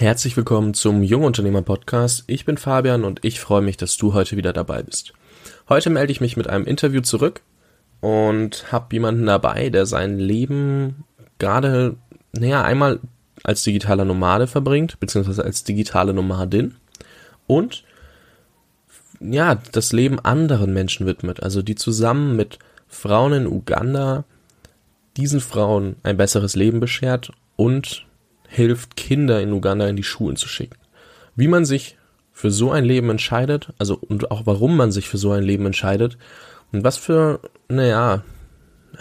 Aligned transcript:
Herzlich 0.00 0.34
willkommen 0.34 0.72
zum 0.72 1.02
Jungunternehmer 1.02 1.60
Podcast. 1.60 2.24
Ich 2.26 2.46
bin 2.46 2.56
Fabian 2.56 3.04
und 3.04 3.22
ich 3.22 3.38
freue 3.38 3.60
mich, 3.60 3.76
dass 3.76 3.98
du 3.98 4.14
heute 4.14 4.38
wieder 4.38 4.54
dabei 4.54 4.82
bist. 4.82 5.12
Heute 5.68 5.90
melde 5.90 6.10
ich 6.10 6.22
mich 6.22 6.38
mit 6.38 6.48
einem 6.48 6.64
Interview 6.64 7.02
zurück 7.02 7.42
und 8.00 8.72
habe 8.72 8.94
jemanden 8.94 9.26
dabei, 9.26 9.68
der 9.68 9.84
sein 9.84 10.18
Leben 10.18 11.04
gerade, 11.38 11.96
naja, 12.32 12.64
einmal 12.64 13.00
als 13.42 13.62
digitaler 13.62 14.06
Nomade 14.06 14.46
verbringt, 14.46 14.98
beziehungsweise 15.00 15.44
als 15.44 15.64
digitale 15.64 16.14
Nomadin 16.14 16.76
und 17.46 17.84
ja, 19.20 19.56
das 19.72 19.92
Leben 19.92 20.18
anderen 20.18 20.72
Menschen 20.72 21.04
widmet, 21.04 21.42
also 21.42 21.60
die 21.60 21.74
zusammen 21.74 22.36
mit 22.36 22.58
Frauen 22.88 23.34
in 23.34 23.46
Uganda 23.46 24.24
diesen 25.18 25.40
Frauen 25.40 25.96
ein 26.04 26.16
besseres 26.16 26.56
Leben 26.56 26.80
beschert 26.80 27.32
und 27.56 28.06
hilft, 28.50 28.96
Kinder 28.96 29.40
in 29.40 29.52
Uganda 29.52 29.86
in 29.86 29.96
die 29.96 30.02
Schulen 30.02 30.36
zu 30.36 30.48
schicken. 30.48 30.76
Wie 31.36 31.48
man 31.48 31.64
sich 31.64 31.96
für 32.32 32.50
so 32.50 32.72
ein 32.72 32.84
Leben 32.84 33.08
entscheidet, 33.10 33.72
also 33.78 33.94
und 33.96 34.30
auch 34.30 34.44
warum 34.44 34.76
man 34.76 34.92
sich 34.92 35.08
für 35.08 35.18
so 35.18 35.30
ein 35.30 35.44
Leben 35.44 35.66
entscheidet 35.66 36.18
und 36.72 36.84
was 36.84 36.96
für, 36.96 37.40
naja, 37.68 38.24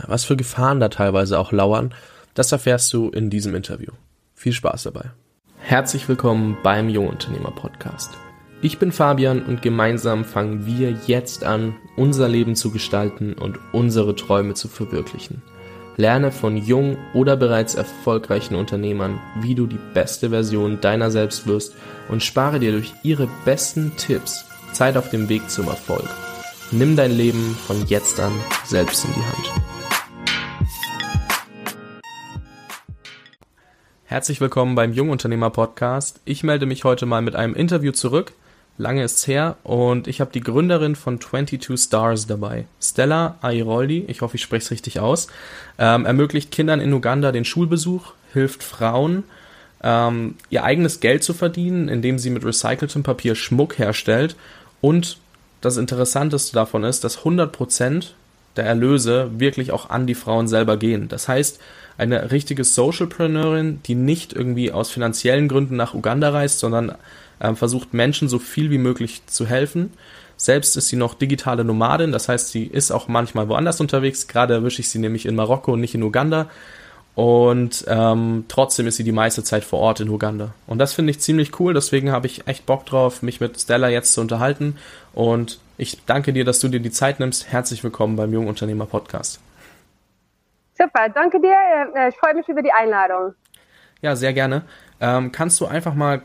was 0.07 0.23
für 0.23 0.38
Gefahren 0.38 0.80
da 0.80 0.90
teilweise 0.90 1.40
auch 1.40 1.52
lauern, 1.52 1.93
das 2.35 2.52
erfährst 2.52 2.93
du 2.93 3.09
in 3.09 3.30
diesem 3.30 3.55
Interview. 3.55 3.91
Viel 4.35 4.54
Spaß 4.54 4.84
dabei. 4.84 5.12
Herzlich 5.57 6.07
willkommen 6.07 6.57
beim 6.63 6.88
Jungunternehmer 6.88 7.52
Podcast. 7.52 8.12
Ich 8.62 8.77
bin 8.77 8.91
Fabian 8.91 9.41
und 9.43 9.62
gemeinsam 9.62 10.26
fangen 10.26 10.66
wir 10.66 10.91
jetzt 11.07 11.43
an, 11.43 11.76
unser 11.95 12.27
Leben 12.27 12.55
zu 12.55 12.71
gestalten 12.71 13.34
und 13.34 13.57
unsere 13.71 14.16
Träume 14.16 14.54
zu 14.54 14.68
verwirklichen. 14.68 15.41
Lerne 15.99 16.31
von 16.31 16.55
jung 16.55 16.95
oder 17.13 17.35
bereits 17.35 17.76
erfolgreichen 17.76 18.55
Unternehmern, 18.55 19.20
wie 19.41 19.53
du 19.53 19.67
die 19.67 19.81
beste 19.94 20.30
Version 20.30 20.80
deiner 20.80 21.12
selbst 21.12 21.45
wirst 21.45 21.76
und 22.07 22.23
spare 22.23 22.62
dir 22.62 22.71
durch 22.71 22.94
ihre 23.03 23.27
besten 23.44 23.91
Tipps 23.98 24.46
Zeit 24.71 24.96
auf 24.96 25.10
dem 25.10 25.27
Weg 25.27 25.49
zum 25.49 25.68
Erfolg. 25.68 26.07
Nimm 26.71 26.96
dein 26.96 27.12
Leben 27.12 27.54
von 27.68 27.85
jetzt 27.88 28.18
an 28.21 28.32
selbst 28.63 29.04
in 29.04 29.12
die 29.12 29.20
Hand. 29.20 29.62
Herzlich 34.05 34.40
willkommen 34.40 34.76
beim 34.76 34.93
Jungunternehmer 34.93 35.49
Podcast. 35.49 36.21
Ich 36.23 36.43
melde 36.43 36.66
mich 36.66 36.85
heute 36.85 37.07
mal 37.07 37.21
mit 37.21 37.35
einem 37.35 37.55
Interview 37.55 37.91
zurück 37.91 38.32
Lange 38.80 39.04
ist's 39.04 39.27
her 39.27 39.58
und 39.63 40.08
ich 40.08 40.22
habe 40.22 40.32
die 40.32 40.40
Gründerin 40.40 40.96
von 40.96 41.20
22 41.20 41.77
Stars 41.77 42.27
dabei. 42.27 42.66
Stella 42.82 43.38
Airoldi, 43.41 44.05
ich 44.08 44.22
hoffe, 44.22 44.38
ich 44.38 44.41
spreche 44.41 44.63
es 44.63 44.72
richtig 44.72 45.02
aus, 45.02 45.27
ähm, 45.77 46.05
ermöglicht 46.05 46.49
Kindern 46.49 46.80
in 46.80 46.94
Uganda 46.94 47.34
den 47.34 47.44
Schulbesuch, 47.44 48.13
hilft 48.32 48.63
Frauen, 48.63 49.26
ähm, 49.84 50.35
ihr 50.50 50.63
eigenes 50.63 51.02
Geld 51.02 51.26
zu 51.26 51.34
verdienen, 51.34 51.90
indem 51.90 52.20
sie 52.20 52.30
mit 52.30 52.46
recyceltem 52.46 53.04
Papier 53.04 53.35
Schmuck 53.35 53.77
herstellt. 53.77 54.38
Und 54.80 55.18
das 55.60 55.76
Interessanteste 55.76 56.54
davon 56.54 56.85
ist, 56.85 57.04
dass 57.04 57.26
100% 57.26 58.13
der 58.55 58.66
Erlöse 58.66 59.30
wirklich 59.40 59.74
auch 59.74 59.90
an 59.90 60.07
die 60.07 60.16
Frauen 60.16 60.48
selber 60.48 60.77
gehen. 60.77 61.10
Das 61.10 61.27
heißt, 61.27 61.60
eine 61.98 62.32
richtige 62.32 62.63
Socialpreneurin, 62.63 63.82
die 63.85 63.96
nicht 63.96 64.31
irgendwie 64.31 64.72
aus 64.72 64.90
finanziellen 64.90 65.50
Gründen 65.50 65.75
nach 65.75 65.94
Uganda 65.94 66.30
reist, 66.30 66.59
sondern 66.59 66.96
ähm, 67.41 67.56
versucht 67.56 67.94
Menschen 67.94 68.29
so 68.29 68.40
viel 68.40 68.72
wie 68.72 68.78
möglich 68.78 69.25
zu 69.28 69.45
helfen. 69.45 69.94
Selbst 70.38 70.78
ist 70.78 70.88
sie 70.88 70.95
noch 70.95 71.16
digitale 71.16 71.63
Nomadin, 71.66 72.12
das 72.12 72.29
heißt, 72.29 72.50
sie 72.50 72.63
ist 72.66 72.91
auch 72.91 73.07
manchmal 73.07 73.50
woanders 73.50 73.81
unterwegs. 73.81 74.28
Gerade 74.28 74.53
erwische 74.53 74.81
ich 74.81 74.90
sie 74.90 75.00
nämlich 75.00 75.25
in 75.25 75.35
Marokko 75.35 75.73
und 75.73 75.81
nicht 75.81 75.95
in 75.95 76.03
Uganda. 76.03 76.50
Und 77.16 77.84
ähm, 77.90 78.45
trotzdem 78.47 78.88
ist 78.88 78.95
sie 78.95 79.03
die 79.03 79.12
meiste 79.12 79.44
Zeit 79.44 79.66
vor 79.66 79.79
Ort 79.79 80.00
in 80.00 80.07
Uganda. 80.07 80.53
Und 80.67 80.78
das 80.78 80.94
finde 80.94 81.12
ich 81.12 81.19
ziemlich 81.19 81.59
cool, 81.59 81.73
deswegen 81.73 82.13
habe 82.13 82.28
ich 82.28 82.47
echt 82.47 82.66
Bock 82.66 82.85
drauf, 82.85 83.22
mich 83.22 83.41
mit 83.41 83.59
Stella 83.59 83.90
jetzt 83.90 84.13
zu 84.13 84.22
unterhalten. 84.22 84.78
Und 85.13 85.59
ich 85.78 86.06
danke 86.06 86.31
dir, 86.31 86.45
dass 86.45 86.59
du 86.59 86.69
dir 86.69 86.79
die 86.79 86.91
Zeit 86.91 87.19
nimmst. 87.19 87.51
Herzlich 87.51 87.84
willkommen 87.84 88.16
beim 88.16 88.31
Jungunternehmer 88.31 88.85
Podcast. 88.85 89.41
Super, 90.77 91.09
danke 91.09 91.41
dir. 91.41 91.57
Äh, 91.94 92.07
ich 92.07 92.16
freue 92.16 92.35
mich 92.35 92.47
über 92.47 92.61
die 92.61 92.71
Einladung. 92.71 93.33
Ja, 94.01 94.16
sehr 94.16 94.31
gerne. 94.31 94.61
Ähm, 95.01 95.33
kannst 95.33 95.59
du 95.59 95.66
einfach 95.66 95.94
mal 95.94 96.21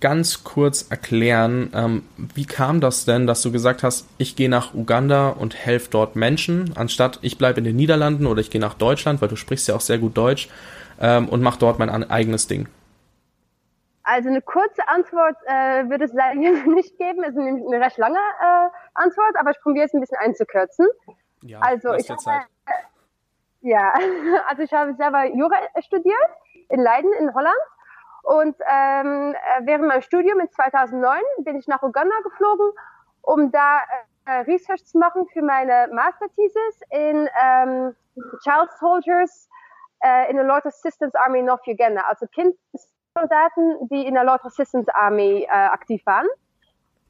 ganz 0.00 0.44
kurz 0.44 0.90
erklären, 0.90 1.72
ähm, 1.74 2.02
wie 2.16 2.46
kam 2.46 2.80
das 2.80 3.04
denn, 3.04 3.26
dass 3.26 3.42
du 3.42 3.50
gesagt 3.50 3.82
hast, 3.82 4.06
ich 4.18 4.36
gehe 4.36 4.48
nach 4.48 4.74
Uganda 4.74 5.30
und 5.30 5.54
helfe 5.54 5.90
dort 5.90 6.16
Menschen, 6.16 6.72
anstatt 6.76 7.18
ich 7.22 7.38
bleibe 7.38 7.58
in 7.58 7.64
den 7.64 7.76
Niederlanden 7.76 8.26
oder 8.26 8.40
ich 8.40 8.50
gehe 8.50 8.60
nach 8.60 8.74
Deutschland, 8.74 9.20
weil 9.20 9.28
du 9.28 9.36
sprichst 9.36 9.68
ja 9.68 9.74
auch 9.74 9.80
sehr 9.80 9.98
gut 9.98 10.16
Deutsch 10.16 10.48
ähm, 11.00 11.28
und 11.28 11.42
mache 11.42 11.58
dort 11.58 11.78
mein 11.78 11.90
eigenes 12.10 12.46
Ding? 12.46 12.68
Also 14.04 14.30
eine 14.30 14.40
kurze 14.40 14.88
Antwort 14.88 15.36
äh, 15.44 15.88
würde 15.90 16.04
es 16.04 16.12
leider 16.14 16.34
nicht 16.66 16.96
geben. 16.96 17.22
Es 17.24 17.30
ist 17.30 17.36
nämlich 17.36 17.66
eine 17.66 17.84
recht 17.84 17.98
lange 17.98 18.16
äh, 18.16 18.68
Antwort, 18.94 19.36
aber 19.38 19.50
ich 19.50 19.60
probiere 19.60 19.84
es 19.84 19.92
ein 19.92 20.00
bisschen 20.00 20.18
einzukürzen. 20.18 20.86
Ja, 21.42 21.60
also 21.60 21.92
ich 21.94 22.08
habe, 22.08 22.20
äh, 22.66 22.72
ja, 23.68 23.92
also 24.48 24.62
ich 24.62 24.72
habe 24.72 24.94
selber 24.94 25.26
Jura 25.26 25.56
studiert 25.84 26.30
in 26.70 26.80
Leiden 26.80 27.12
in 27.20 27.34
Holland 27.34 27.58
und 28.22 28.56
ähm, 28.60 29.34
äh, 29.34 29.66
während 29.66 29.86
meinem 29.86 30.02
Studium 30.02 30.40
in 30.40 30.50
2009 30.50 31.20
bin 31.38 31.56
ich 31.56 31.66
nach 31.66 31.82
Uganda 31.82 32.14
geflogen, 32.24 32.70
um 33.22 33.50
da 33.50 33.80
äh, 34.26 34.40
Research 34.40 34.84
zu 34.84 34.98
machen 34.98 35.26
für 35.32 35.42
meine 35.42 35.88
Master-Thesis 35.92 36.80
in 36.90 37.28
ähm, 37.42 37.94
Child 38.42 38.70
Soldiers 38.78 39.48
äh, 40.00 40.30
in 40.30 40.36
the 40.36 40.44
Lord 40.44 40.66
Assistance 40.66 41.18
Army 41.18 41.42
North 41.42 41.66
Uganda, 41.66 42.02
also 42.02 42.26
Kindsoldaten, 42.26 43.88
die 43.88 44.06
in 44.06 44.14
der 44.14 44.24
Lord 44.24 44.44
Assistance 44.44 44.94
Army 44.94 45.46
äh, 45.48 45.48
aktiv 45.48 46.04
waren. 46.04 46.26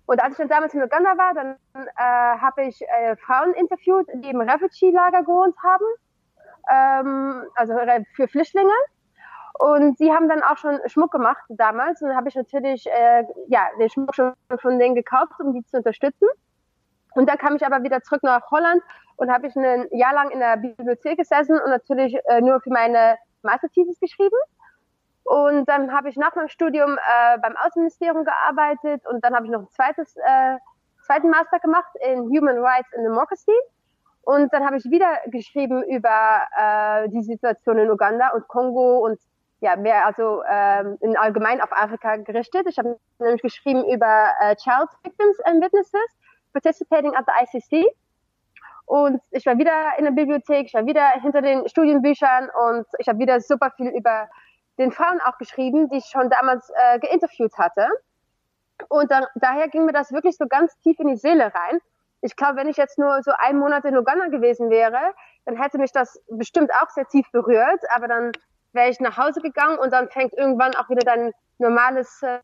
Und 0.06 0.22
als 0.22 0.32
ich 0.32 0.38
dann 0.38 0.48
damals 0.48 0.72
in 0.72 0.82
Uganda 0.82 1.19
war, 1.19 1.34
dann 1.34 1.56
äh, 1.75 2.38
habe 2.40 2.62
ich 2.62 2.80
äh, 2.80 3.16
Frauen 3.16 3.52
interviewt, 3.54 4.06
die 4.14 4.30
im 4.30 4.40
Refugee-Lager 4.40 5.22
gewohnt 5.22 5.54
haben, 5.62 5.84
ähm, 6.70 7.46
also 7.56 7.75
für 8.14 8.28
Flüchtlinge. 8.28 8.72
Und 9.58 9.98
sie 9.98 10.12
haben 10.12 10.28
dann 10.28 10.42
auch 10.42 10.56
schon 10.56 10.78
Schmuck 10.86 11.10
gemacht 11.10 11.42
damals. 11.48 12.00
Und 12.00 12.08
dann 12.08 12.16
habe 12.16 12.28
ich 12.28 12.36
natürlich 12.36 12.86
äh, 12.86 13.24
ja, 13.48 13.69
den 13.78 13.91
Schmuck 13.91 14.14
schon 14.14 14.32
von 14.60 14.78
denen 14.78 14.94
gekauft, 14.94 15.32
um 15.41 15.52
die 15.52 15.64
zu 15.64 15.78
unterstützen. 15.78 16.28
Und 17.14 17.28
dann 17.28 17.38
kam 17.38 17.56
ich 17.56 17.66
aber 17.66 17.82
wieder 17.82 18.00
zurück 18.02 18.22
nach 18.22 18.50
Holland 18.50 18.82
und 19.16 19.32
habe 19.32 19.48
ich 19.48 19.56
ein 19.56 19.88
Jahr 19.91 20.14
lang 20.14 20.30
in 20.30 20.38
der 20.38 20.56
Bibliothek 20.56 21.19
gesessen 21.19 21.58
und 21.60 21.70
natürlich 21.70 22.16
äh, 22.26 22.41
nur 22.41 22.60
für 22.60 22.70
meine 22.70 23.19
Masterthesis 23.42 23.98
geschrieben. 23.98 24.36
Und 25.24 25.69
dann 25.69 25.92
habe 25.92 26.08
ich 26.08 26.16
nach 26.16 26.34
meinem 26.36 26.48
Studium 26.48 26.96
äh, 26.96 27.38
beim 27.38 27.56
Außenministerium 27.56 28.25
gearbeitet 28.25 29.04
und 29.06 29.25
dann 29.25 29.34
habe 29.34 29.46
ich 29.46 29.50
noch 29.50 29.60
ein 29.60 29.70
zweites, 29.70 30.16
äh, 30.16 30.58
zweiten 31.04 31.30
Master 31.30 31.58
gemacht 31.58 31.90
in 32.00 32.20
Human 32.30 32.58
Rights 32.58 32.94
and 32.94 33.04
Democracy. 33.04 33.52
Und 34.22 34.52
dann 34.52 34.64
habe 34.64 34.76
ich 34.76 34.84
wieder 34.84 35.19
geschrieben 35.26 35.82
über 35.82 36.42
äh, 36.56 37.08
die 37.08 37.22
Situation 37.22 37.78
in 37.78 37.90
Uganda 37.90 38.28
und 38.30 38.46
Kongo 38.46 38.98
und 38.98 39.19
ja, 39.60 39.76
mehr 39.76 40.06
also 40.06 40.42
ähm, 40.48 40.98
in 41.00 41.16
allgemein 41.16 41.60
auf 41.60 41.72
Afrika 41.72 42.16
gerichtet. 42.16 42.66
Ich 42.69 42.78
habe 42.78 42.98
nämlich 43.19 43.42
geschrieben 43.42 43.84
über 43.88 44.28
äh, 44.41 44.54
Child 44.56 44.88
Victims 45.02 45.41
and 45.41 45.62
Witnesses 45.62 46.16
participating 46.52 47.14
at 47.14 47.26
the 47.26 47.58
ICC. 47.58 47.86
Und 48.86 49.20
ich 49.32 49.44
war 49.44 49.58
wieder 49.58 49.98
in 49.98 50.04
der 50.04 50.12
Bibliothek, 50.12 50.66
ich 50.66 50.74
war 50.74 50.86
wieder 50.86 51.06
hinter 51.20 51.42
den 51.42 51.69
Studienbüchern 51.69 52.48
und 52.48 52.86
ich 52.98 53.08
habe 53.08 53.19
wieder 53.19 53.41
super 53.41 53.70
viel 53.76 53.88
über 53.88 54.28
den 54.78 54.92
Frauen 54.92 55.20
auch 55.20 55.36
geschrieben, 55.38 55.90
die 55.90 55.98
ich 55.98 56.06
schon 56.06 56.30
damals 56.30 56.70
äh, 56.70 56.98
geinterviewt 57.00 57.58
hatte. 57.58 57.86
Und 58.88 59.10
dann, 59.10 59.26
daher 59.34 59.69
ging 59.69 59.84
mir 59.84 59.92
das 59.92 60.12
wirklich 60.12 60.36
so 60.36 60.46
ganz 60.46 60.78
tief 60.78 60.98
in 61.00 61.08
die 61.08 61.16
Seele 61.16 61.52
rein. 61.52 61.80
Ich 62.22 62.36
glaube, 62.36 62.56
wenn 62.56 62.69
ich 62.69 62.76
jetzt 62.76 62.98
nur 62.98 63.22
so 63.22 63.32
einen 63.36 63.58
Monat 63.58 63.84
in 63.84 63.96
Uganda 63.96 64.28
gewesen 64.28 64.70
wäre, 64.70 65.14
dann 65.44 65.60
hätte 65.60 65.78
mich 65.78 65.92
das 65.92 66.22
bestimmt 66.28 66.72
auch 66.72 66.88
sehr 66.90 67.06
tief 67.06 67.30
berührt. 67.32 67.82
Aber 67.94 68.08
dann 68.08 68.32
wäre 68.72 68.90
ich 68.90 69.00
nach 69.00 69.16
Hause 69.16 69.40
gegangen 69.40 69.78
und 69.78 69.92
dann 69.92 70.08
fängt 70.10 70.32
irgendwann 70.34 70.74
auch 70.74 70.88
wieder 70.88 71.04
dein 71.04 71.32
normales 71.58 72.22
äh, 72.22 72.38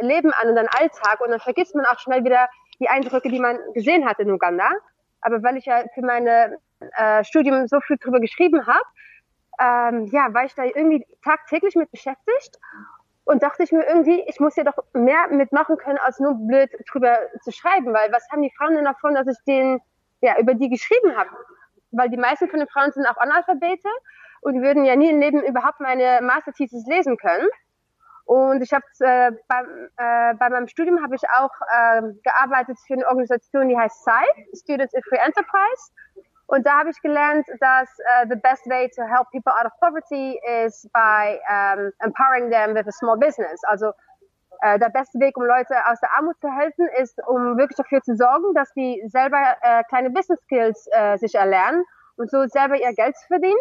Leben 0.00 0.32
an 0.32 0.48
und 0.48 0.56
dein 0.56 0.68
Alltag 0.68 1.20
und 1.20 1.30
dann 1.30 1.40
vergisst 1.40 1.74
man 1.74 1.86
auch 1.86 1.98
schnell 1.98 2.24
wieder 2.24 2.48
die 2.80 2.88
Eindrücke, 2.88 3.28
die 3.28 3.40
man 3.40 3.58
gesehen 3.72 4.06
hat 4.06 4.18
in 4.18 4.30
Uganda. 4.30 4.70
Aber 5.20 5.42
weil 5.42 5.56
ich 5.56 5.66
ja 5.66 5.84
für 5.94 6.02
meine 6.02 6.58
äh, 6.96 7.24
Studium 7.24 7.66
so 7.66 7.80
viel 7.80 7.96
drüber 7.96 8.20
geschrieben 8.20 8.66
habe, 8.66 8.84
ähm, 9.60 10.06
ja, 10.06 10.32
war 10.34 10.44
ich 10.44 10.54
da 10.54 10.64
irgendwie 10.64 11.06
tagtäglich 11.22 11.76
mit 11.76 11.90
beschäftigt 11.90 12.58
und 13.24 13.42
dachte 13.42 13.62
ich 13.62 13.72
mir 13.72 13.86
irgendwie, 13.86 14.22
ich 14.28 14.38
muss 14.40 14.56
ja 14.56 14.64
doch 14.64 14.76
mehr 14.92 15.28
mitmachen 15.30 15.76
können, 15.76 15.98
als 15.98 16.18
nur 16.20 16.34
blöd 16.34 16.70
drüber 16.90 17.18
zu 17.42 17.52
schreiben, 17.52 17.92
weil 17.92 18.12
was 18.12 18.28
haben 18.30 18.42
die 18.42 18.52
Frauen 18.56 18.74
denn 18.74 18.84
davon, 18.84 19.14
dass 19.14 19.26
ich 19.26 19.38
denen 19.46 19.80
ja 20.20 20.38
über 20.38 20.54
die 20.54 20.68
geschrieben 20.68 21.16
habe? 21.16 21.30
Weil 21.92 22.10
die 22.10 22.16
meisten 22.16 22.48
von 22.48 22.58
den 22.58 22.68
Frauen 22.68 22.92
sind 22.92 23.06
auch 23.06 23.16
Analphabete 23.16 23.88
und 24.44 24.60
würden 24.62 24.84
ja 24.84 24.94
nie 24.94 25.10
im 25.10 25.20
Leben 25.20 25.42
überhaupt 25.42 25.80
meine 25.80 26.20
Masterthesis 26.22 26.86
lesen 26.86 27.16
können. 27.16 27.48
Und 28.26 28.62
ich 28.62 28.72
habe 28.72 28.84
äh, 29.00 29.32
beim, 29.48 29.66
äh, 29.96 30.34
bei 30.34 30.50
meinem 30.50 30.68
Studium 30.68 31.02
habe 31.02 31.14
ich 31.14 31.22
auch 31.30 31.50
äh, 31.72 32.02
gearbeitet 32.22 32.78
für 32.86 32.94
eine 32.94 33.06
Organisation, 33.06 33.68
die 33.68 33.76
heißt 33.76 34.02
SCI, 34.02 34.60
Students 34.62 34.94
in 34.94 35.02
Free 35.08 35.18
Enterprise. 35.18 35.92
Und 36.46 36.66
da 36.66 36.78
habe 36.80 36.90
ich 36.90 37.00
gelernt, 37.00 37.46
dass 37.60 37.88
uh, 37.88 38.28
the 38.28 38.36
best 38.36 38.66
way 38.66 38.88
to 38.90 39.02
help 39.02 39.30
people 39.32 39.50
out 39.52 39.64
of 39.64 39.72
poverty 39.80 40.38
is 40.62 40.86
by 40.92 41.40
um, 41.48 41.90
empowering 42.04 42.50
them 42.50 42.74
with 42.74 42.86
a 42.86 42.92
small 42.92 43.16
business. 43.16 43.64
Also 43.64 43.88
uh, 44.62 44.78
der 44.78 44.90
beste 44.90 45.18
Weg, 45.20 45.38
um 45.38 45.44
Leute 45.44 45.74
aus 45.86 46.00
der 46.00 46.12
Armut 46.12 46.38
zu 46.42 46.48
helfen, 46.48 46.86
ist, 47.00 47.18
um 47.26 47.56
wirklich 47.56 47.76
dafür 47.76 48.02
zu 48.02 48.14
sorgen, 48.14 48.52
dass 48.54 48.70
die 48.74 49.02
selber 49.08 49.56
uh, 49.64 49.82
kleine 49.88 50.10
Business 50.10 50.38
Skills 50.42 50.86
sich 51.16 51.34
erlernen 51.34 51.82
und 52.16 52.30
so 52.30 52.46
selber 52.46 52.76
ihr 52.76 52.92
Geld 52.92 53.16
zu 53.16 53.26
verdienen. 53.26 53.58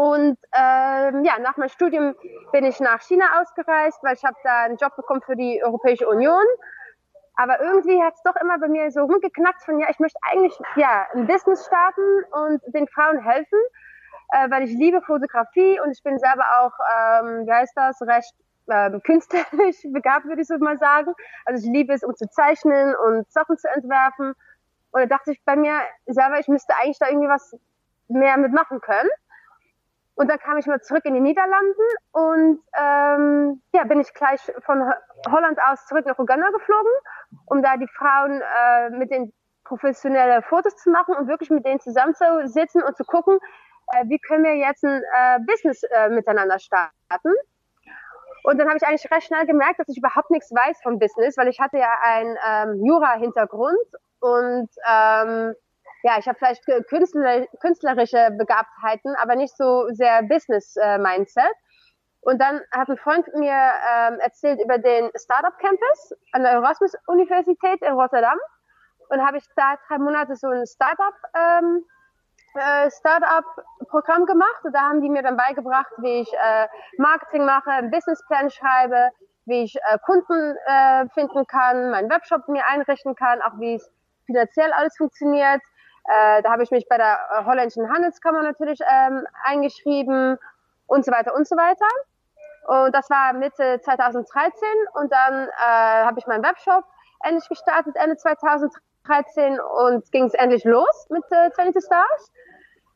Und 0.00 0.38
ähm, 0.54 1.24
ja, 1.24 1.38
nach 1.40 1.58
meinem 1.58 1.68
Studium 1.68 2.14
bin 2.52 2.64
ich 2.64 2.80
nach 2.80 3.02
China 3.02 3.38
ausgereist, 3.38 4.02
weil 4.02 4.14
ich 4.14 4.24
habe 4.24 4.36
da 4.42 4.62
einen 4.62 4.78
Job 4.78 4.96
bekommen 4.96 5.20
für 5.20 5.36
die 5.36 5.62
Europäische 5.62 6.08
Union. 6.08 6.42
Aber 7.34 7.60
irgendwie 7.60 8.02
hat 8.02 8.14
es 8.14 8.22
doch 8.22 8.34
immer 8.40 8.58
bei 8.58 8.68
mir 8.68 8.90
so 8.90 9.02
rumgeknackt 9.02 9.62
von, 9.62 9.78
ja, 9.78 9.88
ich 9.90 9.98
möchte 9.98 10.18
eigentlich 10.22 10.58
ja 10.76 11.06
ein 11.12 11.26
Business 11.26 11.66
starten 11.66 12.24
und 12.32 12.62
den 12.74 12.88
Frauen 12.88 13.22
helfen, 13.22 13.58
äh, 14.30 14.50
weil 14.50 14.62
ich 14.62 14.70
liebe 14.70 15.02
Fotografie 15.02 15.78
und 15.80 15.90
ich 15.90 16.02
bin 16.02 16.18
selber 16.18 16.46
auch, 16.60 16.72
ähm, 16.96 17.46
wie 17.46 17.52
heißt 17.52 17.76
das, 17.76 18.00
recht 18.00 18.32
ähm, 18.70 19.02
künstlerisch 19.02 19.82
begabt, 19.92 20.24
würde 20.24 20.40
ich 20.40 20.48
so 20.48 20.56
mal 20.56 20.78
sagen. 20.78 21.12
Also 21.44 21.62
ich 21.62 21.70
liebe 21.70 21.92
es, 21.92 22.02
um 22.02 22.16
zu 22.16 22.26
zeichnen 22.30 22.94
und 23.04 23.30
Sachen 23.30 23.58
zu 23.58 23.68
entwerfen. 23.68 24.32
Und 24.92 25.00
da 25.02 25.04
dachte 25.04 25.32
ich 25.32 25.44
bei 25.44 25.56
mir 25.56 25.78
selber, 26.06 26.40
ich 26.40 26.48
müsste 26.48 26.74
eigentlich 26.76 26.98
da 26.98 27.08
irgendwie 27.08 27.28
was 27.28 27.54
mehr 28.08 28.38
mitmachen 28.38 28.80
können. 28.80 29.10
Und 30.14 30.28
dann 30.28 30.38
kam 30.38 30.58
ich 30.58 30.66
mal 30.66 30.80
zurück 30.80 31.04
in 31.04 31.14
die 31.14 31.20
Niederlanden 31.20 31.80
und 32.12 32.62
ähm, 32.78 33.62
ja, 33.72 33.84
bin 33.84 34.00
ich 34.00 34.12
gleich 34.12 34.40
von 34.60 34.92
Holland 35.28 35.58
aus 35.66 35.86
zurück 35.86 36.04
nach 36.06 36.18
Uganda 36.18 36.50
geflogen, 36.50 36.92
um 37.46 37.62
da 37.62 37.76
die 37.76 37.88
Frauen 37.88 38.42
äh, 38.42 38.90
mit 38.90 39.10
den 39.10 39.32
professionelle 39.64 40.42
Fotos 40.42 40.76
zu 40.76 40.90
machen 40.90 41.14
und 41.14 41.28
wirklich 41.28 41.48
mit 41.50 41.64
denen 41.64 41.80
zusammenzusitzen 41.80 42.82
und 42.82 42.96
zu 42.96 43.04
gucken, 43.04 43.38
äh, 43.92 44.04
wie 44.08 44.18
können 44.18 44.44
wir 44.44 44.56
jetzt 44.56 44.84
ein 44.84 45.02
äh, 45.02 45.38
Business 45.46 45.82
äh, 45.84 46.08
miteinander 46.08 46.58
starten. 46.58 47.32
Und 48.42 48.58
dann 48.58 48.68
habe 48.68 48.78
ich 48.78 48.86
eigentlich 48.86 49.10
recht 49.10 49.26
schnell 49.26 49.46
gemerkt, 49.46 49.78
dass 49.78 49.88
ich 49.88 49.98
überhaupt 49.98 50.30
nichts 50.30 50.50
weiß 50.50 50.82
vom 50.82 50.98
Business, 50.98 51.36
weil 51.36 51.48
ich 51.48 51.60
hatte 51.60 51.78
ja 51.78 51.92
einen 52.02 52.36
ähm, 52.46 52.84
Jura-Hintergrund 52.84 53.78
und 54.20 54.68
ähm, 54.90 55.54
ja, 56.02 56.18
ich 56.18 56.26
habe 56.26 56.38
vielleicht 56.38 56.64
Künstler, 56.88 57.46
künstlerische 57.60 58.30
Begabtheiten, 58.38 59.14
aber 59.16 59.36
nicht 59.36 59.56
so 59.56 59.86
sehr 59.90 60.22
Business-Mindset. 60.22 61.52
Und 62.22 62.40
dann 62.40 62.60
hat 62.70 62.88
ein 62.88 62.98
Freund 62.98 63.26
mir 63.34 63.52
ähm, 63.52 64.18
erzählt 64.20 64.60
über 64.62 64.78
den 64.78 65.10
Startup 65.16 65.56
Campus 65.58 66.12
an 66.32 66.42
der 66.42 66.52
Erasmus 66.52 66.92
Universität 67.06 67.80
in 67.82 67.94
Rotterdam. 67.94 68.38
Und 69.08 69.24
habe 69.26 69.38
ich 69.38 69.44
da 69.56 69.74
drei 69.88 69.98
Monate 69.98 70.36
so 70.36 70.48
ein 70.48 70.66
Startup 70.66 71.14
ähm, 71.34 71.84
äh, 72.54 72.90
Startup-Programm 72.90 74.26
gemacht. 74.26 74.64
Und 74.64 74.74
da 74.74 74.80
haben 74.80 75.00
die 75.00 75.08
mir 75.08 75.22
dann 75.22 75.36
beigebracht, 75.36 75.92
wie 75.98 76.20
ich 76.20 76.32
äh, 76.32 76.68
Marketing 76.98 77.44
mache, 77.44 77.70
einen 77.70 77.90
Businessplan 77.90 78.50
schreibe, 78.50 79.10
wie 79.46 79.64
ich 79.64 79.76
äh, 79.76 79.98
Kunden 80.04 80.56
äh, 80.66 81.08
finden 81.14 81.46
kann, 81.46 81.90
meinen 81.90 82.10
Webshop 82.10 82.48
mir 82.48 82.66
einrichten 82.66 83.14
kann, 83.14 83.40
auch 83.42 83.58
wie 83.58 83.74
es 83.76 83.90
finanziell 84.26 84.72
alles 84.72 84.96
funktioniert. 84.96 85.60
Äh, 86.10 86.42
da 86.42 86.50
habe 86.50 86.64
ich 86.64 86.72
mich 86.72 86.88
bei 86.88 86.96
der 86.96 87.18
äh, 87.30 87.44
holländischen 87.44 87.88
Handelskammer 87.88 88.42
natürlich 88.42 88.80
ähm, 88.80 89.24
eingeschrieben 89.44 90.38
und 90.86 91.04
so 91.04 91.12
weiter 91.12 91.34
und 91.34 91.46
so 91.46 91.56
weiter. 91.56 91.86
Und 92.66 92.94
das 92.94 93.08
war 93.10 93.32
Mitte 93.32 93.80
2013 93.80 94.68
und 94.94 95.12
dann 95.12 95.48
äh, 95.48 96.04
habe 96.04 96.18
ich 96.18 96.26
meinen 96.26 96.42
Webshop 96.42 96.84
endlich 97.22 97.48
gestartet, 97.48 97.94
Ende 97.96 98.16
2013 98.16 99.60
und 99.60 100.10
ging 100.10 100.24
es 100.24 100.34
endlich 100.34 100.64
los 100.64 101.06
mit 101.10 101.22
äh, 101.30 101.52
20 101.52 101.84
Stars. 101.84 102.32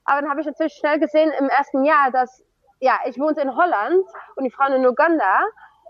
Aber 0.04 0.20
dann 0.20 0.30
habe 0.30 0.40
ich 0.40 0.46
natürlich 0.46 0.74
schnell 0.74 0.98
gesehen 0.98 1.32
im 1.38 1.48
ersten 1.48 1.84
Jahr, 1.84 2.10
dass 2.10 2.44
ja, 2.80 2.98
ich 3.06 3.18
wohnte 3.18 3.40
in 3.40 3.56
Holland 3.56 4.04
und 4.34 4.44
die 4.44 4.50
Frauen 4.50 4.72
in 4.72 4.86
Uganda 4.86 5.40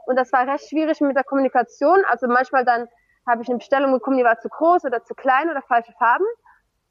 und 0.07 0.17
das 0.17 0.31
war 0.33 0.47
recht 0.47 0.69
schwierig 0.69 1.01
mit 1.01 1.17
der 1.17 1.25
Kommunikation. 1.25 2.05
Also 2.05 2.29
manchmal 2.29 2.65
dann 2.65 2.87
habe 3.27 3.43
ich 3.43 3.49
eine 3.49 3.59
Bestellung 3.59 3.93
bekommen, 3.93 4.19
die 4.19 4.25
war 4.25 4.39
zu 4.39 4.49
groß 4.49 4.85
oder 4.85 5.03
zu 5.05 5.15
klein 5.15 5.51
oder 5.51 5.63
falsche 5.63 5.93
Farben. 5.93 6.27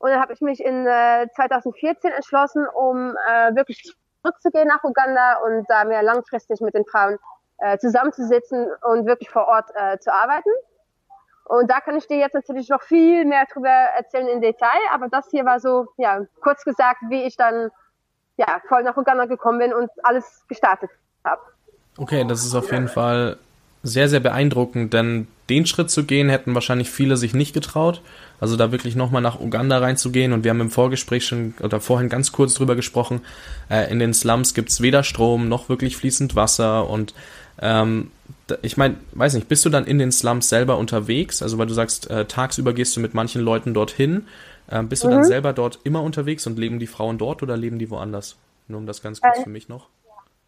Und 0.03 0.09
dann 0.09 0.19
habe 0.19 0.33
ich 0.33 0.41
mich 0.41 0.59
in 0.59 0.85
äh, 0.85 1.29
2014 1.33 2.11
entschlossen, 2.11 2.67
um 2.75 3.15
äh, 3.25 3.55
wirklich 3.55 3.95
zurückzugehen 4.21 4.67
nach 4.67 4.83
Uganda 4.83 5.37
und 5.45 5.65
da 5.69 5.85
mehr 5.85 6.03
langfristig 6.03 6.59
mit 6.59 6.73
den 6.73 6.83
Frauen 6.83 7.17
äh, 7.59 7.77
zusammenzusitzen 7.77 8.67
und 8.81 9.05
wirklich 9.05 9.29
vor 9.29 9.47
Ort 9.47 9.69
äh, 9.75 9.97
zu 9.99 10.13
arbeiten. 10.13 10.49
Und 11.45 11.71
da 11.71 11.79
kann 11.79 11.95
ich 11.95 12.05
dir 12.05 12.17
jetzt 12.17 12.33
natürlich 12.33 12.67
noch 12.67 12.81
viel 12.81 13.23
mehr 13.23 13.45
drüber 13.45 13.69
erzählen 13.69 14.27
in 14.27 14.41
Detail, 14.41 14.81
aber 14.91 15.07
das 15.07 15.29
hier 15.31 15.45
war 15.45 15.61
so, 15.61 15.87
ja, 15.95 16.19
kurz 16.41 16.65
gesagt, 16.65 16.99
wie 17.07 17.23
ich 17.23 17.37
dann 17.37 17.71
ja, 18.35 18.59
voll 18.67 18.83
nach 18.83 18.97
Uganda 18.97 19.23
gekommen 19.23 19.59
bin 19.59 19.73
und 19.73 19.89
alles 20.03 20.43
gestartet 20.49 20.89
habe. 21.23 21.43
Okay, 21.97 22.25
das 22.27 22.43
ist 22.43 22.55
auf 22.55 22.69
jeden 22.73 22.89
Fall 22.89 23.37
sehr, 23.83 24.07
sehr 24.07 24.21
beeindruckend, 24.21 24.93
denn 24.93 25.27
den 25.49 25.65
Schritt 25.65 25.91
zu 25.91 26.05
gehen, 26.05 26.29
hätten 26.29 26.55
wahrscheinlich 26.55 26.89
viele 26.89 27.17
sich 27.17 27.33
nicht 27.33 27.53
getraut. 27.53 28.01
Also 28.39 28.55
da 28.55 28.71
wirklich 28.71 28.95
nochmal 28.95 29.21
nach 29.21 29.39
Uganda 29.39 29.77
reinzugehen. 29.77 30.31
Und 30.31 30.45
wir 30.45 30.51
haben 30.51 30.61
im 30.61 30.71
Vorgespräch 30.71 31.25
schon 31.25 31.53
oder 31.61 31.81
vorhin 31.81 32.07
ganz 32.07 32.31
kurz 32.31 32.53
drüber 32.53 32.75
gesprochen. 32.75 33.21
Äh, 33.69 33.91
in 33.91 33.99
den 33.99 34.13
Slums 34.13 34.53
gibt's 34.53 34.81
weder 34.81 35.03
Strom 35.03 35.49
noch 35.49 35.67
wirklich 35.67 35.97
fließend 35.97 36.35
Wasser. 36.35 36.89
Und 36.89 37.13
ähm, 37.59 38.09
ich 38.61 38.77
meine, 38.77 38.95
weiß 39.11 39.33
nicht, 39.33 39.49
bist 39.49 39.65
du 39.65 39.69
dann 39.69 39.85
in 39.85 39.99
den 39.99 40.13
Slums 40.13 40.47
selber 40.47 40.77
unterwegs? 40.77 41.43
Also 41.43 41.57
weil 41.57 41.67
du 41.67 41.73
sagst, 41.73 42.09
äh, 42.09 42.25
tagsüber 42.25 42.73
gehst 42.73 42.95
du 42.95 43.01
mit 43.01 43.13
manchen 43.13 43.41
Leuten 43.41 43.73
dorthin. 43.73 44.27
Äh, 44.67 44.83
bist 44.83 45.03
du 45.03 45.07
mhm. 45.09 45.11
dann 45.11 45.23
selber 45.25 45.51
dort 45.51 45.79
immer 45.83 46.03
unterwegs 46.03 46.47
und 46.47 46.57
leben 46.57 46.79
die 46.79 46.87
Frauen 46.87 47.17
dort 47.17 47.43
oder 47.43 47.57
leben 47.57 47.79
die 47.79 47.89
woanders? 47.89 48.37
Nur 48.69 48.79
um 48.79 48.85
das 48.85 49.01
ganz 49.01 49.19
kurz 49.19 49.39
äh, 49.39 49.43
für 49.43 49.49
mich 49.49 49.67
noch. 49.67 49.89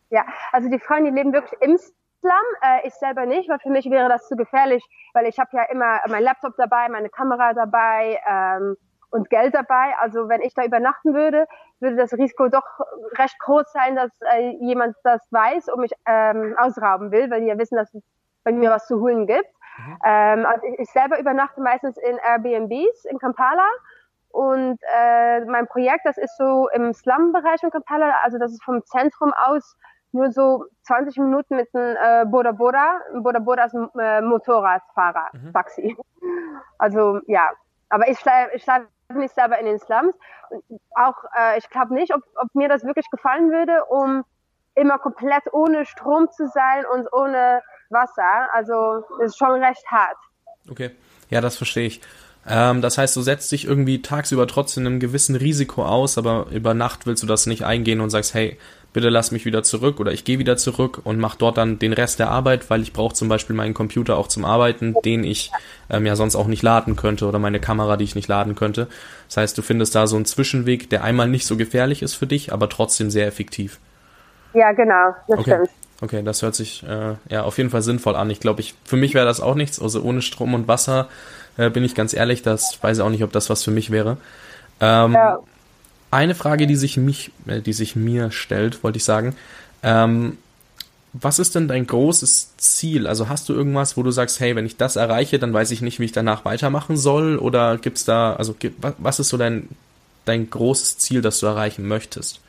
Ja, 0.09 0.25
also 0.53 0.69
die 0.69 0.79
Frauen, 0.79 1.03
die 1.03 1.11
leben 1.11 1.33
wirklich 1.33 1.59
im 1.61 1.77
Slum. 2.25 2.45
Äh, 2.61 2.87
ich 2.87 2.93
selber 2.95 3.25
nicht, 3.25 3.47
weil 3.49 3.59
für 3.59 3.69
mich 3.69 3.89
wäre 3.89 4.09
das 4.09 4.27
zu 4.27 4.35
gefährlich, 4.35 4.83
weil 5.13 5.27
ich 5.27 5.37
habe 5.37 5.51
ja 5.53 5.63
immer 5.63 5.99
mein 6.07 6.23
Laptop 6.23 6.53
dabei, 6.57 6.89
meine 6.89 7.09
Kamera 7.09 7.53
dabei 7.53 8.19
ähm, 8.27 8.75
und 9.11 9.29
Geld 9.29 9.53
dabei. 9.53 9.93
Also 9.99 10.27
wenn 10.27 10.41
ich 10.41 10.55
da 10.55 10.65
übernachten 10.65 11.13
würde, 11.13 11.45
würde 11.79 11.97
das 11.97 12.13
Risiko 12.13 12.47
doch 12.47 12.65
recht 13.17 13.37
groß 13.39 13.71
sein, 13.71 13.95
dass 13.95 14.11
äh, 14.33 14.57
jemand 14.59 14.95
das 15.03 15.21
weiß 15.31 15.69
und 15.69 15.81
mich 15.81 15.93
ähm, 16.07 16.55
ausrauben 16.57 17.11
will, 17.11 17.29
weil 17.29 17.41
die 17.41 17.47
ja 17.47 17.59
wissen, 17.59 17.75
dass 17.77 17.93
es 17.93 18.03
bei 18.43 18.51
mir 18.51 18.71
was 18.71 18.87
zu 18.87 18.99
holen 18.99 19.27
gibt. 19.27 19.49
Mhm. 19.77 19.97
Ähm, 20.03 20.45
also 20.45 20.65
ich, 20.65 20.79
ich 20.79 20.89
selber 20.89 21.19
übernachte 21.19 21.61
meistens 21.61 21.97
in 21.97 22.17
Airbnbs 22.17 23.05
in 23.05 23.19
Kampala. 23.19 23.67
Und 24.29 24.79
äh, 24.93 25.45
mein 25.45 25.65
Projekt, 25.67 26.05
das 26.05 26.17
ist 26.17 26.35
so 26.37 26.67
im 26.73 26.93
Slum-Bereich 26.93 27.63
in 27.63 27.71
Kampala, 27.71 28.15
also 28.21 28.37
das 28.37 28.51
ist 28.51 28.63
vom 28.65 28.83
Zentrum 28.83 29.31
aus 29.33 29.77
nur 30.15 30.31
so 30.31 30.65
20 30.83 31.17
Minuten 31.17 31.57
mit 31.57 31.67
einem 31.73 31.95
äh, 31.95 32.25
Boda 32.25 32.51
Boda. 32.51 32.99
Boda 33.21 33.39
Boda 33.39 33.65
ist 33.65 33.75
ein 33.75 33.89
äh, 33.99 34.21
Motorradfahrer, 34.21 35.29
mhm. 35.33 35.53
Taxi. 35.53 35.95
Also 36.77 37.19
ja, 37.27 37.51
aber 37.89 38.09
ich 38.09 38.19
schlafe 38.19 38.51
ich 38.55 38.63
schlaf 38.63 38.83
nicht 39.13 39.35
selber 39.35 39.59
in 39.59 39.65
den 39.65 39.79
Slums. 39.79 40.15
Und 40.49 40.81
auch 40.95 41.15
äh, 41.37 41.57
ich 41.57 41.69
glaube 41.69 41.93
nicht, 41.93 42.13
ob, 42.13 42.23
ob 42.35 42.53
mir 42.55 42.69
das 42.69 42.83
wirklich 42.83 43.09
gefallen 43.11 43.51
würde, 43.51 43.85
um 43.85 44.23
immer 44.73 44.97
komplett 44.97 45.43
ohne 45.53 45.85
Strom 45.85 46.29
zu 46.31 46.47
sein 46.47 46.85
und 46.93 47.11
ohne 47.13 47.61
Wasser. 47.89 48.49
Also 48.53 49.03
das 49.19 49.27
ist 49.27 49.37
schon 49.37 49.63
recht 49.63 49.85
hart. 49.87 50.17
Okay, 50.69 50.91
ja, 51.29 51.41
das 51.41 51.57
verstehe 51.57 51.87
ich. 51.87 52.01
Ähm, 52.47 52.81
das 52.81 52.97
heißt, 52.97 53.15
du 53.15 53.21
setzt 53.21 53.51
dich 53.51 53.65
irgendwie 53.65 54.01
tagsüber 54.01 54.47
trotzdem 54.47 54.85
einem 54.85 54.99
gewissen 54.99 55.35
Risiko 55.35 55.85
aus, 55.85 56.17
aber 56.17 56.47
über 56.51 56.73
Nacht 56.73 57.05
willst 57.05 57.23
du 57.23 57.27
das 57.27 57.47
nicht 57.47 57.65
eingehen 57.65 58.01
und 58.01 58.09
sagst, 58.09 58.33
hey, 58.33 58.57
bitte 58.95 59.09
lass 59.09 59.31
mich 59.31 59.43
wieder 59.43 59.61
zurück 59.61 59.99
oder 59.99 60.13
ich 60.13 60.23
gehe 60.23 60.39
wieder 60.39 60.55
zurück 60.55 61.01
und 61.03 61.19
mache 61.19 61.37
dort 61.37 61.57
dann 61.57 61.79
den 61.79 61.91
Rest 61.91 62.17
der 62.17 62.31
Arbeit, 62.31 62.69
weil 62.69 62.81
ich 62.81 62.93
brauche 62.93 63.13
zum 63.13 63.27
Beispiel 63.27 63.53
meinen 63.53 63.73
Computer 63.73 64.15
auch 64.15 64.29
zum 64.29 64.45
Arbeiten, 64.45 64.95
den 65.03 65.25
ich 65.25 65.51
ähm, 65.89 66.05
ja 66.05 66.15
sonst 66.15 66.37
auch 66.37 66.47
nicht 66.47 66.63
laden 66.63 66.95
könnte 66.95 67.27
oder 67.27 67.37
meine 67.37 67.59
Kamera, 67.59 67.97
die 67.97 68.05
ich 68.05 68.15
nicht 68.15 68.29
laden 68.29 68.55
könnte. 68.55 68.87
Das 69.27 69.35
heißt, 69.35 69.57
du 69.57 69.63
findest 69.63 69.95
da 69.95 70.07
so 70.07 70.15
einen 70.15 70.23
Zwischenweg, 70.23 70.89
der 70.89 71.03
einmal 71.03 71.27
nicht 71.27 71.45
so 71.45 71.57
gefährlich 71.57 72.03
ist 72.03 72.13
für 72.13 72.25
dich, 72.25 72.53
aber 72.53 72.69
trotzdem 72.69 73.09
sehr 73.11 73.27
effektiv. 73.27 73.79
Ja, 74.53 74.71
genau, 74.71 75.13
das 75.27 75.39
okay. 75.39 75.55
stimmt. 75.55 75.69
Okay, 75.99 76.23
das 76.23 76.41
hört 76.41 76.55
sich 76.55 76.81
äh, 76.83 77.15
ja 77.29 77.43
auf 77.43 77.57
jeden 77.57 77.71
Fall 77.71 77.81
sinnvoll 77.81 78.15
an. 78.15 78.29
Ich 78.29 78.39
glaube, 78.39 78.61
ich 78.61 78.75
für 78.85 78.95
mich 78.95 79.13
wäre 79.13 79.25
das 79.25 79.41
auch 79.41 79.55
nichts. 79.55 79.81
Also 79.81 80.03
ohne 80.03 80.21
Strom 80.21 80.53
und 80.53 80.69
Wasser 80.69 81.09
äh, 81.57 81.69
bin 81.69 81.83
ich 81.83 81.95
ganz 81.95 82.13
ehrlich, 82.13 82.43
das 82.43 82.81
weiß 82.81 82.99
ich 82.99 83.03
auch 83.03 83.09
nicht, 83.09 83.25
ob 83.25 83.33
das 83.33 83.49
was 83.49 83.61
für 83.61 83.71
mich 83.71 83.91
wäre. 83.91 84.15
Ähm, 84.79 85.11
ja 85.11 85.39
eine 86.15 86.35
Frage, 86.35 86.65
die 86.67 86.75
sich 86.75 86.97
mich, 86.97 87.31
äh, 87.47 87.61
die 87.61 87.73
sich 87.73 87.95
mir 87.95 88.31
stellt, 88.31 88.83
wollte 88.83 88.97
ich 88.97 89.03
sagen. 89.03 89.35
Ähm, 89.83 90.37
was 91.13 91.39
ist 91.39 91.55
denn 91.55 91.67
dein 91.67 91.87
großes 91.87 92.57
Ziel? 92.57 93.07
Also 93.07 93.29
hast 93.29 93.47
du 93.47 93.53
irgendwas, 93.53 93.95
wo 93.95 94.03
du 94.03 94.11
sagst, 94.11 94.39
hey, 94.39 94.55
wenn 94.55 94.65
ich 94.65 94.77
das 94.77 94.95
erreiche, 94.95 95.39
dann 95.39 95.53
weiß 95.53 95.71
ich 95.71 95.81
nicht, 95.81 95.99
wie 95.99 96.05
ich 96.05 96.11
danach 96.11 96.43
weitermachen 96.43 96.97
soll? 96.97 97.37
Oder 97.37 97.77
gibt's 97.77 98.03
da, 98.03 98.35
also 98.35 98.55
was 98.97 99.19
ist 99.19 99.29
so 99.29 99.37
dein, 99.37 99.69
dein 100.25 100.49
großes 100.49 100.97
Ziel, 100.97 101.21
das 101.21 101.39
du 101.39 101.45
erreichen 101.45 101.87
möchtest? 101.87 102.41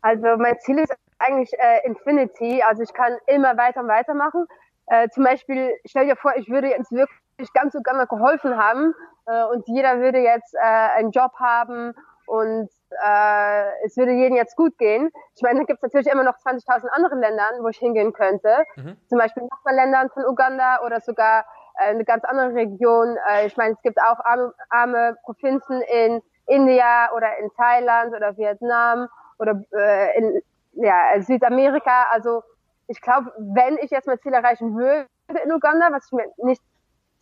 Also 0.00 0.26
mein 0.38 0.58
Ziel 0.60 0.78
ist 0.78 0.94
eigentlich 1.18 1.52
äh, 1.52 1.86
Infinity. 1.86 2.62
Also 2.62 2.82
ich 2.82 2.92
kann 2.94 3.12
immer 3.26 3.56
weiter 3.58 3.80
und 3.80 3.88
weiter 3.88 4.14
machen. 4.14 4.46
Äh, 4.86 5.08
zum 5.10 5.24
Beispiel, 5.24 5.70
stell 5.84 6.06
dir 6.06 6.16
vor, 6.16 6.32
ich 6.36 6.48
würde 6.48 6.68
jetzt 6.68 6.90
wirklich 6.90 7.52
ganz 7.52 7.74
und 7.74 7.84
gar 7.84 7.96
mal 7.96 8.06
geholfen 8.06 8.56
haben 8.56 8.94
äh, 9.26 9.44
und 9.44 9.66
jeder 9.68 10.00
würde 10.00 10.18
jetzt 10.18 10.54
äh, 10.54 10.98
einen 10.98 11.10
Job 11.10 11.32
haben 11.38 11.92
und 12.26 12.70
äh, 12.92 13.84
es 13.84 13.96
würde 13.96 14.12
jedem 14.12 14.36
jetzt 14.36 14.56
gut 14.56 14.76
gehen. 14.78 15.10
Ich 15.34 15.42
meine, 15.42 15.60
da 15.60 15.64
gibt 15.64 15.78
es 15.78 15.82
natürlich 15.82 16.12
immer 16.12 16.24
noch 16.24 16.36
20.000 16.38 16.88
andere 16.88 17.14
Länder, 17.16 17.44
wo 17.60 17.68
ich 17.68 17.78
hingehen 17.78 18.12
könnte. 18.12 18.64
Mhm. 18.76 18.96
Zum 19.08 19.18
Beispiel 19.18 19.44
Nachbarländern 19.50 20.10
von 20.10 20.24
Uganda 20.24 20.80
oder 20.84 21.00
sogar 21.00 21.44
äh, 21.78 21.90
eine 21.90 22.04
ganz 22.04 22.24
andere 22.24 22.54
Region. 22.54 23.16
Äh, 23.28 23.46
ich 23.46 23.56
meine, 23.56 23.74
es 23.74 23.82
gibt 23.82 23.98
auch 24.00 24.18
arme, 24.24 24.52
arme 24.68 25.16
Provinzen 25.24 25.82
in 25.82 26.22
India 26.46 27.12
oder 27.14 27.38
in 27.38 27.50
Thailand 27.56 28.14
oder 28.14 28.36
Vietnam 28.36 29.08
oder 29.38 29.62
äh, 29.72 30.18
in 30.18 30.42
ja, 30.72 31.20
Südamerika. 31.20 32.06
Also 32.10 32.42
ich 32.86 33.00
glaube, 33.00 33.32
wenn 33.38 33.78
ich 33.78 33.90
jetzt 33.90 34.06
mein 34.06 34.18
Ziel 34.20 34.32
erreichen 34.32 34.76
würde 34.76 35.06
in 35.44 35.52
Uganda, 35.52 35.92
was 35.92 36.06
ich 36.06 36.12
mir 36.12 36.26
nicht 36.38 36.62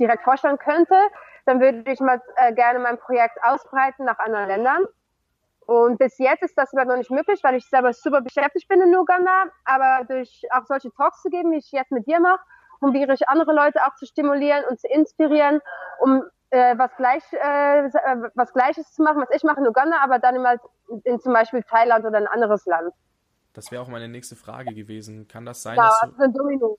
direkt 0.01 0.23
vorstellen 0.23 0.59
könnte, 0.59 0.95
dann 1.45 1.61
würde 1.61 1.91
ich 1.91 2.01
mal 2.01 2.21
äh, 2.37 2.53
gerne 2.53 2.79
mein 2.79 2.99
Projekt 2.99 3.39
ausbreiten 3.43 4.05
nach 4.05 4.19
anderen 4.19 4.49
Ländern. 4.49 4.87
Und 5.69 5.99
bis 5.99 6.17
jetzt 6.17 6.43
ist 6.43 6.57
das 6.57 6.73
aber 6.73 6.87
noch 6.87 6.97
nicht 6.97 7.11
möglich, 7.11 7.41
weil 7.43 7.55
ich 7.57 7.67
selber 7.67 7.93
super 7.93 8.23
beschäftigt 8.23 8.69
bin 8.69 8.81
in 8.81 8.97
Uganda. 8.97 9.45
Aber 9.67 10.03
durch 10.07 10.43
auch 10.51 10.65
solche 10.65 10.91
Talks 10.91 11.21
zu 11.21 11.29
geben, 11.29 11.53
wie 11.53 11.59
ich 11.59 11.71
jetzt 11.73 11.93
mit 11.93 12.07
dir 12.07 12.21
mache, 12.21 12.41
probiere 12.81 13.13
ich 13.13 13.29
andere 13.29 13.53
Leute 13.53 13.85
auch 13.85 13.95
zu 13.97 14.07
stimulieren 14.07 14.65
und 14.71 14.81
zu 14.81 14.89
inspirieren, 14.89 15.61
um 16.01 16.23
äh, 16.49 16.79
was 16.79 16.91
gleich 16.97 17.23
äh, 17.35 17.91
was 18.35 18.55
Gleiches 18.55 18.95
zu 18.95 19.03
machen, 19.03 19.21
was 19.21 19.29
ich 19.37 19.43
mache 19.43 19.61
in 19.61 19.67
Uganda, 19.67 19.99
aber 20.03 20.19
dann 20.19 20.37
immer 20.37 20.55
in 21.05 21.21
zum 21.21 21.35
Beispiel 21.35 21.63
Thailand 21.63 22.07
oder 22.07 22.17
ein 22.17 22.29
anderes 22.29 22.65
Land. 22.65 22.95
Das 23.53 23.71
wäre 23.71 23.83
auch 23.83 23.89
meine 23.89 24.09
nächste 24.09 24.37
Frage 24.37 24.73
gewesen. 24.73 25.29
Kann 25.29 25.45
das 25.45 25.63
sein, 25.63 25.77
ja, 25.77 25.83
dass 25.83 26.33
du, 26.33 26.47
also 26.47 26.79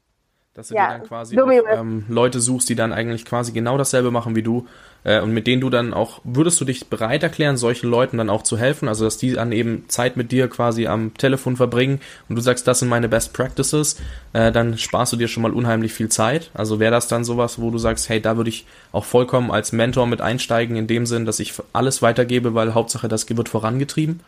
dass 0.55 0.69
du 0.69 0.73
ja, 0.73 0.87
dir 0.87 0.97
dann 0.97 1.03
quasi 1.03 1.39
auch, 1.39 1.47
ähm, 1.47 2.05
Leute 2.09 2.39
suchst, 2.39 2.67
die 2.69 2.75
dann 2.75 2.91
eigentlich 2.91 3.23
quasi 3.23 3.51
genau 3.51 3.77
dasselbe 3.77 4.09
machen 4.09 4.35
wie 4.35 4.41
du 4.41 4.65
äh, 5.03 5.21
und 5.21 5.33
mit 5.33 5.47
denen 5.47 5.61
du 5.61 5.69
dann 5.69 5.93
auch, 5.93 6.21
würdest 6.23 6.59
du 6.61 6.65
dich 6.65 6.89
bereit 6.89 7.23
erklären, 7.23 7.57
solchen 7.57 7.89
Leuten 7.89 8.17
dann 8.17 8.29
auch 8.29 8.43
zu 8.43 8.57
helfen, 8.57 8.87
also 8.87 9.05
dass 9.05 9.17
die 9.17 9.33
dann 9.33 9.51
eben 9.51 9.87
Zeit 9.87 10.17
mit 10.17 10.31
dir 10.31 10.49
quasi 10.49 10.87
am 10.87 11.13
Telefon 11.13 11.55
verbringen 11.55 12.01
und 12.27 12.35
du 12.35 12.41
sagst, 12.41 12.67
das 12.67 12.79
sind 12.79 12.89
meine 12.89 13.09
Best 13.09 13.33
Practices, 13.33 14.01
äh, 14.33 14.51
dann 14.51 14.77
sparst 14.77 15.13
du 15.13 15.17
dir 15.17 15.27
schon 15.27 15.43
mal 15.43 15.53
unheimlich 15.53 15.93
viel 15.93 16.09
Zeit. 16.09 16.51
Also 16.53 16.79
wäre 16.79 16.91
das 16.91 17.07
dann 17.07 17.23
sowas, 17.23 17.61
wo 17.61 17.71
du 17.71 17.77
sagst, 17.77 18.09
hey, 18.09 18.21
da 18.21 18.37
würde 18.37 18.49
ich 18.49 18.65
auch 18.91 19.05
vollkommen 19.05 19.51
als 19.51 19.71
Mentor 19.71 20.07
mit 20.07 20.21
einsteigen, 20.21 20.75
in 20.75 20.87
dem 20.87 21.05
Sinn, 21.05 21.25
dass 21.25 21.39
ich 21.39 21.53
alles 21.73 22.01
weitergebe, 22.01 22.53
weil 22.53 22.73
Hauptsache 22.73 23.07
das 23.07 23.29
wird 23.29 23.49
vorangetrieben? 23.49 24.21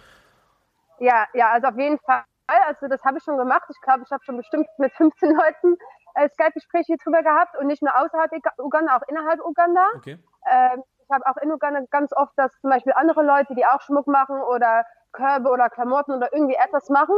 Ja, 0.99 1.25
ja, 1.33 1.51
also 1.51 1.67
auf 1.67 1.77
jeden 1.77 1.97
Fall. 2.05 2.23
Also 2.67 2.87
das 2.87 3.01
habe 3.03 3.17
ich 3.17 3.23
schon 3.23 3.37
gemacht. 3.37 3.63
Ich 3.69 3.81
glaube, 3.81 4.03
ich 4.05 4.11
habe 4.11 4.23
schon 4.23 4.37
bestimmt 4.37 4.67
mit 4.77 4.91
15 4.93 5.29
Leuten 5.29 5.77
äh, 6.15 6.29
Skype-Gespräche 6.29 6.97
drüber 7.03 7.23
gehabt 7.23 7.57
und 7.57 7.67
nicht 7.67 7.81
nur 7.81 7.95
außerhalb 7.95 8.31
Uganda, 8.57 8.97
auch 8.97 9.07
innerhalb 9.07 9.39
Uganda. 9.43 9.85
Okay. 9.95 10.17
Ähm, 10.49 10.83
ich 11.03 11.09
habe 11.11 11.25
auch 11.25 11.37
in 11.41 11.51
Uganda 11.51 11.81
ganz 11.89 12.13
oft, 12.15 12.33
dass 12.37 12.51
zum 12.61 12.69
Beispiel 12.69 12.93
andere 12.95 13.23
Leute, 13.23 13.53
die 13.55 13.65
auch 13.65 13.81
Schmuck 13.81 14.07
machen 14.07 14.41
oder 14.41 14.85
Körbe 15.11 15.49
oder 15.49 15.69
Klamotten 15.69 16.13
oder 16.13 16.31
irgendwie 16.33 16.55
etwas 16.55 16.89
machen, 16.89 17.15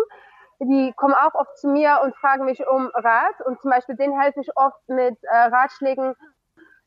die 0.59 0.93
kommen 0.95 1.13
auch 1.13 1.33
oft 1.35 1.57
zu 1.57 1.67
mir 1.67 1.99
und 2.03 2.15
fragen 2.15 2.45
mich 2.45 2.65
um 2.67 2.89
Rat 2.93 3.41
und 3.45 3.61
zum 3.61 3.71
Beispiel 3.71 3.95
denen 3.95 4.19
helfe 4.19 4.41
ich 4.41 4.49
oft 4.55 4.87
mit 4.87 5.17
äh, 5.23 5.35
Ratschlägen 5.35 6.15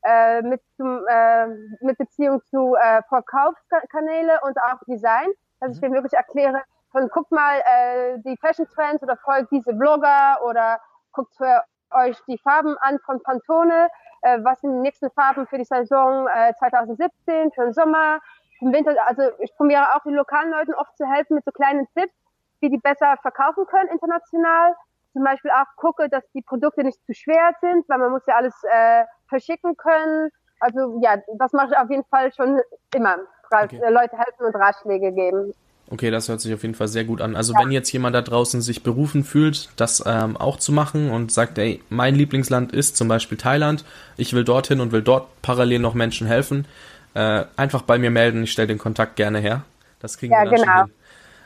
äh, 0.02 0.42
mit, 0.42 0.62
zum, 0.76 1.04
äh, 1.08 1.46
mit 1.80 1.98
Beziehung 1.98 2.42
zu 2.44 2.76
äh, 2.76 3.02
Verkaufskanäle 3.08 4.40
und 4.42 4.56
auch 4.58 4.78
Design, 4.86 5.28
dass 5.60 5.72
ich 5.72 5.78
mhm. 5.78 5.86
denen 5.86 5.94
wirklich 5.94 6.14
erkläre, 6.14 6.62
von 6.92 7.08
guckt 7.08 7.32
mal 7.32 7.60
äh, 7.64 8.18
die 8.25 8.36
Fashion 8.40 8.66
Trends 8.68 9.02
oder 9.02 9.16
folgt 9.16 9.50
diese 9.50 9.72
Blogger 9.75 10.38
oder 10.44 10.80
guckt 11.12 11.34
für 11.36 11.62
euch 11.93 12.16
die 12.26 12.38
Farben 12.38 12.76
an 12.78 12.99
von 13.05 13.23
Pantone. 13.23 13.88
Äh, 14.23 14.38
was 14.43 14.61
sind 14.61 14.73
die 14.73 14.81
nächsten 14.81 15.11
Farben 15.11 15.47
für 15.47 15.59
die 15.59 15.64
Saison 15.64 16.28
äh, 16.28 16.52
2017, 16.59 17.52
für 17.52 17.64
den 17.64 17.73
Sommer, 17.73 18.21
im 18.61 18.73
Winter? 18.73 18.95
Also 19.07 19.23
ich 19.38 19.55
probiere 19.57 19.95
auch 19.95 20.02
den 20.02 20.14
lokalen 20.14 20.50
Leuten 20.50 20.75
oft 20.75 20.97
zu 20.97 21.07
helfen 21.07 21.35
mit 21.35 21.45
so 21.45 21.52
kleinen 21.52 21.87
Tipps, 21.95 22.14
wie 22.61 22.71
die 22.71 22.78
besser 22.78 23.16
verkaufen 23.23 23.66
können 23.66 23.90
international. 23.90 24.75
Zum 25.12 25.25
Beispiel 25.25 25.50
auch 25.50 25.76
gucke, 25.76 26.09
dass 26.09 26.25
die 26.33 26.43
Produkte 26.43 26.85
nicht 26.85 27.02
zu 27.07 27.14
schwer 27.14 27.52
sind, 27.61 27.88
weil 27.88 27.99
man 27.99 28.11
muss 28.11 28.26
ja 28.26 28.37
alles 28.37 28.55
äh, 28.64 29.05
verschicken 29.28 29.76
können. 29.76 30.31
Also 30.61 31.00
ja, 31.02 31.16
das 31.38 31.52
mache 31.52 31.69
ich 31.71 31.78
auf 31.78 31.90
jeden 31.90 32.05
Fall 32.05 32.33
schon 32.33 32.61
immer. 32.95 33.16
Okay. 33.50 33.81
Leute 33.88 34.19
helfen 34.19 34.45
und 34.45 34.57
Ratschläge 34.57 35.12
geben. 35.12 35.55
Okay, 35.88 36.11
das 36.11 36.28
hört 36.28 36.40
sich 36.40 36.52
auf 36.52 36.62
jeden 36.62 36.75
Fall 36.75 36.88
sehr 36.88 37.05
gut 37.05 37.21
an. 37.21 37.37
Also 37.37 37.52
ja. 37.52 37.61
wenn 37.61 37.71
jetzt 37.71 37.93
jemand 37.93 38.14
da 38.14 38.23
draußen 38.23 38.61
sich 38.61 38.83
berufen 38.83 39.23
fühlt, 39.23 39.69
das 39.76 40.02
ähm, 40.05 40.37
auch 40.37 40.59
zu 40.59 40.73
machen 40.73 41.11
und 41.11 41.31
sagt, 41.31 41.59
ey, 41.59 41.81
mein 41.90 42.16
Lieblingsland 42.16 42.73
ist 42.73 42.97
zum 42.97 43.07
Beispiel 43.07 43.38
Thailand, 43.38 43.85
ich 44.16 44.33
will 44.33 44.43
dorthin 44.43 44.81
und 44.81 44.90
will 44.90 45.02
dort 45.02 45.28
parallel 45.43 45.78
noch 45.78 45.95
Menschen 45.95 46.26
helfen, 46.26 46.66
äh, 47.14 47.45
einfach 47.57 47.83
bei 47.83 47.99
mir 47.99 48.11
melden, 48.11 48.43
ich 48.43 48.52
stelle 48.52 48.69
den 48.69 48.78
Kontakt 48.78 49.14
gerne 49.14 49.38
her. 49.38 49.62
Das 50.00 50.19
kriegen 50.19 50.33
ja, 50.33 50.43
wir 50.43 50.50
dann 50.50 50.61
genau. 50.61 50.73
schon 50.73 50.85
hin. 50.85 50.93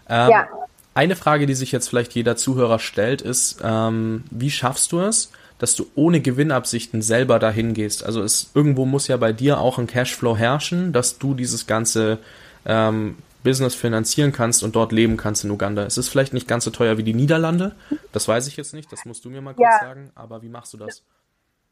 Ähm, 0.09 0.31
ja. 0.31 0.49
Eine 0.95 1.17
Frage, 1.17 1.47
die 1.47 1.55
sich 1.55 1.71
jetzt 1.71 1.89
vielleicht 1.89 2.15
jeder 2.15 2.37
Zuhörer 2.37 2.79
stellt, 2.79 3.21
ist, 3.23 3.61
ähm, 3.63 4.25
wie 4.31 4.51
schaffst 4.51 4.91
du 4.93 5.01
es, 5.01 5.31
dass 5.59 5.77
du 5.77 5.87
ohne 5.95 6.21
Gewinnabsichten 6.21 7.03
selber 7.03 7.39
dahin 7.39 7.75
gehst? 7.75 8.05
Also 8.05 8.23
es 8.23 8.51
irgendwo 8.55 8.87
muss 8.87 9.07
ja 9.07 9.19
bei 9.19 9.33
dir 9.33 9.61
auch 9.61 9.79
ein 9.79 9.87
Cashflow 9.87 10.37
herrschen, 10.37 10.93
dass 10.95 11.19
du 11.19 11.35
dieses 11.35 11.67
ganze 11.67 12.19
ähm, 12.65 13.17
Business 13.43 13.75
finanzieren 13.75 14.33
kannst 14.33 14.63
und 14.63 14.77
dort 14.77 14.93
leben 14.93 15.17
kannst 15.17 15.45
in 15.45 15.51
Uganda. 15.51 15.83
Es 15.83 15.99
ist 15.99 16.09
vielleicht 16.09 16.33
nicht 16.33 16.49
ganz 16.49 16.65
so 16.65 16.71
teuer 16.71 16.99
wie 16.99 17.03
die 17.03 17.15
Niederlande, 17.15 17.75
das 18.13 18.29
weiß 18.29 18.47
ich 18.47 18.57
jetzt 18.57 18.75
nicht, 18.75 18.93
das 18.93 19.05
musst 19.05 19.25
du 19.25 19.31
mir 19.31 19.41
mal 19.41 19.55
kurz 19.55 19.69
ja. 19.71 19.87
sagen, 19.87 20.13
aber 20.15 20.43
wie 20.43 20.49
machst 20.49 20.73
du 20.73 20.79
das? 20.79 21.05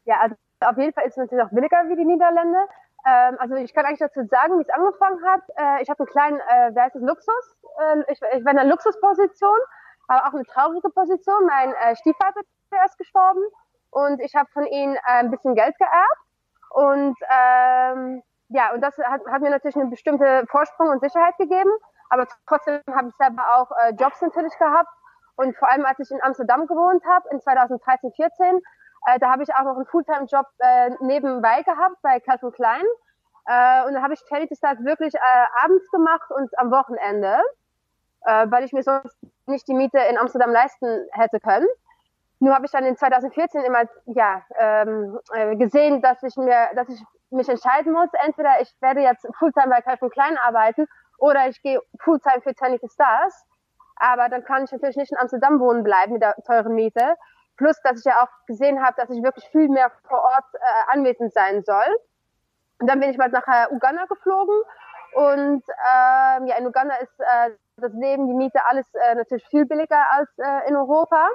Ja, 0.05 0.19
also 0.21 0.35
auf 0.61 0.77
jeden 0.77 0.93
Fall 0.93 1.05
ist 1.05 1.11
es 1.11 1.17
natürlich 1.17 1.43
auch 1.43 1.51
billiger 1.51 1.77
wie 1.87 1.95
die 1.95 2.05
Niederlande. 2.05 2.57
Ähm, 3.05 3.37
also 3.39 3.55
ich 3.55 3.73
kann 3.73 3.85
eigentlich 3.85 3.99
dazu 3.99 4.25
sagen, 4.27 4.57
wie 4.57 4.63
es 4.63 4.69
angefangen 4.69 5.23
hat. 5.25 5.41
Äh, 5.55 5.83
ich 5.83 5.89
habe 5.89 5.99
einen 5.99 6.07
kleinen, 6.07 6.39
äh, 6.39 6.71
wer 6.73 6.83
heißt 6.83 6.95
das, 6.95 7.03
Luxus? 7.03 7.55
Äh, 7.79 8.11
ich, 8.11 8.19
ich 8.19 8.45
war 8.45 8.51
in 8.51 8.59
einer 8.59 8.69
Luxusposition, 8.69 9.57
aber 10.07 10.27
auch 10.27 10.33
eine 10.33 10.43
traurige 10.45 10.89
Position. 10.89 11.45
Mein 11.45 11.73
äh, 11.73 11.95
Stiefvater 11.95 12.41
ist 12.41 12.73
erst 12.73 12.97
gestorben 12.97 13.41
und 13.91 14.19
ich 14.21 14.35
habe 14.35 14.49
von 14.51 14.65
ihm 14.65 14.95
äh, 14.95 14.99
ein 15.05 15.31
bisschen 15.31 15.55
Geld 15.55 15.75
geerbt 15.77 16.19
und 16.71 17.15
ähm, 17.29 18.23
ja, 18.49 18.73
und 18.73 18.81
das 18.81 18.97
hat, 18.97 19.21
hat 19.27 19.41
mir 19.41 19.49
natürlich 19.49 19.75
eine 19.75 19.87
bestimmte 19.87 20.45
Vorsprung 20.49 20.89
und 20.89 21.01
Sicherheit 21.01 21.37
gegeben. 21.37 21.69
Aber 22.09 22.27
trotzdem 22.47 22.81
habe 22.91 23.09
ich 23.09 23.15
selber 23.15 23.43
auch 23.55 23.71
äh, 23.83 23.93
Jobs 23.93 24.21
natürlich 24.21 24.57
gehabt. 24.57 24.89
Und 25.35 25.55
vor 25.57 25.69
allem, 25.69 25.85
als 25.85 25.99
ich 25.99 26.11
in 26.11 26.21
Amsterdam 26.21 26.67
gewohnt 26.67 27.03
habe, 27.05 27.29
in 27.31 27.39
2013, 27.39 28.11
14, 28.11 28.59
äh, 29.05 29.19
da 29.19 29.31
habe 29.31 29.43
ich 29.43 29.53
auch 29.53 29.63
noch 29.63 29.75
einen 29.75 29.85
Fulltime-Job 29.85 30.47
äh, 30.57 30.91
nebenbei 30.99 31.61
gehabt 31.61 31.95
bei 32.01 32.19
Calvin 32.19 32.51
Klein. 32.51 32.83
Äh, 33.45 33.85
und 33.85 33.93
da 33.93 34.01
habe 34.01 34.13
ich 34.13 34.19
Charity 34.27 34.55
Start 34.55 34.83
wirklich 34.83 35.13
äh, 35.13 35.63
abends 35.63 35.89
gemacht 35.91 36.29
und 36.31 36.49
am 36.57 36.71
Wochenende, 36.71 37.37
äh, 38.25 38.47
weil 38.49 38.63
ich 38.63 38.73
mir 38.73 38.83
sonst 38.83 39.15
nicht 39.45 39.67
die 39.67 39.75
Miete 39.75 39.99
in 39.99 40.17
Amsterdam 40.17 40.51
leisten 40.51 41.07
hätte 41.11 41.39
können. 41.39 41.67
Nur 42.39 42.55
habe 42.55 42.65
ich 42.65 42.71
dann 42.71 42.85
in 42.85 42.95
2014 42.95 43.63
immer 43.63 43.83
ja 44.05 44.41
ähm, 44.57 45.19
äh, 45.33 45.55
gesehen, 45.57 46.01
dass 46.01 46.23
ich 46.23 46.35
mir, 46.37 46.69
dass 46.75 46.87
ich 46.89 47.03
mich 47.31 47.49
entscheiden 47.49 47.93
muss, 47.93 48.09
entweder 48.25 48.61
ich 48.61 48.73
werde 48.79 49.01
jetzt 49.01 49.27
Fulltime 49.37 49.69
bei 49.69 49.81
Calvin 49.81 50.09
Klein 50.09 50.37
arbeiten 50.37 50.87
oder 51.17 51.47
ich 51.47 51.61
gehe 51.61 51.81
Fulltime 51.99 52.41
für 52.41 52.53
Tiny 52.53 52.79
Stars. 52.91 53.45
Aber 53.97 54.29
dann 54.29 54.43
kann 54.45 54.63
ich 54.63 54.71
natürlich 54.71 54.95
nicht 54.95 55.11
in 55.11 55.17
Amsterdam 55.17 55.59
wohnen 55.59 55.83
bleiben 55.83 56.13
mit 56.13 56.21
der 56.21 56.35
teuren 56.47 56.73
Miete. 56.73 57.15
Plus, 57.57 57.77
dass 57.83 57.99
ich 57.99 58.05
ja 58.05 58.23
auch 58.23 58.29
gesehen 58.47 58.81
habe, 58.81 58.95
dass 58.95 59.09
ich 59.09 59.21
wirklich 59.21 59.45
viel 59.49 59.67
mehr 59.67 59.91
vor 60.07 60.21
Ort 60.21 60.45
äh, 60.53 60.93
anwesend 60.93 61.33
sein 61.33 61.61
soll. 61.63 61.97
Und 62.79 62.89
dann 62.89 63.01
bin 63.01 63.09
ich 63.09 63.17
mal 63.17 63.29
nach 63.29 63.45
äh, 63.47 63.67
Uganda 63.73 64.05
geflogen. 64.05 64.55
Und 65.13 65.63
ähm, 65.67 66.47
ja, 66.47 66.55
in 66.57 66.65
Uganda 66.65 66.95
ist 66.95 67.19
äh, 67.19 67.51
das 67.75 67.91
Leben, 67.93 68.27
die 68.27 68.33
Miete, 68.33 68.65
alles 68.65 68.85
äh, 68.93 69.15
natürlich 69.15 69.45
viel 69.47 69.65
billiger 69.65 70.09
als 70.11 70.29
äh, 70.37 70.69
in 70.69 70.77
Europa. 70.77 71.27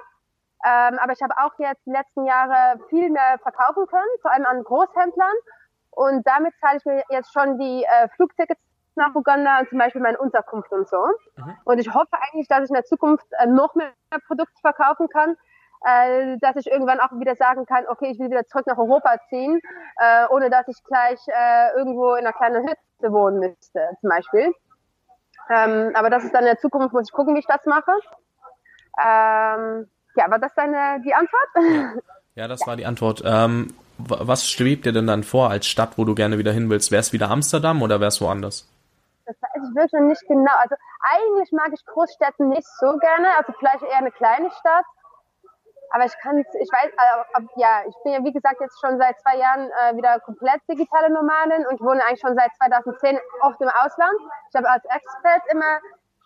Ähm, 0.64 0.98
aber 0.98 1.12
ich 1.12 1.22
habe 1.22 1.34
auch 1.36 1.52
jetzt 1.58 1.84
die 1.84 1.90
letzten 1.90 2.24
Jahre 2.24 2.78
viel 2.88 3.10
mehr 3.10 3.38
verkaufen 3.42 3.86
können, 3.86 4.08
vor 4.22 4.32
allem 4.32 4.46
an 4.46 4.64
Großhändlern. 4.64 5.36
Und 5.90 6.26
damit 6.26 6.54
zahle 6.60 6.78
ich 6.78 6.84
mir 6.84 7.02
jetzt 7.10 7.32
schon 7.32 7.58
die 7.58 7.84
äh, 7.84 8.08
Flugtickets 8.16 8.60
nach 8.96 9.14
Uganda 9.14 9.58
und 9.60 9.68
zum 9.68 9.78
Beispiel 9.78 10.00
meine 10.00 10.18
Unterkunft 10.18 10.72
und 10.72 10.88
so. 10.88 11.06
Mhm. 11.36 11.56
Und 11.64 11.78
ich 11.78 11.92
hoffe 11.92 12.12
eigentlich, 12.12 12.48
dass 12.48 12.64
ich 12.64 12.70
in 12.70 12.74
der 12.74 12.84
Zukunft 12.84 13.26
äh, 13.38 13.46
noch 13.46 13.74
mehr 13.74 13.92
Produkte 14.26 14.58
verkaufen 14.60 15.08
kann, 15.08 15.36
äh, 15.84 16.38
dass 16.38 16.56
ich 16.56 16.70
irgendwann 16.70 17.00
auch 17.00 17.12
wieder 17.12 17.36
sagen 17.36 17.66
kann, 17.66 17.84
okay, 17.88 18.10
ich 18.10 18.18
will 18.18 18.30
wieder 18.30 18.46
zurück 18.46 18.66
nach 18.66 18.78
Europa 18.78 19.16
ziehen, 19.28 19.60
äh, 19.98 20.26
ohne 20.30 20.48
dass 20.48 20.66
ich 20.68 20.82
gleich 20.84 21.20
äh, 21.28 21.76
irgendwo 21.76 22.14
in 22.14 22.26
einer 22.26 22.32
kleinen 22.32 22.66
Hütte 22.66 23.12
wohnen 23.12 23.40
müsste, 23.40 23.90
zum 24.00 24.08
Beispiel. 24.08 24.54
Ähm, 25.50 25.92
aber 25.94 26.08
das 26.08 26.24
ist 26.24 26.34
dann 26.34 26.42
in 26.42 26.52
der 26.52 26.58
Zukunft, 26.58 26.94
muss 26.94 27.08
ich 27.08 27.12
gucken, 27.12 27.34
wie 27.34 27.40
ich 27.40 27.46
das 27.46 27.66
mache. 27.66 27.92
Ähm, 29.04 29.90
ja, 30.16 30.30
war 30.30 30.38
das 30.38 30.54
deine 30.54 31.00
die 31.04 31.14
Antwort? 31.14 31.48
Ja, 31.54 31.92
ja 32.42 32.48
das 32.48 32.66
war 32.66 32.76
die 32.76 32.86
Antwort. 32.86 33.22
Ähm, 33.24 33.68
was 33.98 34.48
schwebt 34.48 34.86
dir 34.86 34.92
denn 34.92 35.06
dann 35.06 35.22
vor 35.22 35.50
als 35.50 35.66
Stadt, 35.66 35.96
wo 35.96 36.04
du 36.04 36.14
gerne 36.14 36.38
wieder 36.38 36.52
hin 36.52 36.68
willst? 36.68 36.90
Wäre 36.90 37.00
es 37.00 37.12
wieder 37.12 37.30
Amsterdam 37.30 37.82
oder 37.82 38.00
wäre 38.00 38.08
es 38.08 38.20
woanders? 38.20 38.68
Das 39.26 39.36
weiß 39.40 39.68
ich 39.68 39.74
wirklich 39.74 40.02
nicht 40.02 40.22
genau. 40.28 40.52
Also 40.60 40.74
eigentlich 41.00 41.52
mag 41.52 41.70
ich 41.72 41.84
Großstädte 41.86 42.44
nicht 42.44 42.66
so 42.66 42.98
gerne, 42.98 43.28
also 43.38 43.52
vielleicht 43.58 43.82
eher 43.82 43.98
eine 43.98 44.10
kleine 44.10 44.50
Stadt. 44.50 44.84
Aber 45.90 46.04
ich 46.04 46.18
kann 46.18 46.38
ich 46.38 46.68
weiß, 46.72 46.90
äh, 46.90 47.42
ja, 47.56 47.82
ich 47.88 47.94
bin 48.02 48.12
ja 48.12 48.24
wie 48.24 48.32
gesagt 48.32 48.60
jetzt 48.60 48.80
schon 48.80 48.98
seit 48.98 49.18
zwei 49.20 49.36
Jahren 49.36 49.70
äh, 49.70 49.96
wieder 49.96 50.18
komplett 50.20 50.60
digitale 50.68 51.08
Nomadin 51.12 51.66
und 51.68 51.80
wohne 51.80 52.04
eigentlich 52.04 52.20
schon 52.20 52.34
seit 52.34 52.50
2010 52.56 53.18
oft 53.42 53.60
im 53.60 53.68
Ausland. 53.68 54.18
Ich 54.50 54.56
habe 54.56 54.68
als 54.68 54.84
Expert 54.86 55.42
immer 55.52 55.78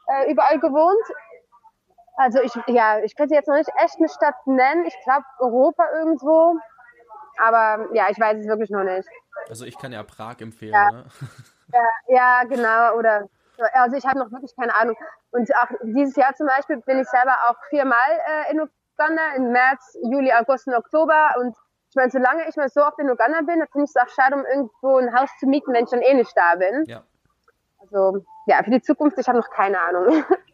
äh, 0.09 0.33
überall 0.33 0.59
gewohnt. 0.59 1.05
Also 2.19 2.41
ich, 2.43 2.53
ja, 2.67 2.99
ich 2.99 3.15
könnte 3.15 3.35
jetzt 3.35 3.47
noch 3.47 3.55
nicht 3.55 3.71
echt 3.77 3.97
eine 3.99 4.09
Stadt 4.09 4.35
nennen. 4.45 4.85
Ich 4.87 4.97
glaube 5.05 5.25
Europa 5.39 5.85
irgendwo. 5.95 6.59
Aber 7.39 7.95
ja, 7.95 8.11
ich 8.11 8.19
weiß 8.19 8.39
es 8.41 8.49
wirklich 8.49 8.71
noch 8.71 8.83
nicht. 8.83 9.09
Also 9.49 9.65
ich 9.65 9.79
kann 9.79 9.93
ja 9.93 10.03
Prag 10.03 10.41
empfehlen, 10.41 10.75
ja. 10.75 10.91
ne? 10.91 11.05
Ja, 11.73 11.85
ja, 12.09 12.45
genau. 12.45 12.95
Oder 12.97 13.29
also 13.75 13.97
ich 13.97 14.05
habe 14.07 14.19
noch 14.19 14.33
wirklich 14.33 14.57
keine 14.57 14.75
Ahnung. 14.75 14.97
Und 15.31 15.55
auch 15.55 15.69
dieses 15.83 16.17
Jahr 16.17 16.35
zum 16.35 16.47
Beispiel 16.47 16.79
bin 16.79 16.99
ich 16.99 17.09
selber 17.09 17.37
auch 17.49 17.57
viermal 17.69 18.11
äh, 18.27 18.53
in 18.53 18.61
Uganda, 18.63 19.35
im 19.37 19.53
März, 19.53 19.97
Juli, 20.03 20.33
August 20.33 20.67
und 20.67 20.75
Oktober. 20.75 21.35
Und 21.39 21.55
ich 21.91 21.95
meine, 21.95 22.11
solange 22.11 22.49
ich 22.49 22.57
mal 22.57 22.69
so 22.69 22.83
oft 22.83 22.99
in 22.99 23.11
Uganda 23.11 23.43
bin, 23.43 23.61
dann 23.61 23.69
finde 23.69 23.85
ich 23.85 23.91
es 23.95 23.97
auch 23.97 24.09
schade, 24.09 24.35
um 24.35 24.45
irgendwo 24.45 24.97
ein 24.97 25.15
Haus 25.15 25.29
zu 25.39 25.47
mieten, 25.47 25.73
wenn 25.73 25.85
ich 25.85 25.91
dann 25.91 26.01
eh 26.01 26.15
nicht 26.15 26.33
da 26.35 26.57
bin. 26.57 26.85
Ja. 26.87 27.05
Also 27.81 28.25
ja, 28.47 28.63
für 28.65 28.71
die 28.71 28.83
Zukunft, 28.83 29.19
ich 29.19 29.29
habe 29.29 29.39
noch 29.39 29.51
keine 29.51 29.81
Ahnung. 29.81 30.25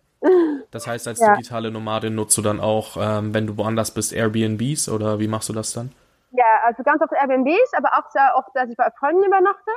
Das 0.71 0.87
heißt, 0.87 1.07
als 1.07 1.21
ja. 1.21 1.35
digitale 1.35 1.71
Nomadin 1.71 2.15
nutzt 2.15 2.37
du 2.37 2.43
dann 2.43 2.61
auch, 2.61 2.97
ähm, 2.97 3.35
wenn 3.35 3.47
du 3.47 3.57
woanders 3.57 3.93
bist, 3.93 4.13
Airbnbs 4.13 4.89
oder 4.89 5.19
wie 5.21 5.29
machst 5.29 5.49
du 5.49 5.53
das 5.53 5.73
dann? 5.73 5.93
Ja, 6.33 6.63
also 6.65 6.83
ganz 6.83 7.01
oft 7.03 7.13
Airbnbs, 7.13 7.75
aber 7.77 7.91
auch 7.93 8.11
sehr 8.11 8.33
oft, 8.37 8.49
dass 8.55 8.69
ich 8.69 8.77
bei 8.77 8.91
Freunden 8.99 9.23
übernachte, 9.23 9.71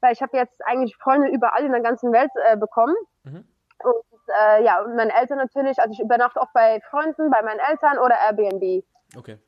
weil 0.00 0.12
ich 0.12 0.22
habe 0.22 0.36
jetzt 0.36 0.64
eigentlich 0.64 0.96
Freunde 0.96 1.28
überall 1.28 1.64
in 1.64 1.72
der 1.72 1.82
ganzen 1.82 2.12
Welt 2.12 2.30
äh, 2.46 2.56
bekommen. 2.56 2.94
Mhm. 3.24 3.44
Und 3.82 4.20
äh, 4.28 4.64
ja, 4.64 4.80
und 4.82 4.96
meine 4.96 5.12
Eltern 5.14 5.38
natürlich, 5.38 5.78
also 5.78 5.92
ich 5.92 6.00
übernachte 6.00 6.40
oft 6.40 6.52
bei 6.52 6.80
Freunden, 6.88 7.30
bei 7.30 7.42
meinen 7.42 7.60
Eltern 7.60 7.98
oder 7.98 8.16
Airbnb. 8.26 8.84
Okay. 9.16 9.38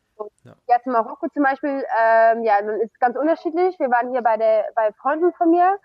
Ja. 0.45 0.53
Jetzt 0.69 0.87
in 0.87 0.93
Marokko 0.93 1.29
zum 1.29 1.43
Beispiel, 1.43 1.85
ähm, 2.01 2.45
ja, 2.45 2.61
dann 2.61 2.81
ist 2.81 2.99
ganz 3.01 3.17
unterschiedlich. 3.17 3.79
Wir 3.79 3.91
waren 3.91 4.11
hier 4.11 4.23
bei 4.23 4.37
der 4.37 4.67
bei 4.75 4.93
Freunden 4.93 5.33
von 5.33 5.51
mir 5.51 5.79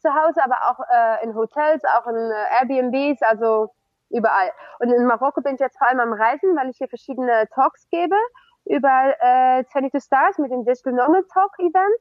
zu 0.00 0.12
Hause, 0.12 0.42
aber 0.42 0.56
auch 0.70 0.80
äh, 0.90 1.24
in 1.24 1.34
Hotels, 1.34 1.82
auch 1.84 2.06
in 2.06 2.16
äh, 2.16 2.58
Airbnbs, 2.60 3.22
also 3.22 3.72
überall. 4.10 4.50
Und 4.78 4.90
in 4.90 5.06
Marokko 5.06 5.40
bin 5.40 5.54
ich 5.54 5.60
jetzt 5.60 5.78
vor 5.78 5.88
allem 5.88 6.00
am 6.00 6.12
Reisen, 6.12 6.56
weil 6.56 6.70
ich 6.70 6.78
hier 6.78 6.88
verschiedene 6.88 7.48
Talks 7.54 7.88
gebe 7.90 8.16
über 8.64 9.14
äh, 9.20 9.64
22 9.64 10.02
Stars 10.02 10.38
mit 10.38 10.50
dem 10.50 10.64
Digital 10.64 10.92
Normal 10.92 11.24
Talk 11.32 11.58
Event. 11.58 12.00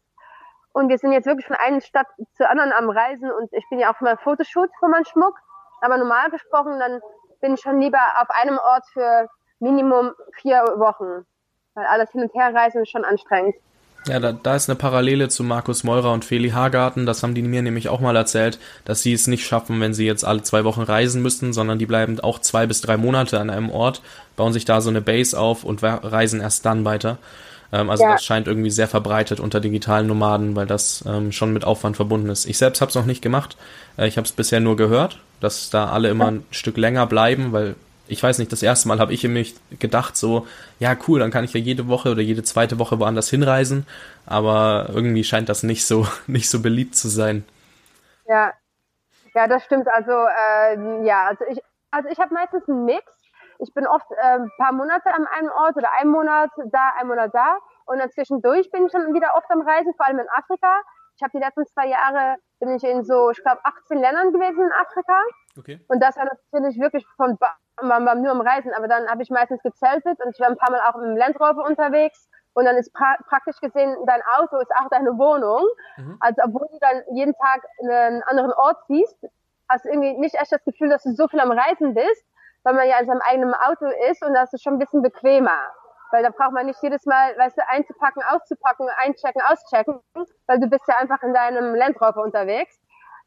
Und 0.73 0.89
wir 0.89 0.97
sind 0.97 1.13
jetzt 1.13 1.25
wirklich 1.25 1.47
von 1.47 1.55
einer 1.55 1.79
Stadt 1.79 2.07
zur 2.33 2.49
anderen 2.49 2.73
am 2.73 2.89
Reisen 2.89 3.31
und 3.31 3.53
ich 3.53 3.63
bin 3.69 3.79
ja 3.79 3.91
auch 3.91 3.97
für 3.97 4.03
mein 4.03 4.17
Fotoshoot 4.17 4.69
für 4.79 4.87
meinen 4.87 5.05
Schmuck. 5.05 5.37
Aber 5.81 5.97
normal 5.97 6.29
gesprochen, 6.31 6.79
dann 6.79 6.99
bin 7.39 7.53
ich 7.53 7.61
schon 7.61 7.79
lieber 7.79 7.99
auf 8.17 8.29
einem 8.29 8.57
Ort 8.57 8.85
für 8.91 9.29
Minimum 9.59 10.13
vier 10.33 10.57
Wochen. 10.77 11.25
Weil 11.75 11.85
alles 11.85 12.11
hin 12.11 12.23
und 12.23 12.33
her 12.33 12.53
reisen 12.53 12.81
ist 12.81 12.89
schon 12.89 13.05
anstrengend. 13.05 13.55
Ja, 14.07 14.19
da, 14.19 14.31
da 14.33 14.55
ist 14.55 14.69
eine 14.69 14.75
Parallele 14.75 15.29
zu 15.29 15.43
Markus 15.43 15.83
Meurer 15.83 16.11
und 16.13 16.25
Feli 16.25 16.49
Hagarten. 16.49 17.05
Das 17.05 17.23
haben 17.23 17.33
die 17.33 17.41
mir 17.41 17.63
nämlich 17.63 17.89
auch 17.89 17.99
mal 17.99 18.15
erzählt, 18.15 18.59
dass 18.85 19.01
sie 19.01 19.13
es 19.13 19.25
nicht 19.25 19.45
schaffen, 19.47 19.81
wenn 19.81 19.95
sie 19.95 20.05
jetzt 20.05 20.23
alle 20.23 20.43
zwei 20.43 20.63
Wochen 20.63 20.81
reisen 20.81 21.21
müssten, 21.23 21.53
sondern 21.53 21.79
die 21.79 21.87
bleiben 21.87 22.19
auch 22.19 22.39
zwei 22.39 22.67
bis 22.67 22.81
drei 22.81 22.97
Monate 22.97 23.39
an 23.39 23.49
einem 23.49 23.71
Ort, 23.71 24.01
bauen 24.35 24.53
sich 24.53 24.65
da 24.65 24.81
so 24.81 24.89
eine 24.89 25.01
Base 25.01 25.37
auf 25.37 25.63
und 25.63 25.81
reisen 25.81 26.39
erst 26.39 26.65
dann 26.65 26.85
weiter. 26.85 27.17
Ähm, 27.71 27.89
also 27.89 28.03
ja. 28.03 28.13
das 28.13 28.23
scheint 28.23 28.47
irgendwie 28.47 28.69
sehr 28.69 28.87
verbreitet 28.87 29.39
unter 29.39 29.59
digitalen 29.59 30.07
Nomaden, 30.07 30.55
weil 30.55 30.67
das 30.67 31.03
ähm, 31.07 31.31
schon 31.31 31.51
mit 31.53 31.65
Aufwand 31.65 31.95
verbunden 31.95 32.29
ist. 32.29 32.45
Ich 32.45 32.57
selbst 32.57 32.81
habe 32.81 32.89
es 32.89 32.95
noch 32.95 33.05
nicht 33.05 33.21
gemacht. 33.21 33.57
Äh, 33.97 34.07
ich 34.07 34.17
habe 34.17 34.25
es 34.25 34.31
bisher 34.31 34.59
nur 34.59 34.77
gehört, 34.77 35.19
dass 35.39 35.71
da 35.71 35.89
alle 35.89 36.09
immer 36.09 36.27
ein 36.27 36.45
Stück 36.51 36.77
länger 36.77 37.07
bleiben, 37.07 37.51
weil 37.53 37.75
ich 38.07 38.21
weiß 38.21 38.39
nicht, 38.39 38.51
das 38.51 38.63
erste 38.63 38.87
Mal 38.87 38.99
habe 38.99 39.13
ich 39.13 39.23
mich 39.27 39.55
gedacht, 39.79 40.15
so, 40.15 40.47
ja 40.79 40.95
cool, 41.07 41.19
dann 41.19 41.31
kann 41.31 41.43
ich 41.43 41.53
ja 41.53 41.59
jede 41.59 41.87
Woche 41.87 42.11
oder 42.11 42.21
jede 42.21 42.43
zweite 42.43 42.79
Woche 42.79 42.99
woanders 42.99 43.29
hinreisen, 43.29 43.85
aber 44.25 44.87
irgendwie 44.93 45.23
scheint 45.23 45.49
das 45.49 45.63
nicht 45.63 45.85
so, 45.85 46.07
nicht 46.27 46.49
so 46.49 46.61
beliebt 46.61 46.95
zu 46.95 47.07
sein. 47.07 47.45
Ja, 48.27 48.53
ja, 49.33 49.47
das 49.47 49.63
stimmt. 49.65 49.87
Also 49.87 50.11
äh, 50.11 51.05
ja, 51.05 51.27
also 51.27 51.43
ich, 51.49 51.59
also 51.91 52.09
ich 52.09 52.19
habe 52.19 52.33
meistens 52.33 52.67
einen 52.67 52.85
Mix. 52.85 53.03
Ich 53.59 53.73
bin 53.73 53.85
oft 53.87 54.09
äh, 54.11 54.39
ein 54.39 54.51
paar 54.57 54.73
Monate 54.73 55.13
an 55.13 55.27
einem 55.27 55.49
Ort 55.49 55.77
oder 55.77 55.91
einen 55.93 56.11
Monat 56.11 56.51
da, 56.71 56.93
einen 56.99 57.09
Monat 57.09 57.33
da 57.33 57.57
und 57.85 57.99
dann 57.99 58.09
zwischendurch 58.11 58.69
bin 58.71 58.85
ich 58.85 58.91
schon 58.91 59.13
wieder 59.13 59.35
oft 59.35 59.49
am 59.49 59.61
Reisen, 59.61 59.93
vor 59.95 60.05
allem 60.05 60.19
in 60.19 60.29
Afrika. 60.29 60.81
Ich 61.15 61.23
habe 61.23 61.31
die 61.31 61.43
letzten 61.43 61.65
zwei 61.67 61.87
Jahre 61.87 62.37
bin 62.59 62.69
ich 62.75 62.83
in 62.83 63.03
so, 63.03 63.29
ich 63.31 63.41
glaube, 63.41 63.61
18 63.63 63.97
Ländern 63.97 64.33
gewesen 64.33 64.65
in 64.65 64.71
Afrika. 64.71 65.21
Okay. 65.57 65.79
Und 65.87 66.01
das 66.01 66.17
war 66.17 66.29
natürlich 66.51 66.79
wirklich 66.79 67.05
von 67.15 67.37
waren 67.81 68.03
wir 68.03 68.15
nur 68.15 68.31
am 68.31 68.41
Reisen, 68.41 68.73
aber 68.73 68.87
dann 68.87 69.07
habe 69.07 69.23
ich 69.23 69.29
meistens 69.29 69.61
gezeltet 69.61 70.19
und 70.23 70.31
ich 70.31 70.39
war 70.39 70.47
ein 70.47 70.57
paar 70.57 70.71
Mal 70.71 70.81
auch 70.81 70.95
im 70.95 71.15
Land 71.15 71.39
Rover 71.39 71.65
unterwegs 71.65 72.29
und 72.53 72.65
dann 72.65 72.77
ist 72.77 72.93
pra 72.93 73.17
praktisch 73.27 73.59
gesehen, 73.59 73.95
dein 74.05 74.21
Auto 74.37 74.57
ist 74.57 74.71
auch 74.75 74.89
deine 74.89 75.17
Wohnung. 75.17 75.67
Mhm. 75.97 76.17
Also 76.21 76.41
obwohl 76.45 76.67
du 76.71 76.79
dann 76.79 77.03
jeden 77.11 77.33
Tag 77.35 77.63
einen 77.81 78.23
anderen 78.23 78.53
Ort 78.53 78.77
siehst, 78.87 79.17
hast 79.67 79.85
du 79.85 79.89
irgendwie 79.89 80.13
nicht 80.17 80.35
echt 80.35 80.51
das 80.51 80.63
Gefühl, 80.63 80.89
dass 80.89 81.03
du 81.03 81.11
so 81.13 81.27
viel 81.27 81.39
am 81.39 81.51
Reisen 81.51 81.93
bist, 81.93 82.25
weil 82.63 82.73
man 82.73 82.87
ja 82.87 82.99
in 82.99 83.07
seinem 83.07 83.21
eigenen 83.21 83.53
Auto 83.53 83.85
ist 84.09 84.23
und 84.23 84.33
das 84.33 84.53
ist 84.53 84.63
schon 84.63 84.73
ein 84.73 84.79
bisschen 84.79 85.01
bequemer. 85.01 85.59
Weil 86.11 86.23
da 86.23 86.29
braucht 86.29 86.53
man 86.53 86.65
nicht 86.67 86.81
jedes 86.81 87.05
Mal, 87.05 87.37
weißt 87.37 87.57
du, 87.57 87.61
einzupacken, 87.67 88.23
auszupacken, 88.29 88.87
einchecken, 88.97 89.41
auschecken, 89.41 89.99
weil 90.47 90.59
du 90.59 90.67
bist 90.67 90.87
ja 90.87 90.95
einfach 90.97 91.21
in 91.23 91.33
deinem 91.33 91.75
Land 91.75 91.99
Rover 91.99 92.23
unterwegs. 92.23 92.79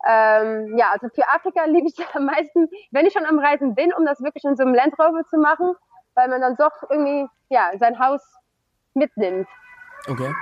Ähm, 0.07 0.77
ja, 0.79 0.91
also 0.93 1.09
für 1.15 1.29
Afrika 1.29 1.65
liebe 1.67 1.89
ich 1.89 1.95
am 2.15 2.27
meisten, 2.27 2.69
wenn 2.91 3.07
ich 3.07 3.13
schon 3.13 3.27
am 3.27 3.39
Reisen 3.39 3.75
bin, 3.75 3.93
um 3.93 4.05
das 4.05 4.21
wirklich 4.21 4.45
in 4.45 4.57
so 4.57 4.63
einem 4.63 4.75
Land 4.75 4.99
Rover 4.99 5.25
zu 5.29 5.39
machen, 5.39 5.75
weil 6.15 6.29
man 6.29 6.41
dann 6.41 6.57
doch 6.57 6.73
irgendwie 6.89 7.27
ja 7.49 7.71
sein 7.79 7.99
Haus 7.99 8.23
mitnimmt. 8.95 9.49
Okay. 10.09 10.33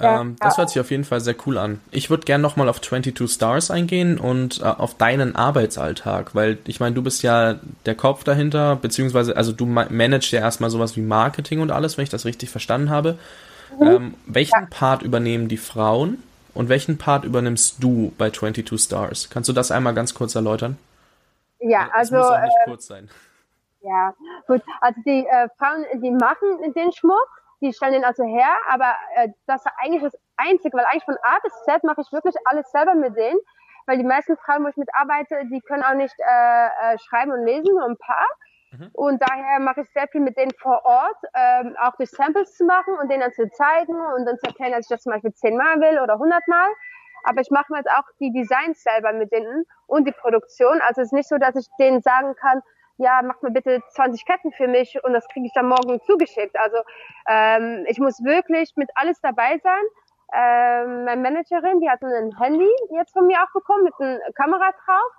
Ja, 0.00 0.20
ähm, 0.20 0.36
das 0.38 0.58
hört 0.58 0.70
sich 0.70 0.80
auf 0.80 0.92
jeden 0.92 1.04
Fall 1.04 1.20
sehr 1.20 1.34
cool 1.46 1.58
an. 1.58 1.80
Ich 1.90 2.08
würde 2.08 2.24
gerne 2.24 2.42
nochmal 2.42 2.68
auf 2.68 2.80
22 2.80 3.28
Stars 3.28 3.70
eingehen 3.72 4.18
und 4.18 4.60
äh, 4.60 4.64
auf 4.64 4.96
deinen 4.96 5.34
Arbeitsalltag, 5.34 6.36
weil 6.36 6.58
ich 6.66 6.78
meine, 6.78 6.94
du 6.94 7.02
bist 7.02 7.24
ja 7.24 7.56
der 7.84 7.96
Kopf 7.96 8.22
dahinter, 8.22 8.76
beziehungsweise, 8.76 9.36
also 9.36 9.50
du 9.50 9.66
managst 9.66 10.30
ja 10.30 10.38
erstmal 10.38 10.70
sowas 10.70 10.96
wie 10.96 11.00
Marketing 11.00 11.60
und 11.60 11.72
alles, 11.72 11.96
wenn 11.96 12.04
ich 12.04 12.10
das 12.10 12.24
richtig 12.24 12.50
verstanden 12.50 12.90
habe. 12.90 13.18
Mhm. 13.78 13.86
Ähm, 13.86 14.14
welchen 14.26 14.60
ja. 14.60 14.66
Part 14.70 15.02
übernehmen 15.02 15.48
die 15.48 15.56
Frauen 15.56 16.22
und 16.58 16.68
welchen 16.68 16.98
Part 16.98 17.24
übernimmst 17.24 17.80
du 17.80 18.12
bei 18.18 18.30
22 18.30 18.80
Stars? 18.80 19.30
Kannst 19.30 19.48
du 19.48 19.52
das 19.52 19.70
einmal 19.70 19.94
ganz 19.94 20.12
kurz 20.12 20.34
erläutern? 20.34 20.76
Ja, 21.60 21.88
also. 21.92 22.16
muss 22.16 22.26
auch 22.26 22.42
nicht 22.42 22.56
äh, 22.62 22.64
kurz 22.64 22.86
sein. 22.88 23.08
Ja, 23.82 24.12
gut. 24.48 24.62
Also 24.80 25.00
die 25.06 25.24
äh, 25.24 25.48
Frauen, 25.56 25.86
die 26.02 26.10
machen 26.10 26.72
den 26.74 26.90
Schmuck, 26.92 27.28
die 27.60 27.72
stellen 27.72 27.92
den 27.92 28.04
also 28.04 28.24
her, 28.24 28.50
aber 28.68 28.92
äh, 29.14 29.28
das 29.46 29.60
ist 29.60 29.70
eigentlich 29.78 30.02
das 30.02 30.18
Einzige, 30.36 30.76
weil 30.76 30.84
eigentlich 30.86 31.04
von 31.04 31.16
A 31.22 31.38
bis 31.44 31.52
Z 31.64 31.84
mache 31.84 32.00
ich 32.00 32.10
wirklich 32.10 32.34
alles 32.46 32.68
selber 32.72 32.96
mit 32.96 33.16
denen, 33.16 33.38
weil 33.86 33.98
die 33.98 34.04
meisten 34.04 34.36
Frauen, 34.38 34.64
wo 34.64 34.68
ich 34.68 34.76
mitarbeite, 34.76 35.36
die 35.52 35.60
können 35.60 35.84
auch 35.84 35.94
nicht 35.94 36.16
äh, 36.18 36.66
äh, 36.94 36.98
schreiben 36.98 37.30
und 37.30 37.46
lesen, 37.46 37.72
nur 37.72 37.84
ein 37.84 37.96
paar. 37.98 38.26
Mhm. 38.70 38.90
Und 38.92 39.22
daher 39.22 39.60
mache 39.60 39.82
ich 39.82 39.90
sehr 39.90 40.08
viel 40.08 40.20
mit 40.20 40.36
denen 40.36 40.52
vor 40.60 40.84
Ort, 40.84 41.16
ähm, 41.34 41.76
auch 41.80 41.96
durch 41.96 42.10
Samples 42.10 42.54
zu 42.54 42.64
machen 42.64 42.94
und 43.00 43.10
denen 43.10 43.20
dann 43.20 43.32
zu 43.32 43.48
zeigen 43.50 43.94
und 44.16 44.26
dann 44.26 44.38
zu 44.38 44.46
erklären, 44.46 44.72
dass 44.72 44.86
ich 44.86 44.88
das 44.88 45.02
zum 45.02 45.12
Beispiel 45.12 45.32
zehnmal 45.32 45.80
will 45.80 46.00
oder 46.00 46.18
hundertmal. 46.18 46.68
Aber 47.24 47.40
ich 47.40 47.50
mache 47.50 47.74
jetzt 47.76 47.90
auch 47.90 48.04
die 48.20 48.32
Designs 48.32 48.82
selber 48.82 49.12
mit 49.12 49.32
denen 49.32 49.64
und 49.86 50.06
die 50.06 50.12
Produktion. 50.12 50.80
Also 50.86 51.00
es 51.00 51.08
ist 51.08 51.12
nicht 51.12 51.28
so, 51.28 51.38
dass 51.38 51.56
ich 51.56 51.66
denen 51.78 52.02
sagen 52.02 52.34
kann, 52.36 52.62
ja, 52.98 53.20
mach 53.22 53.40
mir 53.42 53.50
bitte 53.50 53.80
20 53.90 54.24
Ketten 54.24 54.52
für 54.52 54.66
mich 54.68 55.02
und 55.04 55.12
das 55.12 55.26
kriege 55.28 55.46
ich 55.46 55.52
dann 55.54 55.68
morgen 55.68 56.00
zugeschickt. 56.02 56.58
Also 56.58 56.78
ähm, 57.28 57.84
ich 57.88 57.98
muss 57.98 58.22
wirklich 58.24 58.72
mit 58.76 58.90
alles 58.96 59.20
dabei 59.20 59.58
sein. 59.62 59.82
Ähm, 60.34 61.04
meine 61.04 61.22
Managerin, 61.22 61.80
die 61.80 61.88
hat 61.88 62.02
ein 62.02 62.36
Handy 62.38 62.68
jetzt 62.90 63.12
von 63.12 63.26
mir 63.26 63.38
auch 63.42 63.52
bekommen 63.52 63.84
mit 63.84 63.94
einer 63.98 64.20
Kamera 64.34 64.72
drauf 64.72 65.12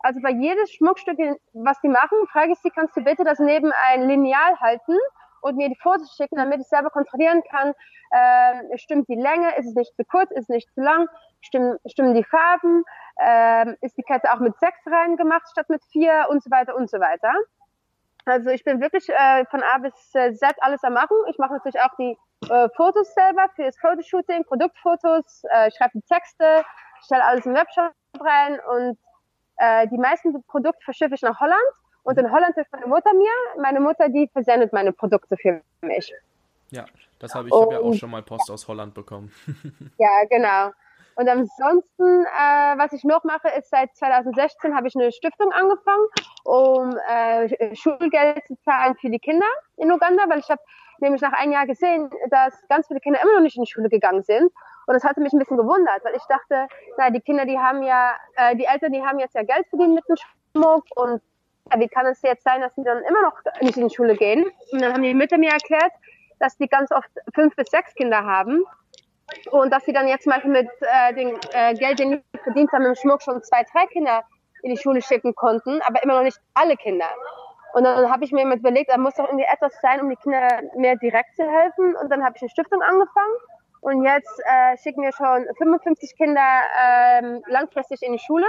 also 0.00 0.20
bei 0.20 0.30
jedes 0.30 0.72
Schmuckstück, 0.72 1.18
was 1.52 1.80
die 1.80 1.88
machen, 1.88 2.18
frage 2.32 2.52
ich 2.52 2.58
sie, 2.58 2.70
kannst 2.70 2.96
du 2.96 3.02
bitte 3.02 3.24
das 3.24 3.38
neben 3.38 3.72
ein 3.90 4.08
Lineal 4.08 4.58
halten 4.60 4.96
und 5.40 5.56
mir 5.56 5.68
die 5.68 5.78
Fotos 5.82 6.14
schicken, 6.16 6.36
damit 6.36 6.60
ich 6.60 6.68
selber 6.68 6.90
kontrollieren 6.90 7.42
kann, 7.50 7.72
äh, 8.10 8.78
stimmt 8.78 9.08
die 9.08 9.16
Länge, 9.16 9.56
ist 9.56 9.66
es 9.66 9.74
nicht 9.74 9.94
zu 9.96 10.04
kurz, 10.04 10.30
ist 10.30 10.44
es 10.44 10.48
nicht 10.48 10.72
zu 10.74 10.80
lang, 10.80 11.08
stimmen, 11.40 11.78
stimmen 11.86 12.14
die 12.14 12.24
Farben, 12.24 12.84
äh, 13.16 13.74
ist 13.80 13.96
die 13.96 14.02
Kette 14.02 14.32
auch 14.32 14.40
mit 14.40 14.58
sechs 14.58 14.78
Reihen 14.86 15.16
gemacht 15.16 15.46
statt 15.50 15.68
mit 15.68 15.82
vier 15.92 16.26
und 16.30 16.42
so 16.42 16.50
weiter 16.50 16.74
und 16.76 16.90
so 16.90 16.98
weiter. 16.98 17.32
Also 18.24 18.50
ich 18.50 18.62
bin 18.62 18.80
wirklich 18.80 19.08
äh, 19.08 19.44
von 19.46 19.62
A 19.62 19.78
bis 19.78 20.10
Z 20.10 20.56
alles 20.60 20.84
am 20.84 20.92
machen. 20.92 21.16
Ich 21.30 21.38
mache 21.38 21.54
natürlich 21.54 21.80
auch 21.80 21.94
die 21.98 22.16
äh, 22.50 22.68
Fotos 22.76 23.12
selber 23.14 23.48
für 23.56 23.64
das 23.64 23.78
Fotoshooting, 23.78 24.44
Produktfotos, 24.44 25.44
äh, 25.50 25.70
schreibe 25.70 25.92
die 25.94 26.02
Texte, 26.02 26.64
stelle 27.04 27.24
alles 27.24 27.46
im 27.46 27.54
Webshop 27.54 27.92
rein 28.20 28.60
und 28.70 28.98
äh, 29.58 29.86
die 29.88 29.98
meisten 29.98 30.42
Produkte 30.44 30.82
verschiffe 30.84 31.14
ich 31.14 31.22
nach 31.22 31.38
Holland 31.40 31.58
und 32.04 32.18
in 32.18 32.30
Holland 32.30 32.54
hilft 32.54 32.72
meine 32.72 32.86
Mutter 32.86 33.12
mir. 33.12 33.30
Meine 33.60 33.80
Mutter, 33.80 34.08
die 34.08 34.28
versendet 34.32 34.72
meine 34.72 34.92
Produkte 34.92 35.36
für 35.36 35.60
mich. 35.82 36.12
Ja, 36.70 36.84
das 37.18 37.34
habe 37.34 37.48
ich, 37.48 37.54
ich 37.54 37.60
hab 37.60 37.72
ja 37.72 37.80
auch 37.80 37.94
schon 37.94 38.10
mal 38.10 38.22
Post 38.22 38.50
aus 38.50 38.68
Holland 38.68 38.94
bekommen. 38.94 39.32
ja, 39.98 40.24
genau. 40.30 40.70
Und 41.16 41.28
ansonsten, 41.28 42.24
äh, 42.26 42.78
was 42.78 42.92
ich 42.92 43.02
noch 43.02 43.24
mache, 43.24 43.48
ist 43.58 43.70
seit 43.70 43.96
2016 43.96 44.76
habe 44.76 44.86
ich 44.86 44.94
eine 44.94 45.10
Stiftung 45.10 45.50
angefangen, 45.50 46.06
um 46.44 46.96
äh, 47.08 47.74
Schulgeld 47.74 48.46
zu 48.46 48.56
zahlen 48.62 48.94
für 49.00 49.10
die 49.10 49.18
Kinder 49.18 49.46
in 49.76 49.90
Uganda, 49.90 50.28
weil 50.28 50.38
ich 50.38 50.48
habe 50.48 50.62
nämlich 51.00 51.22
nach 51.22 51.32
einem 51.32 51.52
Jahr 51.52 51.66
gesehen, 51.66 52.10
dass 52.30 52.54
ganz 52.68 52.86
viele 52.86 53.00
Kinder 53.00 53.20
immer 53.22 53.34
noch 53.34 53.40
nicht 53.40 53.56
in 53.56 53.64
die 53.64 53.70
Schule 53.70 53.88
gegangen 53.88 54.22
sind. 54.22 54.52
Und 54.86 54.94
das 54.94 55.04
hatte 55.04 55.20
mich 55.20 55.32
ein 55.32 55.38
bisschen 55.38 55.58
gewundert, 55.58 56.02
weil 56.02 56.14
ich 56.14 56.24
dachte, 56.28 56.66
na, 56.96 57.10
die 57.10 57.20
Kinder, 57.20 57.44
die 57.44 57.58
haben 57.58 57.82
ja, 57.82 58.16
äh, 58.36 58.56
die 58.56 58.64
Eltern, 58.64 58.92
die 58.92 59.02
haben 59.02 59.18
jetzt 59.18 59.34
ja 59.34 59.42
Geld 59.42 59.66
verdient 59.68 59.94
mit 59.94 60.04
dem 60.08 60.16
Schmuck 60.16 60.84
und 60.96 61.20
ja, 61.70 61.78
wie 61.78 61.88
kann 61.88 62.06
es 62.06 62.22
jetzt 62.22 62.44
sein, 62.44 62.62
dass 62.62 62.74
sie 62.74 62.84
dann 62.84 63.02
immer 63.02 63.22
noch 63.22 63.34
nicht 63.60 63.76
in 63.76 63.88
die 63.88 63.94
Schule 63.94 64.16
gehen? 64.16 64.46
Und 64.72 64.80
dann 64.80 64.94
haben 64.94 65.02
die 65.02 65.12
Mütter 65.12 65.36
mir 65.36 65.50
erklärt, 65.50 65.92
dass 66.38 66.56
die 66.56 66.68
ganz 66.68 66.90
oft 66.90 67.10
fünf 67.34 67.54
bis 67.56 67.68
sechs 67.68 67.94
Kinder 67.94 68.24
haben 68.24 68.64
und 69.50 69.70
dass 69.70 69.84
sie 69.84 69.92
dann 69.92 70.08
jetzt 70.08 70.24
zum 70.24 70.32
Beispiel 70.32 70.52
mit 70.52 70.68
äh, 70.80 71.14
dem 71.14 71.38
äh, 71.52 71.74
Geld, 71.74 71.98
den 71.98 72.22
sie 72.32 72.38
verdient 72.42 72.72
haben, 72.72 72.86
im 72.86 72.94
Schmuck 72.94 73.22
schon 73.22 73.42
zwei, 73.42 73.64
drei 73.72 73.86
Kinder 73.86 74.24
in 74.62 74.70
die 74.70 74.80
Schule 74.80 75.02
schicken 75.02 75.34
konnten, 75.34 75.80
aber 75.82 76.02
immer 76.02 76.14
noch 76.14 76.22
nicht 76.22 76.38
alle 76.54 76.76
Kinder. 76.76 77.08
Und 77.74 77.84
dann 77.84 78.10
habe 78.10 78.24
ich 78.24 78.32
mir 78.32 78.44
überlegt, 78.50 78.90
da 78.90 78.96
muss 78.96 79.14
doch 79.14 79.26
irgendwie 79.26 79.44
etwas 79.44 79.72
sein, 79.80 80.00
um 80.00 80.08
die 80.08 80.16
Kinder 80.16 80.48
mehr 80.76 80.96
direkt 80.96 81.36
zu 81.36 81.42
helfen. 81.42 81.94
Und 81.96 82.10
dann 82.10 82.24
habe 82.24 82.34
ich 82.36 82.42
eine 82.42 82.50
Stiftung 82.50 82.82
angefangen. 82.82 83.34
Und 83.80 84.04
jetzt 84.04 84.40
äh, 84.44 84.76
schicken 84.78 85.02
wir 85.02 85.12
schon 85.12 85.46
55 85.56 86.16
Kinder 86.16 86.40
ähm, 86.82 87.42
langfristig 87.46 88.02
in 88.02 88.12
die 88.12 88.18
Schule. 88.18 88.46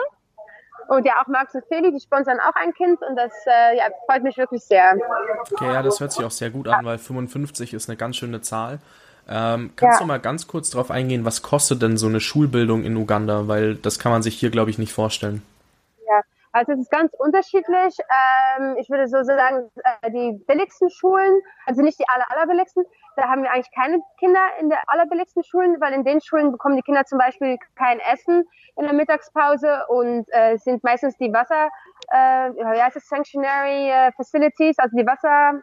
Und 0.88 1.06
ja, 1.06 1.22
auch 1.22 1.28
Max 1.28 1.54
und 1.54 1.66
Feli, 1.68 1.92
die 1.92 2.00
sponsern 2.00 2.40
auch 2.40 2.56
ein 2.56 2.74
Kind 2.74 3.00
und 3.02 3.16
das 3.16 3.32
äh, 3.46 3.78
ja, 3.78 3.84
freut 4.08 4.24
mich 4.24 4.38
wirklich 4.38 4.64
sehr. 4.64 4.98
Okay, 5.52 5.72
ja, 5.72 5.84
das 5.84 6.00
hört 6.00 6.14
sich 6.14 6.26
auch 6.26 6.32
sehr 6.32 6.50
gut 6.50 6.68
an, 6.68 6.86
weil 6.86 6.98
55 6.98 7.74
ist 7.74 7.90
eine 7.90 7.98
ganz 7.98 8.16
schöne 8.16 8.42
Zahl. 8.42 8.80
Ähm, 9.28 9.72
kannst 9.76 10.00
ja. 10.00 10.04
du 10.04 10.08
mal 10.08 10.20
ganz 10.20 10.48
kurz 10.48 10.72
darauf 10.72 10.90
eingehen, 10.90 11.26
was 11.26 11.44
kostet 11.44 11.84
denn 11.84 11.98
so 11.98 12.08
eine 12.08 12.20
Schulbildung 12.20 12.84
in 12.84 12.96
Uganda? 12.98 13.48
Weil 13.48 13.76
das 13.76 14.00
kann 14.00 14.12
man 14.12 14.24
sich 14.24 14.36
hier, 14.36 14.50
glaube 14.50 14.72
ich, 14.72 14.80
nicht 14.80 14.92
vorstellen. 14.92 15.44
Also 16.52 16.72
es 16.72 16.80
ist 16.80 16.92
ganz 16.92 17.14
unterschiedlich. 17.14 17.98
Ähm, 18.58 18.76
ich 18.80 18.90
würde 18.90 19.08
so 19.08 19.22
sagen, 19.24 19.70
äh, 20.02 20.12
die 20.12 20.44
billigsten 20.48 20.90
Schulen, 20.90 21.42
also 21.66 21.82
nicht 21.82 22.00
die 22.00 22.08
aller, 22.08 22.26
allerbilligsten, 22.32 22.86
da 23.16 23.28
haben 23.28 23.44
wir 23.44 23.52
eigentlich 23.52 23.72
keine 23.74 24.02
Kinder 24.18 24.40
in 24.60 24.70
der 24.70 24.80
allerbilligsten 24.88 25.44
Schulen, 25.44 25.80
weil 25.80 25.94
in 25.94 26.04
den 26.04 26.22
Schulen 26.22 26.52
bekommen 26.52 26.76
die 26.76 26.82
Kinder 26.82 27.06
zum 27.06 27.20
Beispiel 27.20 27.58
kein 27.76 28.00
Essen 28.00 28.46
in 28.78 28.84
der 28.86 28.94
Mittagspause 28.94 29.86
und 29.90 30.26
äh, 30.30 30.58
sind 30.58 30.84
meistens 30.84 31.18
die 31.18 31.32
Wasser, 31.32 31.70
äh, 32.10 32.52
wie 32.52 32.82
heißt 32.82 32.96
es, 32.96 33.08
Sanctionary 33.08 33.90
äh, 33.90 34.12
Facilities, 34.14 34.80
also 34.80 34.96
die 34.98 35.06
Wasser, 35.06 35.62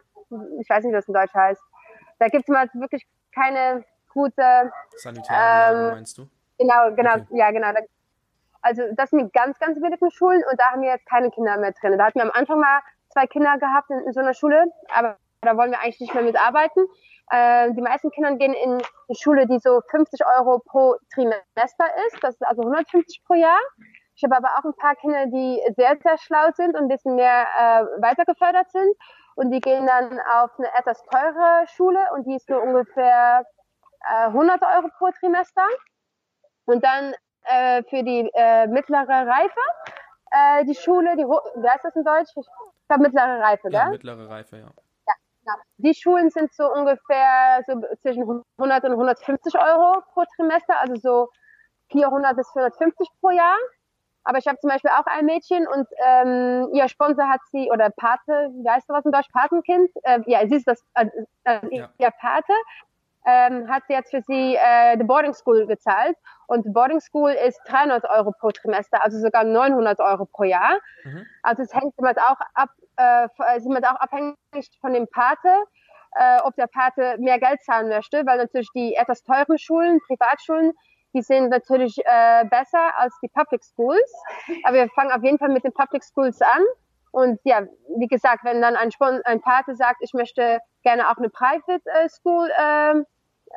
ich 0.61 0.69
weiß 0.69 0.83
nicht, 0.83 0.95
was 0.95 1.07
in 1.07 1.13
Deutsch 1.13 1.33
heißt. 1.33 1.61
Da 2.19 2.27
gibt 2.29 2.43
es 2.43 2.53
mal 2.53 2.69
wirklich 2.73 3.05
keine 3.33 3.83
gute 4.13 4.71
Sanitäranlagen, 4.95 5.87
ähm, 5.87 5.95
meinst 5.95 6.17
du? 6.17 6.27
Genau, 6.57 6.95
genau, 6.95 7.13
okay. 7.15 7.25
ja, 7.31 7.51
genau. 7.51 7.71
Also 8.61 8.83
das 8.95 9.09
sind 9.09 9.19
die 9.19 9.31
ganz, 9.31 9.59
ganz 9.59 9.79
billigen 9.79 10.11
Schulen 10.11 10.43
und 10.49 10.59
da 10.59 10.71
haben 10.71 10.81
wir 10.81 10.89
jetzt 10.89 11.07
keine 11.07 11.31
Kinder 11.31 11.57
mehr 11.57 11.73
drin. 11.73 11.97
Da 11.97 12.05
hatten 12.05 12.19
wir 12.19 12.25
am 12.25 12.31
Anfang 12.31 12.59
mal 12.59 12.81
zwei 13.09 13.27
Kinder 13.27 13.57
gehabt 13.57 13.89
in, 13.89 13.99
in 13.99 14.13
so 14.13 14.19
einer 14.19 14.33
Schule, 14.33 14.65
aber 14.93 15.17
da 15.41 15.55
wollen 15.57 15.71
wir 15.71 15.79
eigentlich 15.79 15.99
nicht 15.99 16.13
mehr 16.13 16.23
mitarbeiten. 16.23 16.85
Äh, 17.31 17.73
die 17.73 17.81
meisten 17.81 18.11
Kinder 18.11 18.35
gehen 18.35 18.53
in 18.53 18.73
eine 18.73 19.15
Schule, 19.19 19.47
die 19.47 19.59
so 19.59 19.81
50 19.89 20.21
Euro 20.37 20.59
pro 20.59 20.95
Trimester 21.13 21.85
ist. 22.07 22.23
Das 22.23 22.35
ist 22.35 22.45
also 22.45 22.61
150 22.61 23.23
pro 23.25 23.35
Jahr. 23.35 23.59
Ich 24.15 24.23
habe 24.23 24.35
aber 24.35 24.49
auch 24.57 24.63
ein 24.63 24.75
paar 24.75 24.95
Kinder, 24.95 25.27
die 25.27 25.61
sehr, 25.75 25.95
sehr 26.01 26.17
schlau 26.17 26.49
sind 26.55 26.75
und 26.75 26.83
ein 26.83 26.87
bisschen 26.87 27.15
mehr 27.15 27.45
äh, 27.55 28.01
weitergefördert 28.01 28.71
sind 28.71 28.95
und 29.35 29.51
die 29.51 29.59
gehen 29.59 29.85
dann 29.85 30.19
auf 30.19 30.49
eine 30.57 30.67
etwas 30.75 31.03
teure 31.03 31.67
Schule 31.67 31.99
und 32.13 32.25
die 32.25 32.35
ist 32.35 32.49
nur 32.49 32.63
ungefähr 32.63 33.45
äh, 34.01 34.25
100 34.25 34.61
Euro 34.63 34.89
pro 34.97 35.11
Trimester. 35.11 35.67
Und 36.65 36.83
dann 36.83 37.13
äh, 37.47 37.83
für 37.83 38.03
die 38.03 38.29
äh, 38.33 38.67
mittlere 38.67 39.27
Reife, 39.27 39.59
äh, 40.31 40.65
die 40.65 40.75
Schule, 40.75 41.15
die, 41.15 41.23
wie 41.23 41.69
heißt 41.69 41.83
das 41.83 41.95
in 41.95 42.03
Deutsch? 42.03 42.31
Ich 42.35 42.47
glaube 42.87 43.03
mittlere 43.03 43.39
Reife, 43.39 43.69
ja, 43.71 43.83
gell? 43.83 43.91
mittlere 43.93 44.29
Reife, 44.29 44.57
ja. 44.57 44.63
ja. 45.07 45.13
Ja, 45.45 45.55
die 45.77 45.93
Schulen 45.93 46.29
sind 46.29 46.53
so 46.53 46.71
ungefähr 46.71 47.61
so 47.65 47.81
zwischen 48.01 48.43
100 48.57 48.83
und 48.83 48.91
150 48.91 49.55
Euro 49.55 50.01
pro 50.13 50.23
Trimester, 50.35 50.77
also 50.79 50.95
so 50.95 51.29
400 51.91 52.35
bis 52.35 52.51
450 52.51 53.07
pro 53.21 53.29
Jahr. 53.29 53.55
Aber 54.27 54.39
ich 54.39 54.47
habe 54.47 54.59
zum 54.59 54.69
Beispiel 54.69 54.91
auch 54.91 55.05
ein 55.05 55.25
Mädchen 55.25 55.65
und 55.67 55.87
ähm, 56.05 56.67
ihr 56.73 56.89
Sponsor 56.89 57.29
hat 57.29 57.39
sie, 57.49 57.71
oder 57.71 57.89
Pate, 57.91 58.49
wie 58.61 58.69
heißt 58.69 58.89
das 58.89 59.05
in 59.05 59.13
Deutsch, 59.13 59.29
Patenkind? 59.31 59.89
Äh, 60.03 60.19
ja, 60.25 60.45
sie 60.45 60.55
ist 60.55 60.67
das, 60.67 60.83
äh, 60.95 61.05
äh, 61.45 61.59
ja. 61.71 61.89
ihr 61.97 62.11
Pate, 62.11 62.51
ähm, 63.27 63.67
hat 63.69 63.83
sie 63.87 63.93
jetzt 63.93 64.11
für 64.11 64.21
sie 64.21 64.55
äh, 64.55 64.97
die 64.97 65.03
Boarding 65.03 65.33
School 65.33 65.67
gezahlt. 65.67 66.15
Und 66.47 66.73
Boarding 66.73 67.01
School 67.01 67.31
ist 67.31 67.59
300 67.67 68.05
Euro 68.09 68.31
pro 68.31 68.51
Trimester, 68.51 69.03
also 69.03 69.19
sogar 69.19 69.43
900 69.43 69.99
Euro 69.99 70.25
pro 70.25 70.45
Jahr. 70.45 70.79
Mhm. 71.03 71.25
Also 71.43 71.63
es 71.63 71.73
hängt 71.73 71.93
immer 71.97 72.11
auch 72.11 72.39
ab, 72.53 72.69
äh, 72.95 73.59
sind 73.59 73.85
auch 73.85 73.99
abhängig 73.99 74.35
von 74.79 74.93
dem 74.93 75.07
Pate, 75.09 75.49
äh, 76.15 76.39
ob 76.43 76.55
der 76.55 76.67
Pate 76.67 77.17
mehr 77.19 77.37
Geld 77.37 77.61
zahlen 77.63 77.89
möchte, 77.89 78.25
weil 78.25 78.37
natürlich 78.37 78.69
die 78.73 78.95
etwas 78.95 79.23
teuren 79.23 79.57
Schulen, 79.57 79.99
Privatschulen, 80.07 80.71
die 81.13 81.21
sind 81.21 81.49
natürlich 81.49 81.97
äh, 82.05 82.45
besser 82.45 82.97
als 82.97 83.13
die 83.21 83.27
Public 83.27 83.61
Schools. 83.63 84.13
Aber 84.63 84.75
wir 84.75 84.89
fangen 84.89 85.11
auf 85.11 85.23
jeden 85.23 85.37
Fall 85.37 85.49
mit 85.49 85.65
den 85.65 85.73
Public 85.73 86.03
Schools 86.03 86.41
an. 86.41 86.63
Und 87.11 87.39
ja, 87.43 87.63
wie 87.97 88.07
gesagt, 88.07 88.45
wenn 88.45 88.61
dann 88.61 88.77
ein, 88.77 88.91
Spon 88.91 89.21
ein 89.25 89.41
Pate 89.41 89.75
sagt, 89.75 89.97
ich 90.01 90.13
möchte 90.13 90.59
gerne 90.83 91.09
auch 91.09 91.17
eine 91.17 91.29
Private 91.29 91.81
äh, 91.85 92.07
School 92.07 92.49
äh, 92.55 93.03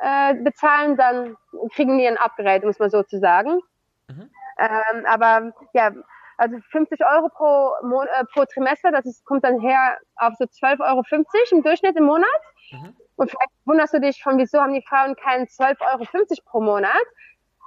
äh, 0.01 0.35
bezahlen, 0.35 0.97
dann 0.97 1.37
kriegen 1.73 1.97
die 1.97 2.07
ein 2.07 2.17
Upgrade, 2.17 2.65
muss 2.65 2.79
man 2.79 2.89
sozusagen. 2.89 3.59
Mhm. 4.07 4.29
Ähm, 4.57 5.05
aber 5.05 5.53
ja, 5.73 5.91
also 6.37 6.57
50 6.71 7.01
Euro 7.05 7.29
pro, 7.29 7.71
Mon 7.87 8.07
äh, 8.07 8.25
pro 8.33 8.45
Trimester, 8.45 8.91
das 8.91 9.05
ist, 9.05 9.25
kommt 9.25 9.43
dann 9.43 9.59
her 9.59 9.97
auf 10.15 10.33
so 10.37 10.45
12,50 10.45 10.79
Euro 10.81 11.03
im 11.51 11.63
Durchschnitt 11.63 11.95
im 11.95 12.05
Monat. 12.05 12.29
Mhm. 12.71 12.95
Und 13.15 13.29
vielleicht 13.29 13.51
wunderst 13.65 13.93
du 13.93 14.01
dich 14.01 14.23
von, 14.23 14.37
wieso 14.37 14.59
haben 14.59 14.73
die 14.73 14.83
Frauen 14.87 15.15
keinen 15.15 15.45
12,50 15.45 15.81
Euro 15.81 16.25
pro 16.45 16.61
Monat? 16.61 17.05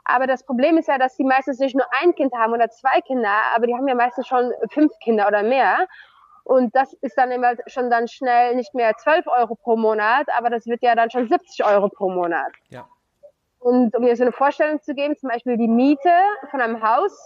Aber 0.05 0.27
das 0.27 0.45
Problem 0.45 0.77
ist 0.77 0.89
ja, 0.89 0.99
dass 0.99 1.17
die 1.17 1.25
meistens 1.25 1.59
nicht 1.59 1.75
nur 1.75 1.87
ein 2.03 2.15
Kind 2.15 2.35
haben 2.35 2.53
oder 2.53 2.69
zwei 2.69 3.01
Kinder, 3.01 3.33
aber 3.55 3.67
die 3.67 3.75
haben 3.75 3.89
ja 3.89 3.95
meistens 3.95 4.27
schon 4.27 4.53
fünf 4.71 4.93
Kinder 5.03 5.27
oder 5.27 5.43
mehr. 5.43 5.87
Und 6.45 6.77
das 6.77 6.93
ist 7.01 7.17
dann 7.17 7.31
immer 7.31 7.55
schon 7.67 7.91
dann 7.91 8.07
schnell 8.07 8.55
nicht 8.55 8.75
mehr 8.75 8.95
12 8.97 9.27
Euro 9.27 9.55
pro 9.55 9.77
Monat, 9.77 10.27
aber 10.37 10.51
das 10.51 10.67
wird 10.67 10.83
ja 10.83 10.95
dann 10.95 11.11
schon 11.11 11.27
70 11.27 11.65
Euro 11.65 11.89
pro 11.89 12.11
Monat. 12.11 12.53
Ja. 12.69 12.87
Und 13.61 13.97
um 13.97 14.05
dir 14.05 14.15
so 14.15 14.25
eine 14.25 14.33
Vorstellung 14.33 14.83
zu 14.83 14.95
geben, 14.95 15.17
zum 15.17 15.31
Beispiel 15.31 15.57
die 15.57 15.69
Miete 15.69 16.13
von 16.51 16.61
einem 16.61 16.83
Haus, 16.83 17.19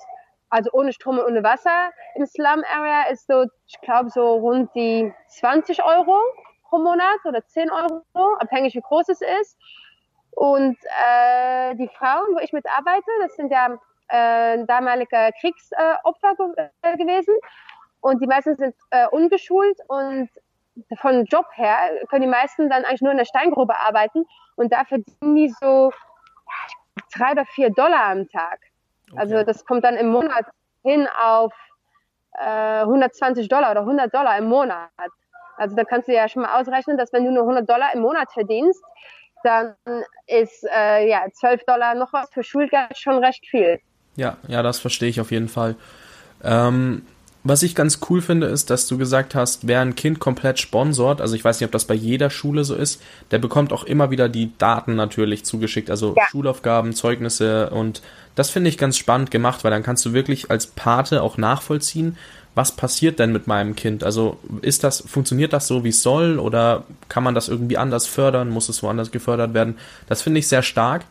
also 0.51 0.71
ohne 0.73 0.93
Strom 0.93 1.19
und 1.19 1.25
ohne 1.25 1.43
Wasser 1.43 1.91
im 2.15 2.27
Slum 2.27 2.63
Area 2.73 3.11
ist 3.11 3.27
so, 3.27 3.45
ich 3.67 3.81
glaube, 3.81 4.09
so 4.11 4.37
rund 4.37 4.73
die 4.77 5.13
20 5.27 5.83
Euro 5.83 6.17
pro 6.69 6.79
Monat 6.79 7.19
oder 7.25 7.45
10 7.45 7.71
Euro, 7.71 8.03
abhängig 8.39 8.75
wie 8.77 8.81
groß 8.81 9.09
es 9.09 9.21
ist. 9.21 9.59
Und 10.31 10.77
äh, 10.85 11.75
die 11.75 11.89
Frauen, 11.89 12.35
wo 12.35 12.39
ich 12.39 12.53
mitarbeite, 12.53 13.11
das 13.21 13.35
sind 13.35 13.51
ja 13.51 13.77
äh, 14.09 14.65
damalige 14.65 15.31
Kriegsopfer 15.41 16.37
äh, 16.83 16.97
gewesen. 16.97 17.35
Und 18.01 18.23
die 18.23 18.27
meisten 18.27 18.57
sind 18.57 18.75
äh, 18.91 19.07
ungeschult 19.09 19.79
und 19.89 20.29
von 21.01 21.25
Job 21.25 21.47
her 21.55 21.77
können 22.09 22.23
die 22.23 22.29
meisten 22.29 22.71
dann 22.71 22.85
eigentlich 22.85 23.03
nur 23.03 23.13
in 23.13 23.19
der 23.19 23.25
Steingrube 23.25 23.79
arbeiten 23.79 24.25
und 24.57 24.73
da 24.73 24.85
verdienen 24.85 25.35
die 25.35 25.53
so 25.61 25.91
drei 27.15 27.33
oder 27.33 27.45
vier 27.47 27.71
Dollar 27.71 28.05
am 28.07 28.29
Tag. 28.29 28.61
Okay. 29.11 29.21
Also 29.21 29.43
das 29.43 29.65
kommt 29.65 29.85
dann 29.85 29.97
im 29.97 30.09
Monat 30.09 30.47
hin 30.85 31.09
auf 31.21 31.53
äh, 32.39 32.81
120 32.81 33.49
Dollar 33.49 33.73
oder 33.73 33.81
100 33.81 34.15
Dollar 34.15 34.39
im 34.39 34.47
Monat. 34.47 34.91
Also 35.57 35.75
da 35.75 35.85
kannst 35.85 36.09
du 36.09 36.15
ja 36.15 36.29
schon 36.29 36.43
mal 36.43 36.61
ausrechnen, 36.61 36.97
dass 36.97 37.13
wenn 37.13 37.25
du 37.25 37.33
nur 37.33 37.43
100 37.43 37.69
Dollar 37.69 37.93
im 37.95 38.01
Monat 38.01 38.31
verdienst, 38.33 38.83
dann 39.43 39.75
ist 40.27 40.65
äh, 40.73 41.09
ja 41.09 41.27
12 41.33 41.65
Dollar 41.65 41.95
noch 41.95 42.13
was 42.13 42.31
für 42.31 42.43
Schulgeld 42.43 42.97
schon 42.97 43.23
recht 43.25 43.47
viel. 43.47 43.81
Ja, 44.17 44.37
ja, 44.47 44.63
das 44.63 44.81
verstehe 44.81 45.09
ich 45.09 45.21
auf 45.21 45.31
jeden 45.31 45.49
Fall. 45.49 45.77
Ähm, 46.43 47.07
was 47.45 47.63
ich 47.63 47.75
ganz 47.75 48.01
cool 48.09 48.21
finde, 48.21 48.49
ist, 48.49 48.69
dass 48.71 48.87
du 48.89 48.99
gesagt 48.99 49.35
hast, 49.35 49.67
wer 49.67 49.81
ein 49.81 49.95
Kind 49.95 50.19
komplett 50.19 50.59
sponsort, 50.59 51.21
also 51.21 51.35
ich 51.35 51.45
weiß 51.45 51.61
nicht, 51.61 51.67
ob 51.67 51.73
das 51.73 51.85
bei 51.85 51.95
jeder 51.95 52.31
Schule 52.31 52.65
so 52.65 52.75
ist, 52.75 53.01
der 53.31 53.39
bekommt 53.39 53.73
auch 53.73 53.85
immer 53.85 54.11
wieder 54.11 54.29
die 54.29 54.53
Daten 54.59 54.97
natürlich 54.97 55.45
zugeschickt, 55.45 55.91
also 55.91 56.15
ja. 56.17 56.25
Schulaufgaben, 56.31 56.93
Zeugnisse 56.93 57.71
und 57.71 58.03
das 58.35 58.51
finde 58.51 58.69
ich 58.71 58.79
ganz 58.79 58.97
spannend 58.97 59.31
gemacht, 59.31 59.65
weil 59.65 59.71
dann 59.71 59.83
kannst 59.83 60.05
du 60.05 60.13
wirklich 60.13 60.51
als 60.51 60.67
Pate 60.67 61.23
auch 61.23 61.39
nachvollziehen, 61.39 62.17
was 62.55 62.73
passiert 62.73 63.21
denn 63.21 63.33
mit 63.33 63.47
meinem 63.47 63.77
Kind? 63.77 64.03
Also 64.03 64.39
ist 64.63 64.83
das, 64.83 65.01
funktioniert 65.07 65.53
das 65.53 65.69
so, 65.69 65.85
wie 65.85 65.91
es 65.91 66.03
soll 66.03 66.41
oder 66.41 66.85
kann 67.09 67.23
man 67.23 67.37
das 67.37 67.49
irgendwie 67.49 67.79
anders 67.79 68.07
fördern? 68.07 68.51
Muss 68.51 68.69
es 68.69 68.83
woanders 68.83 69.13
gefördert 69.13 69.55
werden? 69.55 69.79
Das 70.09 70.23
finde 70.23 70.41
ich 70.41 70.49
sehr 70.49 70.63
stark. 70.63 71.05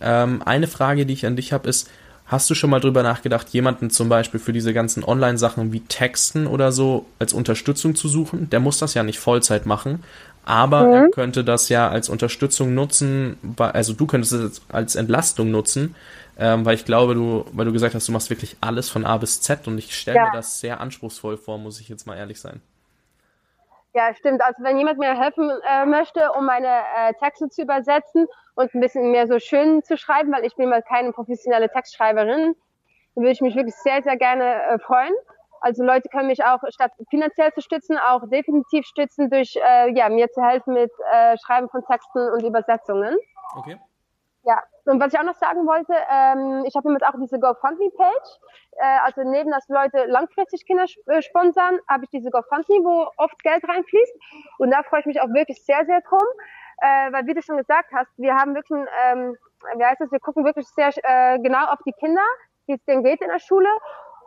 Ähm, 0.00 0.40
eine 0.44 0.66
Frage, 0.66 1.04
die 1.04 1.12
ich 1.12 1.26
an 1.26 1.36
dich 1.36 1.52
habe, 1.52 1.68
ist, 1.68 1.90
hast 2.28 2.48
du 2.48 2.54
schon 2.54 2.70
mal 2.70 2.80
drüber 2.80 3.02
nachgedacht, 3.02 3.48
jemanden 3.48 3.90
zum 3.90 4.08
Beispiel 4.08 4.38
für 4.38 4.52
diese 4.52 4.72
ganzen 4.72 5.02
Online-Sachen 5.02 5.72
wie 5.72 5.80
Texten 5.80 6.46
oder 6.46 6.70
so 6.72 7.06
als 7.18 7.32
Unterstützung 7.32 7.94
zu 7.94 8.08
suchen? 8.08 8.50
Der 8.50 8.60
muss 8.60 8.78
das 8.78 8.94
ja 8.94 9.02
nicht 9.02 9.18
Vollzeit 9.18 9.66
machen, 9.66 10.04
aber 10.44 10.84
mhm. 10.84 10.92
er 10.92 11.10
könnte 11.10 11.42
das 11.42 11.68
ja 11.68 11.88
als 11.88 12.08
Unterstützung 12.08 12.74
nutzen, 12.74 13.38
also 13.56 13.94
du 13.94 14.06
könntest 14.06 14.32
es 14.32 14.62
als 14.68 14.94
Entlastung 14.94 15.50
nutzen, 15.50 15.94
ähm, 16.38 16.64
weil 16.64 16.74
ich 16.74 16.84
glaube, 16.84 17.14
du, 17.14 17.44
weil 17.52 17.64
du 17.64 17.72
gesagt 17.72 17.94
hast, 17.94 18.06
du 18.06 18.12
machst 18.12 18.30
wirklich 18.30 18.56
alles 18.60 18.88
von 18.88 19.04
A 19.04 19.16
bis 19.16 19.40
Z 19.40 19.66
und 19.66 19.78
ich 19.78 19.94
stelle 19.94 20.18
ja. 20.18 20.26
mir 20.26 20.32
das 20.32 20.60
sehr 20.60 20.80
anspruchsvoll 20.80 21.36
vor, 21.36 21.58
muss 21.58 21.80
ich 21.80 21.88
jetzt 21.88 22.06
mal 22.06 22.16
ehrlich 22.16 22.40
sein. 22.40 22.60
Ja, 23.94 24.14
stimmt. 24.14 24.42
Also 24.42 24.62
wenn 24.62 24.78
jemand 24.78 24.98
mir 24.98 25.18
helfen 25.18 25.50
äh, 25.68 25.86
möchte, 25.86 26.30
um 26.32 26.44
meine 26.44 26.68
äh, 26.68 27.14
Texte 27.18 27.48
zu 27.48 27.62
übersetzen 27.62 28.26
und 28.58 28.74
ein 28.74 28.80
bisschen 28.80 29.12
mehr 29.12 29.28
so 29.28 29.38
schön 29.38 29.84
zu 29.84 29.96
schreiben, 29.96 30.32
weil 30.32 30.44
ich 30.44 30.56
bin 30.56 30.68
mal 30.68 30.82
keine 30.82 31.12
professionelle 31.12 31.70
Textschreiberin, 31.70 32.56
dann 33.14 33.22
würde 33.22 33.30
ich 33.30 33.40
mich 33.40 33.54
wirklich 33.54 33.76
sehr, 33.76 34.02
sehr 34.02 34.16
gerne 34.16 34.62
äh, 34.64 34.78
freuen. 34.80 35.14
Also 35.60 35.84
Leute 35.84 36.08
können 36.08 36.26
mich 36.26 36.44
auch 36.44 36.58
statt 36.68 36.90
finanziell 37.08 37.52
zu 37.52 37.60
stützen, 37.60 37.96
auch 37.98 38.28
definitiv 38.28 38.84
stützen 38.84 39.30
durch 39.30 39.56
äh, 39.56 39.92
ja 39.94 40.08
mir 40.08 40.28
zu 40.30 40.42
helfen 40.42 40.74
mit 40.74 40.90
äh, 41.12 41.36
Schreiben 41.38 41.68
von 41.68 41.84
Texten 41.84 42.18
und 42.32 42.42
Übersetzungen. 42.42 43.16
Okay. 43.56 43.78
Ja, 44.42 44.62
und 44.86 45.00
was 45.00 45.12
ich 45.12 45.20
auch 45.20 45.24
noch 45.24 45.36
sagen 45.36 45.66
wollte, 45.66 45.92
ähm, 46.10 46.64
ich 46.66 46.74
habe 46.74 46.90
jetzt 46.92 47.06
auch 47.06 47.18
diese 47.20 47.38
GoFundMe-Page. 47.38 48.30
Äh, 48.78 48.98
also 49.04 49.22
neben, 49.22 49.50
dass 49.50 49.68
Leute 49.68 50.06
langfristig 50.06 50.64
Kinder 50.66 50.86
äh, 51.06 51.22
sponsern, 51.22 51.78
habe 51.88 52.04
ich 52.04 52.10
diese 52.10 52.30
GoFundMe, 52.30 52.76
wo 52.82 53.10
oft 53.18 53.40
Geld 53.42 53.62
reinfließt. 53.68 54.14
Und 54.58 54.70
da 54.70 54.82
freue 54.82 55.00
ich 55.00 55.06
mich 55.06 55.20
auch 55.20 55.28
wirklich 55.28 55.64
sehr, 55.64 55.84
sehr 55.86 56.00
drum. 56.00 56.26
Äh, 56.80 57.12
weil 57.12 57.26
wie 57.26 57.34
du 57.34 57.42
schon 57.42 57.56
gesagt 57.56 57.90
hast, 57.92 58.10
wir 58.16 58.34
haben 58.34 58.54
wirklich, 58.54 58.78
ähm, 59.04 59.36
wie 59.76 59.84
heißt 59.84 60.00
es, 60.00 60.12
wir 60.12 60.20
gucken 60.20 60.44
wirklich 60.44 60.68
sehr 60.68 60.90
äh, 61.02 61.38
genau 61.40 61.66
auf 61.66 61.80
die 61.84 61.92
Kinder, 61.92 62.24
wie 62.66 62.74
es 62.74 62.84
denen 62.84 63.02
geht 63.02 63.20
in 63.20 63.28
der 63.28 63.40
Schule. 63.40 63.68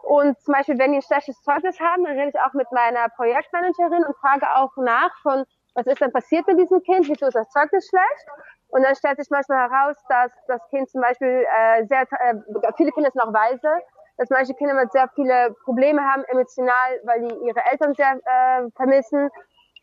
Und 0.03 0.39
zum 0.41 0.53
Beispiel, 0.53 0.77
wenn 0.79 0.91
die 0.91 0.97
ein 0.97 1.03
schlechtes 1.03 1.41
Zeugnis 1.43 1.79
haben, 1.79 2.03
dann 2.03 2.17
rede 2.17 2.29
ich 2.29 2.39
auch 2.41 2.53
mit 2.53 2.71
meiner 2.71 3.07
Projektmanagerin 3.09 4.03
und 4.03 4.17
frage 4.17 4.47
auch 4.55 4.75
nach 4.77 5.11
von, 5.21 5.45
was 5.75 5.85
ist 5.85 6.01
denn 6.01 6.11
passiert 6.11 6.47
mit 6.47 6.59
diesem 6.59 6.81
Kind, 6.83 7.07
wieso 7.07 7.27
ist 7.27 7.35
das 7.35 7.49
Zeugnis 7.49 7.87
schlecht? 7.87 8.27
Und 8.69 8.83
dann 8.83 8.95
stellt 8.95 9.19
sich 9.19 9.29
manchmal 9.29 9.69
heraus, 9.69 9.97
dass 10.09 10.31
das 10.47 10.61
Kind 10.69 10.89
zum 10.89 11.01
Beispiel 11.01 11.45
äh, 11.45 11.85
sehr, 11.85 12.01
äh, 12.01 12.35
viele 12.75 12.91
Kinder 12.91 13.11
sind 13.11 13.21
auch 13.21 13.33
weise, 13.33 13.69
dass 14.17 14.29
manche 14.29 14.53
Kinder 14.53 14.73
mit 14.73 14.91
sehr 14.91 15.09
viele 15.15 15.55
Probleme 15.63 16.01
haben, 16.01 16.23
emotional, 16.25 16.99
weil 17.03 17.21
die 17.21 17.47
ihre 17.47 17.59
Eltern 17.71 17.93
sehr 17.95 18.19
äh, 18.23 18.69
vermissen. 18.75 19.29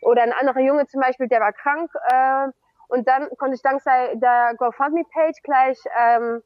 Oder 0.02 0.22
ein 0.22 0.33
anderer 0.33 0.61
Junge 0.61 0.87
zum 0.87 1.00
Beispiel, 1.00 1.28
der 1.28 1.40
war 1.40 1.52
krank. 1.52 1.90
Äh, 2.09 2.48
und 2.88 3.07
dann 3.07 3.29
konnte 3.38 3.55
ich 3.55 3.62
dank 3.62 3.83
der 3.85 4.55
GoFundMe-Page 4.57 5.42
gleich 5.42 5.79
ähm, 5.98 6.42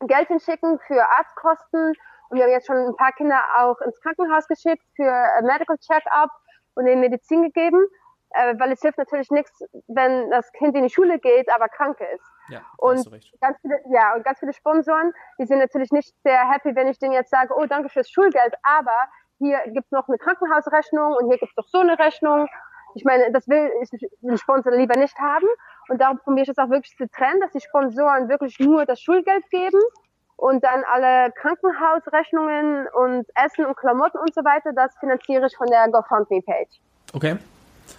Geld 0.00 0.28
hinschicken 0.28 0.78
für 0.86 1.02
Arztkosten. 1.08 1.94
Und 2.28 2.36
wir 2.36 2.44
haben 2.44 2.50
jetzt 2.50 2.66
schon 2.66 2.76
ein 2.76 2.96
paar 2.96 3.12
Kinder 3.12 3.40
auch 3.58 3.80
ins 3.80 4.00
Krankenhaus 4.00 4.48
geschickt 4.48 4.84
für 4.96 5.12
Medical 5.42 5.76
Check-up 5.78 6.30
und 6.74 6.86
ihnen 6.86 7.00
Medizin 7.00 7.42
gegeben 7.42 7.86
äh, 8.34 8.54
weil 8.58 8.72
es 8.72 8.80
hilft 8.80 8.98
natürlich 8.98 9.30
nichts, 9.30 9.62
wenn 9.88 10.30
das 10.30 10.50
Kind 10.52 10.74
in 10.76 10.84
die 10.84 10.90
Schule 10.90 11.18
geht, 11.18 11.50
aber 11.52 11.68
krank 11.68 11.98
ist. 12.14 12.24
Ja, 12.48 12.60
und 12.78 13.08
ganz 13.40 13.58
viele, 13.60 13.80
ja, 13.90 14.14
und 14.14 14.24
ganz 14.24 14.38
viele 14.38 14.52
Sponsoren, 14.52 15.12
die 15.38 15.46
sind 15.46 15.58
natürlich 15.58 15.92
nicht 15.92 16.14
sehr 16.22 16.50
happy, 16.50 16.74
wenn 16.74 16.88
ich 16.88 16.98
denen 16.98 17.12
jetzt 17.12 17.30
sage, 17.30 17.54
oh, 17.56 17.66
danke 17.66 17.88
fürs 17.88 18.10
Schulgeld, 18.10 18.54
aber 18.62 18.96
hier 19.38 19.58
gibt 19.66 19.86
es 19.86 19.92
noch 19.92 20.08
eine 20.08 20.18
Krankenhausrechnung 20.18 21.14
und 21.14 21.28
hier 21.28 21.38
gibt 21.38 21.50
es 21.50 21.54
doch 21.54 21.68
so 21.68 21.78
eine 21.78 21.98
Rechnung. 21.98 22.48
Ich 22.94 23.04
meine, 23.04 23.32
das 23.32 23.48
will 23.48 23.70
ich 23.80 23.90
den 24.20 24.38
Sponsor 24.38 24.72
lieber 24.72 24.98
nicht 24.98 25.18
haben. 25.18 25.46
Und 25.88 26.00
darum 26.00 26.18
probiere 26.18 26.44
ich 26.44 26.48
es 26.48 26.58
auch 26.58 26.70
wirklich 26.70 26.96
zu 26.96 27.08
trennen, 27.08 27.40
dass 27.40 27.52
die 27.52 27.60
Sponsoren 27.60 28.28
wirklich 28.28 28.58
nur 28.60 28.84
das 28.86 29.00
Schulgeld 29.00 29.48
geben 29.50 29.80
und 30.36 30.64
dann 30.64 30.82
alle 30.84 31.32
Krankenhausrechnungen 31.32 32.88
und 32.88 33.26
Essen 33.34 33.64
und 33.64 33.76
Klamotten 33.76 34.18
und 34.18 34.34
so 34.34 34.44
weiter, 34.44 34.72
das 34.72 34.96
finanziere 34.98 35.46
ich 35.46 35.56
von 35.56 35.68
der 35.68 35.88
GoFundMe-Page. 35.88 36.80
Okay. 37.14 37.36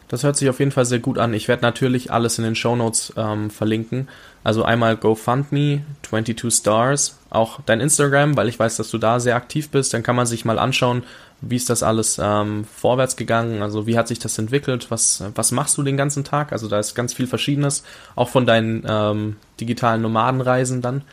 Das 0.08 0.23
hört 0.23 0.38
sich 0.38 0.49
auf 0.49 0.60
jeden 0.60 0.71
Fall 0.71 0.86
sehr 0.86 0.99
gut 0.99 1.17
an. 1.17 1.34
Ich 1.34 1.47
werde 1.47 1.63
natürlich 1.63 2.12
alles 2.12 2.38
in 2.38 2.43
den 2.43 2.56
Show 2.56 2.75
Notes 2.75 3.13
ähm, 3.17 3.49
verlinken. 3.49 4.08
Also 4.43 4.63
einmal 4.63 4.97
GoFundMe, 4.97 5.82
22 6.03 6.53
Stars, 6.53 7.17
auch 7.29 7.62
dein 7.65 7.79
Instagram, 7.79 8.36
weil 8.36 8.49
ich 8.49 8.60
weiß, 8.60 8.75
dass 8.77 8.91
du 8.91 8.97
da 8.97 9.19
sehr 9.19 9.36
aktiv 9.36 9.69
bist. 9.69 9.93
Dann 9.93 10.03
kann 10.03 10.15
man 10.15 10.25
sich 10.25 10.45
mal 10.45 10.60
anschauen, 10.60 11.03
wie 11.41 11.56
ist 11.56 11.69
das 11.69 11.84
alles 11.84 12.19
ähm, 12.21 12.65
vorwärts 12.65 13.15
gegangen. 13.15 13.62
Also 13.62 13.88
wie 13.88 13.97
hat 13.97 14.08
sich 14.08 14.19
das 14.19 14.38
entwickelt? 14.38 14.91
Was, 14.91 15.23
was 15.36 15.51
machst 15.51 15.77
du 15.77 15.84
den 15.84 15.97
ganzen 15.97 16.23
Tag? 16.23 16.51
Also 16.51 16.67
da 16.67 16.79
ist 16.79 16.95
ganz 16.95 17.13
viel 17.13 17.27
Verschiedenes, 17.27 17.84
auch 18.15 18.29
von 18.29 18.45
deinen 18.45 18.84
ähm, 18.88 19.38
digitalen 19.60 20.01
Nomadenreisen 20.01 20.82
dann. 20.82 21.03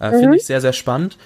Äh, 0.00 0.10
mhm. 0.10 0.20
Finde 0.20 0.36
ich 0.36 0.46
sehr, 0.46 0.60
sehr 0.60 0.72
spannend. 0.72 1.16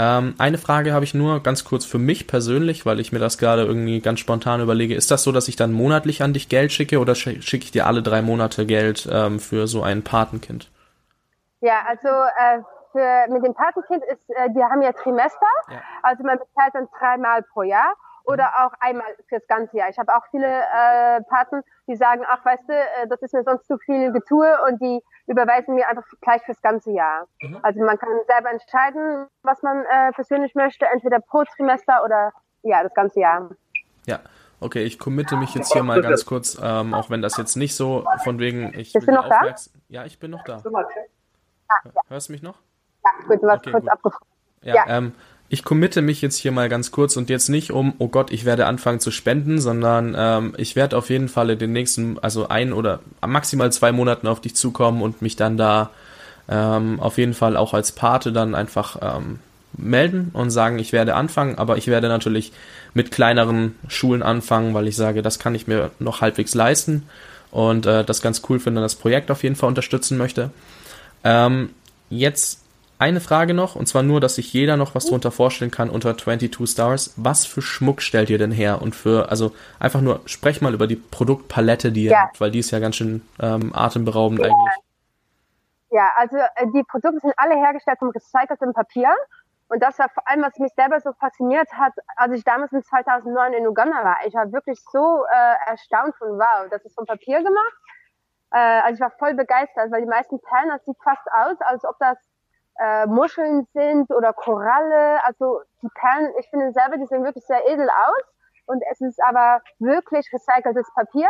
Ähm, 0.00 0.36
eine 0.38 0.58
Frage 0.58 0.92
habe 0.92 1.04
ich 1.04 1.12
nur 1.12 1.42
ganz 1.42 1.64
kurz 1.64 1.84
für 1.84 1.98
mich 1.98 2.28
persönlich, 2.28 2.86
weil 2.86 3.00
ich 3.00 3.10
mir 3.10 3.18
das 3.18 3.36
gerade 3.36 3.64
irgendwie 3.64 3.98
ganz 4.00 4.20
spontan 4.20 4.60
überlege. 4.60 4.94
Ist 4.94 5.10
das 5.10 5.24
so, 5.24 5.32
dass 5.32 5.48
ich 5.48 5.56
dann 5.56 5.72
monatlich 5.72 6.22
an 6.22 6.32
dich 6.32 6.48
Geld 6.48 6.70
schicke 6.70 7.00
oder 7.00 7.16
schicke 7.16 7.64
ich 7.64 7.72
dir 7.72 7.84
alle 7.88 8.00
drei 8.00 8.22
Monate 8.22 8.64
Geld 8.64 9.08
ähm, 9.10 9.40
für 9.40 9.66
so 9.66 9.82
ein 9.82 10.04
Patenkind? 10.04 10.70
Ja, 11.62 11.82
also 11.88 12.06
äh, 12.06 12.62
für, 12.92 13.32
mit 13.32 13.44
dem 13.44 13.54
Patenkind 13.54 14.04
ist, 14.04 14.22
äh, 14.36 14.50
die 14.50 14.62
haben 14.62 14.82
ja 14.82 14.92
Trimester, 14.92 15.46
ja. 15.68 15.82
also 16.04 16.22
man 16.22 16.38
bezahlt 16.38 16.74
dann 16.74 16.86
dreimal 16.96 17.42
pro 17.52 17.62
Jahr 17.62 17.92
oder 18.28 18.44
mhm. 18.44 18.66
auch 18.66 18.72
einmal 18.80 19.06
fürs 19.28 19.46
ganze 19.46 19.78
Jahr. 19.78 19.88
Ich 19.88 19.98
habe 19.98 20.14
auch 20.14 20.22
viele 20.30 20.46
äh, 20.46 21.22
Paten, 21.22 21.62
die 21.86 21.96
sagen, 21.96 22.22
ach 22.28 22.44
weißt 22.44 22.68
du, 22.68 22.72
äh, 22.74 23.08
das 23.08 23.22
ist 23.22 23.32
mir 23.32 23.42
sonst 23.42 23.66
zu 23.66 23.78
viel 23.78 24.12
Getue 24.12 24.54
und 24.66 24.80
die 24.82 25.02
überweisen 25.26 25.74
mir 25.74 25.88
einfach 25.88 26.04
gleich 26.20 26.42
fürs 26.42 26.60
ganze 26.60 26.92
Jahr. 26.92 27.26
Mhm. 27.40 27.58
Also 27.62 27.80
man 27.80 27.98
kann 27.98 28.10
selber 28.26 28.50
entscheiden, 28.50 29.26
was 29.42 29.62
man 29.62 29.84
äh, 29.84 30.12
persönlich 30.12 30.54
möchte, 30.54 30.86
entweder 30.92 31.20
pro 31.20 31.42
Trimester 31.44 32.04
oder 32.04 32.32
ja, 32.62 32.82
das 32.82 32.92
ganze 32.94 33.20
Jahr. 33.20 33.50
Ja. 34.06 34.20
Okay, 34.60 34.82
ich 34.82 34.98
committe 34.98 35.36
mich 35.36 35.54
jetzt 35.54 35.72
hier 35.72 35.84
mal 35.84 36.02
ganz 36.02 36.26
kurz, 36.26 36.58
ähm, 36.60 36.92
auch 36.92 37.10
wenn 37.10 37.22
das 37.22 37.36
jetzt 37.36 37.54
nicht 37.54 37.76
so 37.76 38.04
von 38.24 38.40
wegen 38.40 38.76
ich 38.76 38.92
Bist 38.92 39.06
du 39.06 39.12
noch 39.12 39.28
da? 39.28 39.54
Ja, 39.88 40.04
ich 40.04 40.18
bin 40.18 40.32
noch 40.32 40.42
da. 40.42 40.60
Hörst 42.08 42.28
du 42.28 42.32
mich 42.32 42.42
noch? 42.42 42.58
Ja, 43.04 43.26
gut, 43.28 43.40
du 43.40 43.46
warst 43.46 43.64
okay, 43.64 43.70
kurz 43.70 43.86
abgefragt. 43.86 44.26
Ja, 44.62 44.74
ja. 44.74 44.84
Ähm, 44.88 45.14
ich 45.50 45.64
committe 45.64 46.02
mich 46.02 46.20
jetzt 46.20 46.36
hier 46.36 46.52
mal 46.52 46.68
ganz 46.68 46.90
kurz 46.90 47.16
und 47.16 47.30
jetzt 47.30 47.48
nicht 47.48 47.72
um, 47.72 47.94
oh 47.98 48.08
Gott, 48.08 48.30
ich 48.30 48.44
werde 48.44 48.66
anfangen 48.66 49.00
zu 49.00 49.10
spenden, 49.10 49.60
sondern 49.60 50.14
ähm, 50.16 50.54
ich 50.58 50.76
werde 50.76 50.96
auf 50.96 51.08
jeden 51.08 51.28
Fall 51.28 51.50
in 51.50 51.58
den 51.58 51.72
nächsten, 51.72 52.18
also 52.18 52.48
ein 52.48 52.72
oder 52.72 53.00
maximal 53.26 53.72
zwei 53.72 53.90
Monaten 53.90 54.26
auf 54.26 54.40
dich 54.40 54.54
zukommen 54.54 55.00
und 55.00 55.22
mich 55.22 55.36
dann 55.36 55.56
da 55.56 55.90
ähm, 56.50 57.00
auf 57.00 57.16
jeden 57.16 57.34
Fall 57.34 57.56
auch 57.56 57.72
als 57.72 57.92
Pate 57.92 58.30
dann 58.32 58.54
einfach 58.54 58.98
ähm, 59.00 59.38
melden 59.76 60.30
und 60.34 60.50
sagen, 60.50 60.78
ich 60.78 60.92
werde 60.92 61.14
anfangen, 61.14 61.56
aber 61.56 61.78
ich 61.78 61.86
werde 61.86 62.08
natürlich 62.08 62.52
mit 62.92 63.10
kleineren 63.10 63.74
Schulen 63.88 64.22
anfangen, 64.22 64.74
weil 64.74 64.86
ich 64.86 64.96
sage, 64.96 65.22
das 65.22 65.38
kann 65.38 65.54
ich 65.54 65.66
mir 65.66 65.90
noch 65.98 66.20
halbwegs 66.20 66.54
leisten 66.54 67.04
und 67.50 67.86
äh, 67.86 68.04
das 68.04 68.20
ganz 68.20 68.42
cool 68.48 68.60
finde, 68.60 68.82
das 68.82 68.96
Projekt 68.96 69.30
auf 69.30 69.42
jeden 69.42 69.56
Fall 69.56 69.68
unterstützen 69.68 70.18
möchte. 70.18 70.50
Ähm, 71.24 71.70
jetzt 72.10 72.60
eine 72.98 73.20
Frage 73.20 73.54
noch, 73.54 73.76
und 73.76 73.86
zwar 73.86 74.02
nur, 74.02 74.20
dass 74.20 74.34
sich 74.34 74.52
jeder 74.52 74.76
noch 74.76 74.94
was 74.94 75.06
drunter 75.06 75.30
vorstellen 75.30 75.70
kann 75.70 75.88
unter 75.88 76.16
22 76.16 76.68
Stars. 76.68 77.14
Was 77.16 77.46
für 77.46 77.62
Schmuck 77.62 78.02
stellt 78.02 78.28
ihr 78.28 78.38
denn 78.38 78.50
her? 78.50 78.82
Und 78.82 78.96
für, 78.96 79.30
also 79.30 79.52
einfach 79.78 80.00
nur, 80.00 80.20
sprech 80.26 80.60
mal 80.60 80.74
über 80.74 80.86
die 80.86 80.96
Produktpalette, 80.96 81.92
die 81.92 82.04
ihr 82.04 82.12
ja. 82.12 82.22
habt, 82.22 82.40
weil 82.40 82.50
die 82.50 82.58
ist 82.58 82.72
ja 82.72 82.80
ganz 82.80 82.96
schön 82.96 83.22
ähm, 83.40 83.72
atemberaubend 83.74 84.40
ja. 84.40 84.46
eigentlich. 84.46 84.74
Ja, 85.90 86.10
also 86.16 86.36
äh, 86.36 86.66
die 86.74 86.82
Produkte 86.84 87.20
sind 87.20 87.34
alle 87.36 87.54
hergestellt 87.54 87.98
vom 87.98 88.10
recyceltem 88.10 88.72
Papier. 88.72 89.14
Und 89.68 89.82
das 89.82 89.98
war 89.98 90.08
vor 90.08 90.26
allem, 90.26 90.42
was 90.42 90.58
mich 90.58 90.72
selber 90.74 90.98
so 91.00 91.12
fasziniert 91.12 91.70
hat, 91.74 91.92
als 92.16 92.32
ich 92.32 92.42
damals 92.42 92.72
in 92.72 92.82
2009 92.82 93.52
in 93.52 93.66
Uganda 93.66 94.02
war. 94.02 94.16
Ich 94.26 94.34
war 94.34 94.50
wirklich 94.50 94.80
so 94.90 95.24
äh, 95.30 95.70
erstaunt 95.70 96.16
von, 96.16 96.38
wow, 96.38 96.68
das 96.70 96.84
ist 96.84 96.94
vom 96.94 97.06
Papier 97.06 97.38
gemacht. 97.38 97.76
Äh, 98.50 98.80
also 98.82 98.94
ich 98.94 99.00
war 99.00 99.12
voll 99.18 99.34
begeistert, 99.34 99.90
weil 99.90 100.00
die 100.00 100.08
meisten 100.08 100.40
Perlen, 100.40 100.70
das 100.70 100.84
sieht 100.84 100.96
fast 101.04 101.26
aus, 101.32 101.60
als 101.60 101.84
ob 101.84 101.96
das 101.98 102.16
äh, 102.78 103.06
Muscheln 103.06 103.66
sind 103.72 104.10
oder 104.10 104.32
Koralle. 104.32 105.24
Also 105.24 105.60
die 105.82 105.88
Perlen, 105.94 106.32
ich 106.38 106.48
finde 106.50 106.72
selber, 106.72 106.96
die 106.96 107.06
sehen 107.06 107.24
wirklich 107.24 107.44
sehr 107.46 107.64
edel 107.66 107.88
aus. 107.88 108.24
Und 108.66 108.82
es 108.90 109.00
ist 109.00 109.20
aber 109.22 109.60
wirklich 109.78 110.26
recyceltes 110.32 110.88
Papier. 110.94 111.28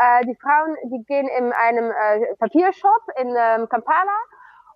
Äh, 0.00 0.24
die 0.26 0.36
Frauen, 0.36 0.76
die 0.84 1.04
gehen 1.06 1.28
in 1.28 1.52
einem 1.52 1.90
äh, 1.90 2.34
Papiershop 2.36 3.02
in 3.16 3.28
ähm, 3.36 3.68
Kampala 3.68 4.18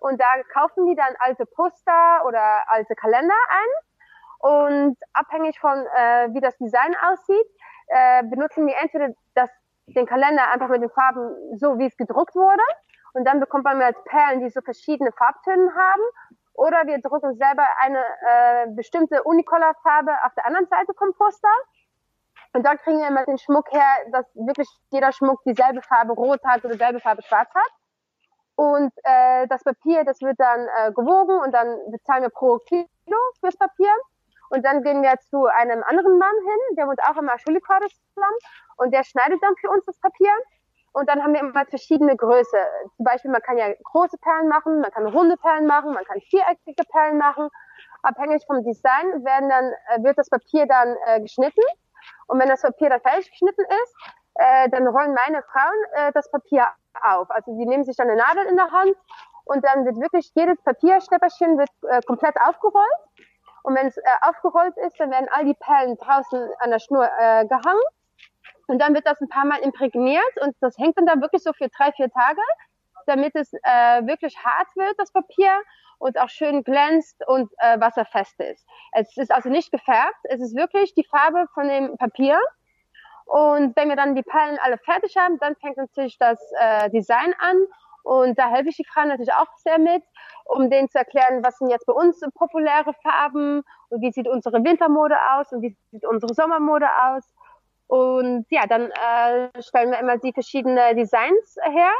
und 0.00 0.20
da 0.20 0.26
kaufen 0.52 0.86
die 0.86 0.94
dann 0.94 1.14
alte 1.18 1.44
Poster 1.46 2.24
oder 2.24 2.62
alte 2.68 2.94
Kalender 2.94 3.34
ein. 3.48 4.50
Und 4.50 4.96
abhängig 5.14 5.58
von, 5.58 5.84
äh, 5.96 6.28
wie 6.32 6.40
das 6.40 6.56
Design 6.58 6.94
aussieht, 7.10 7.46
äh, 7.88 8.22
benutzen 8.24 8.68
die 8.68 8.74
entweder 8.74 9.08
das, 9.34 9.50
den 9.86 10.06
Kalender 10.06 10.48
einfach 10.52 10.68
mit 10.68 10.82
den 10.82 10.90
Farben 10.90 11.34
so, 11.56 11.78
wie 11.78 11.86
es 11.86 11.96
gedruckt 11.96 12.36
wurde 12.36 12.62
und 13.18 13.24
dann 13.24 13.40
bekommt 13.40 13.64
man 13.64 13.82
als 13.82 13.98
Perlen, 14.04 14.40
die 14.40 14.48
so 14.48 14.60
verschiedene 14.60 15.10
Farbtöne 15.10 15.74
haben. 15.74 16.02
Oder 16.54 16.86
wir 16.86 17.00
drucken 17.00 17.34
selber 17.36 17.66
eine 17.78 17.98
äh, 17.98 18.66
bestimmte 18.76 19.24
Unicolor-Farbe 19.24 20.12
auf 20.24 20.32
der 20.34 20.46
anderen 20.46 20.68
Seite 20.68 20.94
vom 20.96 21.12
Poster. 21.14 21.52
Und 22.52 22.64
dort 22.64 22.80
kriegen 22.82 23.00
wir 23.00 23.08
immer 23.08 23.24
den 23.24 23.38
Schmuck 23.38 23.72
her, 23.72 23.90
dass 24.12 24.24
wirklich 24.34 24.68
jeder 24.90 25.10
Schmuck 25.10 25.42
dieselbe 25.44 25.82
Farbe 25.82 26.12
rot 26.12 26.38
hat 26.44 26.64
oder 26.64 26.74
dieselbe 26.74 27.00
Farbe 27.00 27.22
schwarz 27.22 27.52
hat. 27.52 27.72
Und 28.54 28.92
äh, 29.02 29.48
das 29.48 29.64
Papier, 29.64 30.04
das 30.04 30.20
wird 30.20 30.38
dann 30.38 30.68
äh, 30.78 30.92
gewogen 30.92 31.40
und 31.40 31.52
dann 31.52 31.76
bezahlen 31.90 32.22
wir 32.22 32.30
pro 32.30 32.58
Kilo 32.58 32.86
fürs 33.40 33.56
Papier. 33.56 33.92
Und 34.50 34.64
dann 34.64 34.84
gehen 34.84 35.02
wir 35.02 35.14
zu 35.28 35.46
einem 35.46 35.82
anderen 35.82 36.18
Mann 36.18 36.36
hin, 36.44 36.76
der 36.76 36.86
wohnt 36.86 37.02
auch 37.02 37.16
im 37.16 37.28
Aschulikordislam 37.28 38.34
und 38.76 38.94
der 38.94 39.02
schneidet 39.02 39.42
dann 39.42 39.56
für 39.60 39.70
uns 39.70 39.84
das 39.86 39.98
Papier. 39.98 40.30
Und 40.92 41.08
dann 41.08 41.22
haben 41.22 41.32
wir 41.32 41.40
immer 41.40 41.66
verschiedene 41.66 42.16
Größe. 42.16 42.56
Zum 42.96 43.04
Beispiel, 43.04 43.30
man 43.30 43.42
kann 43.42 43.58
ja 43.58 43.66
große 43.84 44.18
Perlen 44.18 44.48
machen, 44.48 44.80
man 44.80 44.90
kann 44.90 45.06
runde 45.06 45.36
Perlen 45.36 45.66
machen, 45.66 45.92
man 45.92 46.04
kann 46.04 46.20
viereckige 46.20 46.84
Perlen 46.90 47.18
machen. 47.18 47.48
Abhängig 48.02 48.44
vom 48.46 48.64
Design 48.64 49.24
werden 49.24 49.48
dann, 49.48 49.72
äh, 49.90 50.02
wird 50.02 50.18
das 50.18 50.30
Papier 50.30 50.66
dann 50.66 50.96
äh, 51.06 51.20
geschnitten. 51.20 51.62
Und 52.26 52.40
wenn 52.40 52.48
das 52.48 52.62
Papier 52.62 52.90
dann 52.90 53.00
fertig 53.00 53.30
geschnitten 53.30 53.62
ist, 53.82 53.96
äh, 54.34 54.68
dann 54.70 54.86
rollen 54.86 55.14
meine 55.14 55.42
Frauen 55.42 55.84
äh, 55.92 56.12
das 56.12 56.30
Papier 56.30 56.68
auf. 57.02 57.30
Also 57.30 57.56
die 57.56 57.66
nehmen 57.66 57.84
sich 57.84 57.96
dann 57.96 58.08
eine 58.08 58.18
Nadel 58.18 58.44
in 58.46 58.56
der 58.56 58.70
Hand 58.70 58.96
und 59.44 59.64
dann 59.64 59.84
wird 59.84 59.96
wirklich 59.96 60.30
jedes 60.34 60.60
Papierschnäpperchen 60.62 61.58
wird 61.58 61.70
äh, 61.88 62.00
komplett 62.02 62.36
aufgerollt. 62.40 63.00
Und 63.62 63.74
wenn 63.74 63.88
es 63.88 63.96
äh, 63.96 64.02
aufgerollt 64.22 64.76
ist, 64.76 64.98
dann 65.00 65.10
werden 65.10 65.28
all 65.30 65.44
die 65.44 65.54
Perlen 65.54 65.96
draußen 65.96 66.50
an 66.58 66.70
der 66.70 66.78
Schnur 66.78 67.08
äh, 67.18 67.46
gehangen. 67.46 67.82
Und 68.68 68.80
dann 68.80 68.94
wird 68.94 69.06
das 69.06 69.20
ein 69.20 69.28
paar 69.28 69.44
Mal 69.44 69.58
imprägniert 69.58 70.40
und 70.40 70.54
das 70.60 70.78
hängt 70.78 70.96
dann 70.98 71.06
da 71.06 71.20
wirklich 71.20 71.42
so 71.42 71.52
für 71.52 71.68
drei, 71.68 71.90
vier 71.92 72.10
Tage, 72.10 72.40
damit 73.06 73.34
es 73.34 73.52
äh, 73.52 74.06
wirklich 74.06 74.36
hart 74.44 74.68
wird, 74.76 74.94
das 74.98 75.10
Papier, 75.10 75.50
und 75.98 76.18
auch 76.18 76.28
schön 76.28 76.62
glänzt 76.62 77.26
und 77.26 77.50
äh, 77.58 77.78
wasserfest 77.80 78.38
ist. 78.40 78.64
Es 78.92 79.16
ist 79.16 79.32
also 79.32 79.48
nicht 79.48 79.70
gefärbt, 79.70 80.18
es 80.24 80.40
ist 80.40 80.56
wirklich 80.56 80.94
die 80.94 81.04
Farbe 81.04 81.46
von 81.54 81.68
dem 81.68 81.96
Papier. 81.96 82.38
Und 83.26 83.76
wenn 83.76 83.88
wir 83.88 83.96
dann 83.96 84.14
die 84.14 84.22
Perlen 84.22 84.58
alle 84.62 84.78
fertig 84.78 85.16
haben, 85.16 85.38
dann 85.38 85.54
fängt 85.56 85.76
natürlich 85.76 86.16
das 86.18 86.38
äh, 86.58 86.88
Design 86.90 87.34
an. 87.38 87.56
Und 88.04 88.38
da 88.38 88.48
helfe 88.48 88.70
ich 88.70 88.76
die 88.76 88.86
Frauen 88.86 89.08
natürlich 89.08 89.34
auch 89.34 89.48
sehr 89.56 89.78
mit, 89.78 90.02
um 90.46 90.70
denen 90.70 90.88
zu 90.88 90.96
erklären, 90.96 91.44
was 91.44 91.58
sind 91.58 91.68
jetzt 91.68 91.84
bei 91.84 91.92
uns 91.92 92.20
populäre 92.34 92.94
Farben 93.02 93.62
und 93.90 94.00
wie 94.00 94.12
sieht 94.12 94.28
unsere 94.28 94.64
Wintermode 94.64 95.16
aus 95.32 95.52
und 95.52 95.60
wie 95.60 95.76
sieht 95.90 96.06
unsere 96.06 96.32
Sommermode 96.32 96.86
aus. 97.02 97.24
Und 97.88 98.46
ja, 98.50 98.66
dann 98.66 98.90
äh, 98.90 99.62
stellen 99.62 99.90
wir 99.90 99.98
immer 99.98 100.18
die 100.18 100.32
verschiedenen 100.32 100.96
Designs 100.96 101.56
her. 101.64 101.90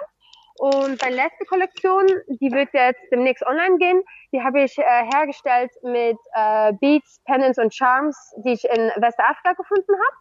Und 0.58 1.00
meine 1.02 1.16
letzte 1.16 1.44
Kollektion, 1.46 2.06
die 2.26 2.50
wird 2.52 2.72
jetzt 2.72 3.00
demnächst 3.12 3.46
online 3.46 3.78
gehen. 3.78 4.02
Die 4.32 4.42
habe 4.42 4.62
ich 4.62 4.76
äh, 4.76 4.82
hergestellt 5.12 5.70
mit 5.82 6.18
äh, 6.34 6.72
Beats, 6.74 7.20
Pendants 7.24 7.58
und 7.58 7.74
Charms, 7.74 8.34
die 8.44 8.52
ich 8.52 8.64
in 8.64 8.90
Westafrika 8.96 9.52
gefunden 9.52 9.92
habe. 9.92 10.16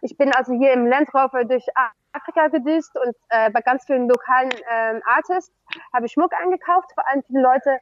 Ich 0.00 0.16
bin 0.16 0.34
also 0.34 0.54
hier 0.54 0.72
im 0.72 0.86
Land 0.86 1.14
Rover 1.14 1.44
durch 1.44 1.64
Afrika 2.12 2.48
gedüst 2.48 2.98
und 2.98 3.14
äh, 3.28 3.50
bei 3.50 3.60
ganz 3.60 3.84
vielen 3.84 4.08
lokalen 4.08 4.50
ähm, 4.70 5.00
Artists 5.04 5.54
habe 5.94 6.06
ich 6.06 6.12
Schmuck 6.12 6.32
eingekauft, 6.34 6.90
vor 6.94 7.06
allem 7.08 7.22
viele 7.24 7.42
Leute 7.42 7.78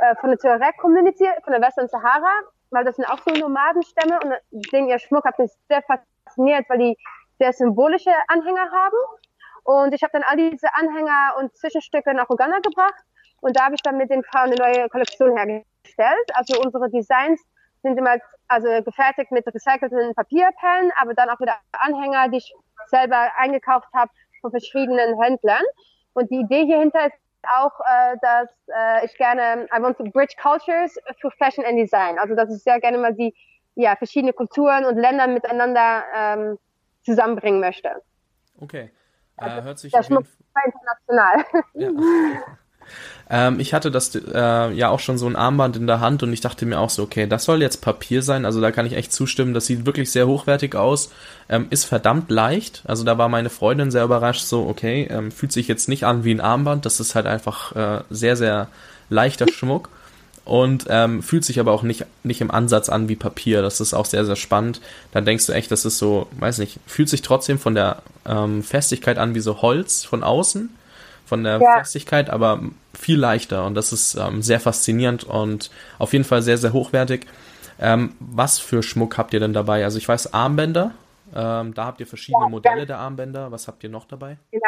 äh, 0.00 0.14
von 0.16 0.30
der 0.30 0.38
Tuareg-Community, 0.38 1.28
von 1.42 1.52
der 1.52 1.60
Western 1.60 1.88
Sahara, 1.88 2.42
weil 2.70 2.84
das 2.84 2.96
sind 2.96 3.06
auch 3.06 3.18
so 3.26 3.34
Nomadenstämme 3.34 4.20
und 4.20 4.34
denen 4.72 4.88
ihr 4.88 4.98
Schmuck 4.98 5.24
hat 5.24 5.38
mich 5.38 5.50
sehr 5.68 5.82
fasziniert, 5.82 6.13
weil 6.36 6.78
die 6.78 6.96
sehr 7.38 7.52
symbolische 7.52 8.12
Anhänger 8.28 8.70
haben. 8.70 8.96
Und 9.64 9.94
ich 9.94 10.02
habe 10.02 10.12
dann 10.12 10.24
all 10.24 10.36
diese 10.36 10.74
Anhänger 10.74 11.36
und 11.38 11.56
Zwischenstücke 11.56 12.14
nach 12.14 12.28
Uganda 12.28 12.58
gebracht 12.58 13.02
und 13.44 13.58
da 13.58 13.66
habe 13.66 13.74
ich 13.74 13.82
dann 13.82 13.98
mit 13.98 14.08
den 14.08 14.24
Frauen 14.24 14.50
eine 14.50 14.56
neue 14.56 14.88
Kollektion 14.88 15.36
hergestellt. 15.36 16.30
Also 16.32 16.58
unsere 16.62 16.88
Designs 16.88 17.44
sind 17.82 17.98
immer 17.98 18.16
also 18.48 18.68
gefertigt 18.82 19.30
mit 19.32 19.46
recycelten 19.46 20.14
Papierperlen, 20.14 20.90
aber 20.98 21.12
dann 21.12 21.28
auch 21.28 21.38
wieder 21.40 21.56
Anhänger, 21.72 22.30
die 22.30 22.38
ich 22.38 22.54
selber 22.86 23.32
eingekauft 23.36 23.88
habe 23.94 24.10
von 24.40 24.50
verschiedenen 24.50 25.20
Händlern. 25.20 25.62
Und 26.14 26.30
die 26.30 26.40
Idee 26.40 26.64
hierhinter 26.64 27.08
ist 27.08 27.18
auch, 27.42 27.78
äh, 27.80 28.16
dass 28.22 28.48
äh, 28.74 29.04
ich 29.04 29.14
gerne, 29.18 29.68
I 29.76 29.82
want 29.82 29.98
to 29.98 30.04
bridge 30.04 30.34
cultures 30.40 30.94
through 31.20 31.34
fashion 31.36 31.66
and 31.66 31.78
design. 31.78 32.18
Also 32.18 32.34
dass 32.34 32.50
ich 32.50 32.62
sehr 32.62 32.80
gerne 32.80 32.96
mal 32.96 33.12
die 33.12 33.34
ja, 33.74 33.96
verschiedene 33.96 34.32
Kulturen 34.32 34.84
und 34.84 34.96
Länder 34.96 35.26
miteinander 35.26 36.04
ähm, 36.14 36.58
zusammenbringen 37.02 37.60
möchte. 37.60 37.90
Okay. 38.60 38.90
Äh, 39.36 39.44
also, 39.44 39.62
hört 39.62 39.78
sich 39.78 39.92
der 39.92 40.02
Schmuck 40.02 40.26
international. 40.64 41.44
Ja. 41.74 41.90
Ähm, 43.30 43.60
ich 43.60 43.72
hatte 43.72 43.90
das 43.90 44.14
äh, 44.14 44.72
ja 44.72 44.90
auch 44.90 45.00
schon 45.00 45.16
so 45.16 45.26
ein 45.26 45.36
Armband 45.36 45.76
in 45.76 45.86
der 45.86 46.00
Hand 46.00 46.22
und 46.22 46.32
ich 46.32 46.40
dachte 46.40 46.66
mir 46.66 46.78
auch 46.78 46.90
so, 46.90 47.02
okay, 47.02 47.26
das 47.26 47.44
soll 47.44 47.62
jetzt 47.62 47.78
Papier 47.78 48.22
sein. 48.22 48.44
Also 48.44 48.60
da 48.60 48.70
kann 48.70 48.86
ich 48.86 48.94
echt 48.94 49.12
zustimmen. 49.12 49.54
Das 49.54 49.66
sieht 49.66 49.86
wirklich 49.86 50.10
sehr 50.12 50.26
hochwertig 50.26 50.74
aus. 50.74 51.12
Ähm, 51.48 51.66
ist 51.70 51.84
verdammt 51.84 52.30
leicht. 52.30 52.82
Also 52.86 53.04
da 53.04 53.16
war 53.16 53.28
meine 53.28 53.50
Freundin 53.50 53.90
sehr 53.90 54.04
überrascht, 54.04 54.42
so, 54.42 54.66
okay, 54.66 55.08
ähm, 55.10 55.30
fühlt 55.30 55.52
sich 55.52 55.68
jetzt 55.68 55.88
nicht 55.88 56.04
an 56.04 56.24
wie 56.24 56.34
ein 56.34 56.40
Armband. 56.40 56.84
Das 56.84 57.00
ist 57.00 57.14
halt 57.14 57.26
einfach 57.26 57.74
äh, 57.74 58.04
sehr, 58.10 58.36
sehr 58.36 58.68
leichter 59.08 59.48
Schmuck. 59.48 59.88
Und 60.44 60.86
ähm, 60.90 61.22
fühlt 61.22 61.44
sich 61.44 61.58
aber 61.58 61.72
auch 61.72 61.82
nicht, 61.82 62.04
nicht 62.22 62.42
im 62.42 62.50
Ansatz 62.50 62.90
an 62.90 63.08
wie 63.08 63.16
Papier. 63.16 63.62
Das 63.62 63.80
ist 63.80 63.94
auch 63.94 64.04
sehr, 64.04 64.26
sehr 64.26 64.36
spannend. 64.36 64.82
Dann 65.12 65.24
denkst 65.24 65.46
du 65.46 65.52
echt, 65.52 65.70
das 65.70 65.86
ist 65.86 65.98
so, 65.98 66.28
weiß 66.38 66.58
nicht, 66.58 66.78
fühlt 66.86 67.08
sich 67.08 67.22
trotzdem 67.22 67.58
von 67.58 67.74
der 67.74 68.02
ähm, 68.26 68.62
Festigkeit 68.62 69.16
an 69.16 69.34
wie 69.34 69.40
so 69.40 69.62
Holz 69.62 70.04
von 70.04 70.22
außen 70.22 70.68
von 71.26 71.42
der 71.42 71.58
ja. 71.58 71.78
Festigkeit, 71.78 72.30
aber 72.30 72.60
viel 72.92 73.18
leichter 73.18 73.64
und 73.64 73.74
das 73.74 73.92
ist 73.92 74.14
ähm, 74.14 74.42
sehr 74.42 74.60
faszinierend 74.60 75.24
und 75.24 75.70
auf 75.98 76.12
jeden 76.12 76.24
Fall 76.24 76.42
sehr, 76.42 76.58
sehr 76.58 76.72
hochwertig. 76.72 77.26
Ähm, 77.80 78.14
was 78.20 78.58
für 78.58 78.82
Schmuck 78.82 79.18
habt 79.18 79.32
ihr 79.32 79.40
denn 79.40 79.52
dabei? 79.52 79.84
Also 79.84 79.98
ich 79.98 80.08
weiß 80.08 80.32
Armbänder, 80.32 80.92
ähm, 81.34 81.74
da 81.74 81.86
habt 81.86 82.00
ihr 82.00 82.06
verschiedene 82.06 82.44
ja, 82.44 82.48
Modelle 82.48 82.80
ja. 82.80 82.84
der 82.84 82.98
Armbänder. 82.98 83.50
Was 83.50 83.66
habt 83.66 83.82
ihr 83.82 83.90
noch 83.90 84.06
dabei? 84.06 84.38
Genau. 84.52 84.64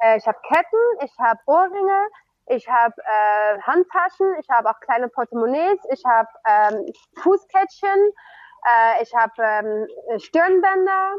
Äh, 0.00 0.18
ich 0.18 0.26
habe 0.26 0.38
Ketten, 0.48 1.04
ich 1.04 1.12
habe 1.18 1.38
Ohrringe, 1.46 2.08
ich 2.46 2.68
habe 2.68 2.94
äh, 2.98 3.60
Handtaschen, 3.62 4.34
ich 4.40 4.48
habe 4.50 4.70
auch 4.70 4.80
kleine 4.80 5.08
Portemonnaies, 5.08 5.80
ich 5.90 6.02
habe 6.04 6.28
ähm, 6.46 6.92
Fußkettchen, 7.22 8.12
äh, 8.64 9.02
ich 9.02 9.14
habe 9.14 9.32
ähm, 9.38 10.18
Stirnbänder, 10.18 11.16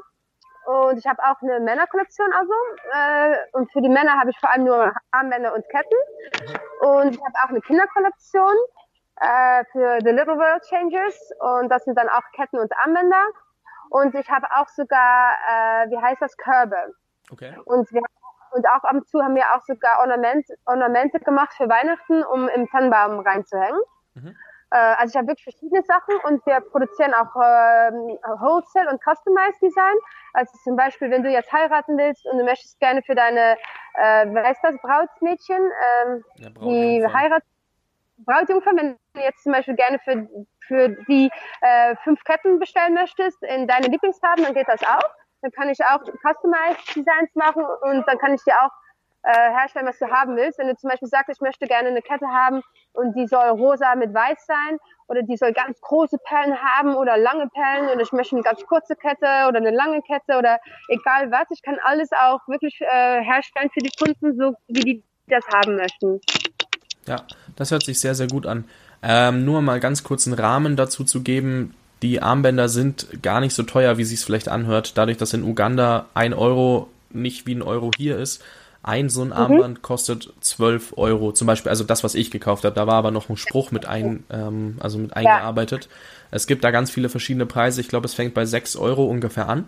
und 0.66 0.98
ich 0.98 1.06
habe 1.06 1.22
auch 1.24 1.42
eine 1.42 1.60
Männerkollektion 1.60 2.32
also. 2.34 2.54
Äh, 2.94 3.36
und 3.52 3.72
für 3.72 3.82
die 3.82 3.90
Männer 3.90 4.14
habe 4.20 4.30
ich 4.30 4.40
vor 4.40 4.52
allem 4.52 4.64
nur 4.64 4.94
Armbänder 5.12 5.54
und 5.54 5.68
Ketten. 5.70 5.98
Und 6.82 7.16
ich 7.16 7.22
habe 7.22 7.34
auch 7.44 7.50
eine 7.50 7.62
Kinderkollektion 7.62 8.56
äh, 9.20 9.66
für 9.72 10.00
The 10.02 10.12
Little 10.12 10.38
World 10.38 10.64
Changers. 10.64 11.32
Und 11.40 11.70
das 11.70 11.84
sind 11.84 11.98
dann 11.98 12.08
auch 12.10 12.24
Ketten 12.34 12.60
und 12.60 12.72
Armbänder. 12.78 13.26
Und 13.90 14.16
ich 14.16 14.30
habe 14.30 14.48
auch 14.56 14.68
sogar, 14.70 15.34
äh, 15.50 15.90
wie 15.90 15.98
heißt 15.98 16.22
das, 16.22 16.38
Körbe. 16.38 16.96
Okay. 17.32 17.56
Und 17.66 17.92
wir 17.92 18.02
und 18.54 18.68
auch 18.68 18.84
ab 18.84 18.94
und 18.94 19.08
zu 19.08 19.22
haben 19.22 19.36
wir 19.36 19.46
auch 19.54 19.62
sogar 19.66 20.00
Ornament, 20.00 20.46
Ornamente 20.66 21.20
gemacht 21.20 21.54
für 21.56 21.70
Weihnachten, 21.70 22.24
um 22.24 22.48
im 22.50 22.68
Tannenbaum 22.70 23.20
reinzuhängen. 23.20 23.80
Mhm. 24.16 24.36
Äh, 24.74 24.96
also 24.98 25.12
ich 25.12 25.16
habe 25.18 25.28
wirklich 25.28 25.44
verschiedene 25.44 25.84
Sachen 25.84 26.16
und 26.24 26.46
wir 26.46 26.60
produzieren 26.60 27.13
auch 27.13 27.36
ähm, 27.36 28.18
Wholesale 28.42 28.89
und 28.89 29.02
Customized 29.04 29.62
Design. 29.62 29.96
Also 30.34 30.52
zum 30.63 30.76
Beispiel, 30.76 31.12
wenn 31.12 31.24
du 31.24 31.30
jetzt 31.30 31.52
heiraten 31.52 31.98
willst 31.98 32.26
und 32.26 32.39
du 32.39 32.44
möchtest 32.44 32.80
gerne 32.80 33.04
für 33.04 33.13
deine, 33.13 33.58
äh, 33.96 34.26
wer 34.30 34.52
ist 34.52 34.62
das, 34.63 34.76
Brautmädchen, 34.82 35.62
ähm, 35.62 36.24
ja, 36.38 36.50
die 36.50 37.06
heiratet, 37.06 37.48
Brautjungfer, 38.18 38.72
wenn 38.76 38.98
du 39.13 39.22
jetzt 39.22 39.44
zum 39.44 39.52
Beispiel 39.52 39.76
gerne 39.76 40.00
für, 40.00 40.28
für 40.68 40.89
die 41.08 41.30
äh, 41.62 41.96
fünf 42.04 42.24
Ketten 42.24 42.60
bestellen 42.60 42.94
möchtest 42.94 43.44
in 43.44 43.68
deine 43.68 43.88
Lieblingsfarben, 43.88 44.44
dann 44.44 44.54
geht 44.54 44.68
das 44.68 44.82
auch. 44.84 45.10
Dann 45.43 45.51
kann 45.51 45.69
ich 45.69 45.84
auch 45.84 45.99
Customized 46.23 46.95
Designs 46.95 47.36
machen 47.36 47.65
und 47.82 48.08
dann 48.08 48.17
kann 48.17 48.34
ich 48.34 48.41
dir 48.43 48.53
auch 48.63 48.71
äh, 49.23 49.51
herstellen, 49.51 49.86
was 49.86 49.99
du 49.99 50.08
haben 50.08 50.38
willst. 50.38 50.58
Wenn 50.58 50.67
du 50.67 50.75
zum 50.77 50.89
Beispiel 50.89 51.10
sagst, 51.10 51.29
ich 51.29 51.41
möchte 51.41 51.67
gerne 51.67 51.89
eine 51.89 52.01
Kette 52.01 52.27
haben 52.27 52.62
und 52.93 53.13
die 53.13 53.27
soll 53.27 53.49
rosa 53.49 53.95
mit 53.95 54.13
weiß 54.13 54.45
sein 54.45 54.77
oder 55.08 55.21
die 55.21 55.36
soll 55.36 55.51
ganz 55.51 55.79
große 55.82 56.17
Perlen 56.17 56.58
haben 56.58 56.95
oder 56.95 57.17
lange 57.17 57.49
Perlen 57.49 57.89
und 57.89 57.99
ich 57.99 58.13
möchte 58.13 58.36
eine 58.36 58.43
ganz 58.43 58.65
kurze 58.65 58.95
Kette 58.95 59.47
oder 59.47 59.58
eine 59.58 59.71
lange 59.71 60.01
Kette 60.01 60.38
oder 60.38 60.60
egal 60.88 61.29
was, 61.29 61.47
ich 61.51 61.62
kann 61.62 61.77
alles 61.84 62.10
auch 62.13 62.39
wirklich 62.47 62.79
äh, 62.79 63.21
herstellen 63.21 63.69
für 63.73 63.82
die 63.82 63.91
Kunden, 63.97 64.38
so 64.38 64.56
wie 64.67 64.82
die 64.82 65.03
das 65.27 65.45
haben 65.53 65.75
möchten. 65.75 66.21
Ja, 67.06 67.17
das 67.58 67.71
hört 67.71 67.84
sich 67.84 67.99
sehr, 67.99 68.15
sehr 68.15 68.27
gut 68.27 68.45
an. 68.45 68.65
Ähm, 69.01 69.43
nur 69.43 69.62
mal 69.62 69.82
ganz 69.82 70.03
kurz 70.03 70.25
einen 70.25 70.39
Rahmen 70.39 70.77
dazu 70.77 71.03
zu 71.03 71.21
geben. 71.23 71.75
Die 72.04 72.22
Armbänder 72.22 72.68
sind 72.68 73.24
gar 73.24 73.39
nicht 73.39 73.56
so 73.56 73.63
teuer, 73.63 73.98
wie 73.98 74.04
sie 74.04 74.16
es 74.16 74.26
vielleicht 74.26 74.50
anhört. 74.50 74.98
Dadurch, 74.98 75.18
dass 75.18 75.34
in 75.34 75.44
Uganda 75.44 76.08
ein 76.13 76.34
Euro 76.34 76.89
nicht 77.10 77.48
wie 77.48 77.56
ein 77.56 77.62
Euro 77.62 77.92
hier 77.98 78.18
ist, 78.18 78.44
ein 78.84 79.08
so 79.10 79.22
ein 79.22 79.28
mhm. 79.28 79.34
Armband 79.34 79.78
mhm. 79.78 79.82
kostet 79.82 80.34
12 80.42 80.98
Euro, 80.98 81.32
zum 81.32 81.48
Beispiel, 81.48 81.70
also 81.70 81.86
das, 81.86 82.04
was 82.04 82.16
ich 82.16 82.30
gekauft 82.30 82.66
habe. 82.66 82.76
Da 82.76 82.86
war 82.86 82.96
aber 82.96 83.12
noch 83.12 83.30
ein 83.30 83.38
Spruch 83.38 83.72
mit 83.72 83.86
ein, 83.86 84.26
ähm, 84.30 84.76
also 84.82 84.98
mit 84.98 85.16
eingearbeitet. 85.16 85.86
Ja. 85.86 85.89
Es 86.32 86.46
gibt 86.46 86.66
da 86.66 86.72
ganz 86.72 86.92
viele 86.92 87.08
verschiedene 87.08 87.46
Preise. 87.46 87.80
Ich 87.80 87.88
glaube, 87.88 88.06
es 88.06 88.13
fängt 88.13 88.34
bei 88.34 88.46
6 88.46 88.76
Euro 88.76 89.06
ungefähr 89.06 89.48
an. 89.48 89.66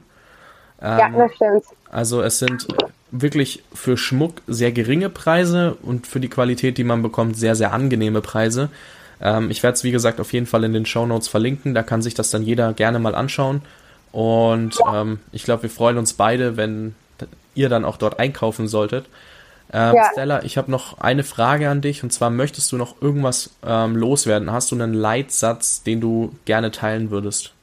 Ähm, 0.82 1.00
ja, 1.00 1.10
das 1.10 1.36
stimmt. 1.36 1.63
Also 1.89 2.21
es 2.21 2.39
sind 2.39 2.67
wirklich 3.12 3.63
für 3.74 3.95
Schmuck 3.95 4.41
sehr 4.45 4.74
geringe 4.74 5.10
Preise 5.10 5.78
und 5.82 6.06
für 6.06 6.19
die 6.19 6.28
Qualität, 6.28 6.78
die 6.78 6.84
man 6.84 7.02
bekommt, 7.02 7.38
sehr, 7.38 7.56
sehr 7.56 7.71
angenehme 7.71 8.19
Preise. 8.19 8.69
Ähm, 9.21 9.49
ich 9.51 9.63
werde 9.63 9.75
es, 9.75 9.84
wie 9.84 9.91
gesagt, 9.91 10.19
auf 10.19 10.34
jeden 10.34 10.45
Fall 10.45 10.63
in 10.63 10.73
den 10.73 10.86
Show 10.86 11.06
Notes 11.06 11.28
verlinken. 11.28 11.73
Da 11.73 11.84
kann 11.84 12.01
sich 12.01 12.13
das 12.13 12.32
dann 12.32 12.43
jeder 12.43 12.73
gerne 12.73 12.99
mal 12.99 13.15
anschauen. 13.15 13.62
Und 14.12 14.78
ähm, 14.93 15.20
ich 15.32 15.43
glaube, 15.43 15.63
wir 15.63 15.70
freuen 15.70 15.97
uns 15.97 16.13
beide, 16.13 16.57
wenn 16.57 16.95
ihr 17.53 17.70
dann 17.70 17.86
auch 17.86 17.97
dort 17.97 18.20
einkaufen 18.20 18.68
solltet. 18.68 19.07
Ähm, 19.74 19.95
ja. 19.95 20.09
Stella, 20.11 20.43
ich 20.43 20.57
habe 20.57 20.70
noch 20.70 20.99
eine 20.99 21.24
Frage 21.24 21.70
an 21.70 21.82
dich 21.82 22.03
und 22.03 22.11
zwar 22.11 22.30
möchtest 22.30 22.72
du 22.72 22.78
noch 22.78 23.01
irgendwas 23.01 23.57
ähm, 23.66 23.95
loswerden? 23.95 24.51
Hast 24.51 24.72
du 24.72 24.76
einen 24.76 24.93
Leitsatz, 24.93 25.84
den 25.84 26.01
du 26.01 26.36
gerne 26.45 26.72
teilen 26.72 27.09
würdest? 27.09 27.53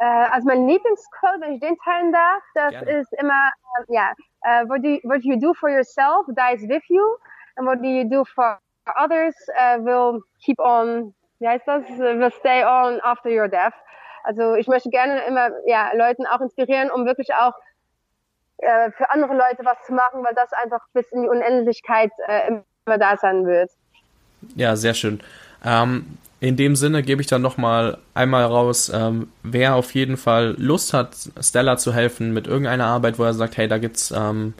Äh, 0.00 0.04
also 0.04 0.46
mein 0.48 0.66
Lieblingscode, 0.66 1.40
wenn 1.40 1.52
ich 1.52 1.60
den 1.60 1.76
teilen 1.84 2.12
darf, 2.12 2.42
das 2.54 2.70
gerne. 2.70 3.00
ist 3.00 3.12
immer, 3.20 3.50
äh, 3.88 3.94
ja, 3.94 4.12
uh, 4.44 4.68
what, 4.68 4.82
do 4.82 4.88
you, 4.88 5.00
what 5.02 5.22
you 5.22 5.38
do 5.38 5.52
for 5.52 5.68
yourself 5.68 6.26
dies 6.28 6.66
with 6.66 6.82
you, 6.88 7.04
and 7.56 7.66
what 7.66 7.80
do 7.80 7.86
you 7.86 8.08
do 8.08 8.24
for 8.24 8.58
others 8.96 9.34
uh, 9.58 9.84
will 9.84 10.22
keep 10.44 10.58
on, 10.58 11.14
wie 11.38 11.48
heißt 11.48 11.66
das, 11.66 11.82
will 11.98 12.32
stay 12.38 12.64
on 12.64 13.00
after 13.02 13.30
your 13.30 13.48
death. 13.48 13.74
Also 14.24 14.54
ich 14.54 14.66
möchte 14.66 14.90
gerne 14.90 15.20
immer 15.26 15.50
ja, 15.66 15.90
Leuten 15.94 16.26
auch 16.26 16.40
inspirieren, 16.40 16.90
um 16.90 17.06
wirklich 17.06 17.32
auch 17.34 17.54
äh, 18.58 18.90
für 18.92 19.10
andere 19.10 19.32
Leute 19.32 19.64
was 19.64 19.78
zu 19.86 19.94
machen, 19.94 20.22
weil 20.22 20.34
das 20.34 20.52
einfach 20.52 20.80
bis 20.92 21.10
in 21.12 21.22
die 21.22 21.28
Unendlichkeit 21.28 22.10
äh, 22.26 22.60
immer 22.86 22.98
da 22.98 23.16
sein 23.16 23.46
wird. 23.46 23.70
Ja, 24.54 24.76
sehr 24.76 24.94
schön. 24.94 25.20
Ähm, 25.64 26.18
in 26.40 26.56
dem 26.56 26.74
Sinne 26.74 27.02
gebe 27.02 27.20
ich 27.20 27.28
dann 27.28 27.42
nochmal 27.42 27.98
einmal 28.14 28.44
raus, 28.44 28.90
ähm, 28.94 29.30
wer 29.42 29.74
auf 29.74 29.94
jeden 29.94 30.16
Fall 30.16 30.54
Lust 30.58 30.94
hat, 30.94 31.14
Stella 31.40 31.76
zu 31.76 31.92
helfen 31.92 32.32
mit 32.32 32.46
irgendeiner 32.46 32.86
Arbeit, 32.86 33.18
wo 33.18 33.24
er 33.24 33.34
sagt, 33.34 33.56
hey, 33.58 33.68
da 33.68 33.78
gibt's 33.78 34.10
ähm, 34.10 34.54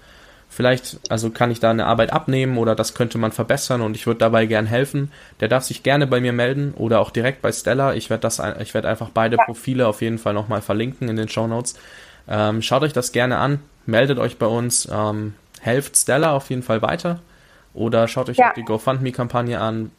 vielleicht, 0.50 1.00
also 1.08 1.30
kann 1.30 1.50
ich 1.50 1.60
da 1.60 1.70
eine 1.70 1.86
Arbeit 1.86 2.12
abnehmen 2.12 2.58
oder 2.58 2.74
das 2.74 2.92
könnte 2.92 3.16
man 3.16 3.32
verbessern 3.32 3.80
und 3.80 3.96
ich 3.96 4.06
würde 4.06 4.18
dabei 4.18 4.44
gern 4.46 4.66
helfen, 4.66 5.10
der 5.38 5.48
darf 5.48 5.64
sich 5.64 5.82
gerne 5.82 6.06
bei 6.06 6.20
mir 6.20 6.32
melden 6.32 6.74
oder 6.76 7.00
auch 7.00 7.10
direkt 7.10 7.40
bei 7.40 7.52
Stella. 7.52 7.94
Ich 7.94 8.10
werde 8.10 8.22
das, 8.22 8.42
ich 8.60 8.74
werde 8.74 8.88
einfach 8.88 9.10
beide. 9.10 9.36
Profile 9.36 9.86
auf 9.86 10.02
jeden 10.02 10.18
Fall 10.18 10.34
nochmal 10.34 10.60
verlinken 10.60 11.08
in 11.08 11.16
den 11.16 11.28
Show 11.28 11.46
Notes. 11.46 11.74
Ähm, 12.28 12.60
schaut 12.62 12.82
euch 12.82 12.92
das 12.92 13.12
gerne 13.12 13.38
an, 13.38 13.60
meldet 13.86 14.18
euch 14.18 14.36
bei 14.36 14.46
uns, 14.46 14.88
ähm, 14.92 15.34
helft 15.60 15.96
Stella 15.96 16.32
auf 16.32 16.50
jeden 16.50 16.62
Fall 16.62 16.82
weiter 16.82 17.20
oder 17.72 18.08
schaut 18.08 18.28
euch 18.28 18.36
ja. 18.36 18.50
auch 18.50 18.54
die 18.54 18.64
GoFundMe-Kampagne 18.64 19.60
an, 19.60 19.92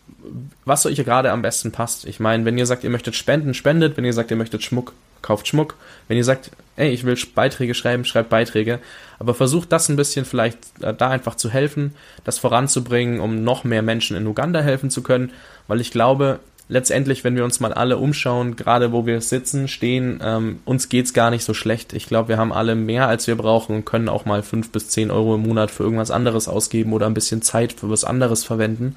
was 0.66 0.86
euch 0.86 1.04
gerade 1.04 1.32
am 1.32 1.41
besten 1.41 1.72
passt. 1.72 2.06
Ich 2.06 2.20
meine, 2.20 2.45
wenn 2.45 2.58
ihr 2.58 2.66
sagt, 2.66 2.84
ihr 2.84 2.89
möchtet 2.89 3.16
spenden, 3.16 3.54
spendet. 3.54 3.97
Wenn 3.97 4.06
ihr 4.06 4.14
sagt, 4.14 4.32
ihr 4.32 4.38
möchtet 4.38 4.64
Schmuck, 4.64 4.93
kauft 5.22 5.47
Schmuck. 5.47 5.76
Wenn 6.07 6.17
ihr 6.17 6.24
sagt, 6.24 6.51
ey, 6.76 6.89
ich 6.89 7.03
will 7.03 7.17
Beiträge 7.36 7.74
schreiben, 7.74 8.05
schreibt 8.05 8.30
Beiträge. 8.30 8.80
Aber 9.19 9.34
versucht 9.34 9.72
das 9.72 9.89
ein 9.89 9.95
bisschen 9.95 10.26
vielleicht 10.26 10.57
äh, 10.82 10.93
da 10.93 11.09
einfach 11.09 11.36
zu 11.36 11.49
helfen, 11.49 11.93
das 12.24 12.39
voranzubringen, 12.39 13.19
um 13.19 13.43
noch 13.43 13.63
mehr 13.63 13.82
Menschen 13.82 14.17
in 14.17 14.28
Uganda 14.28 14.61
helfen 14.61 14.89
zu 14.89 15.03
können. 15.03 15.32
Weil 15.67 15.80
ich 15.80 15.91
glaube, 15.91 16.39
letztendlich, 16.69 17.24
wenn 17.24 17.36
wir 17.36 17.43
uns 17.43 17.59
mal 17.59 17.74
alle 17.74 17.97
umschauen, 17.97 18.55
gerade 18.55 18.91
wo 18.91 19.05
wir 19.05 19.22
sitzen, 19.22 19.67
stehen, 19.67 20.22
ähm, 20.24 20.59
uns 20.65 20.89
geht's 20.89 21.13
gar 21.13 21.30
nicht 21.30 21.43
so 21.43 21.53
schlecht. 21.53 21.93
Ich 21.93 22.07
glaube, 22.07 22.30
wir 22.30 22.38
haben 22.38 22.53
alle 22.53 22.76
mehr, 22.76 23.07
als 23.07 23.28
wir 23.28 23.36
brauchen 23.36 23.76
und 23.76 23.86
können 23.86 24.09
auch 24.09 24.26
mal 24.26 24.41
fünf 24.41 24.72
bis 24.72 24.88
zehn 24.88 25.11
Euro 25.11 25.36
im 25.36 25.43
Monat 25.43 25.69
für 25.69 25.84
irgendwas 25.84 26.11
anderes 26.11 26.47
ausgeben 26.47 26.93
oder 26.93 27.07
ein 27.07 27.13
bisschen 27.13 27.41
Zeit 27.41 27.74
für 27.74 27.89
was 27.89 28.05
anderes 28.05 28.45
verwenden. 28.45 28.95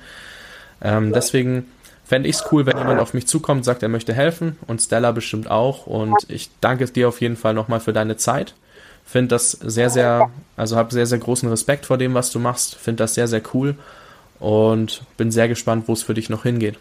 Ähm, 0.81 1.13
deswegen 1.13 1.67
fände 2.05 2.29
ich 2.29 2.37
es 2.37 2.53
cool, 2.53 2.67
wenn 2.67 2.77
jemand 2.77 3.01
auf 3.01 3.15
mich 3.15 3.27
zukommt, 3.27 3.65
sagt, 3.65 3.83
er 3.83 3.89
möchte 3.89 4.13
helfen 4.13 4.59
und 4.67 4.81
Stella 4.81 5.11
bestimmt 5.13 5.51
auch. 5.51 5.87
Und 5.87 6.29
ich 6.29 6.51
danke 6.61 6.85
dir 6.87 7.09
auf 7.09 7.21
jeden 7.21 7.37
Fall 7.37 7.55
nochmal 7.55 7.81
für 7.81 7.93
deine 7.93 8.17
Zeit. 8.17 8.55
Finde 9.05 9.29
das 9.29 9.53
sehr, 9.53 9.91
sehr, 9.91 10.31
also 10.57 10.77
habe 10.77 10.93
sehr, 10.93 11.07
sehr 11.07 11.19
großen 11.19 11.49
Respekt 11.49 11.87
vor 11.87 11.99
dem, 11.99 12.15
was 12.15 12.31
du 12.31 12.39
machst. 12.39 12.75
Finde 12.77 13.05
das 13.05 13.15
sehr, 13.15 13.29
sehr 13.29 13.43
cool 13.53 13.77
und 14.39 15.03
bin 15.17 15.31
sehr 15.31 15.49
gespannt, 15.49 15.89
wo 15.89 15.93
es 15.93 16.03
für 16.03 16.15
dich 16.15 16.31
noch 16.31 16.43
hingeht. 16.43 16.79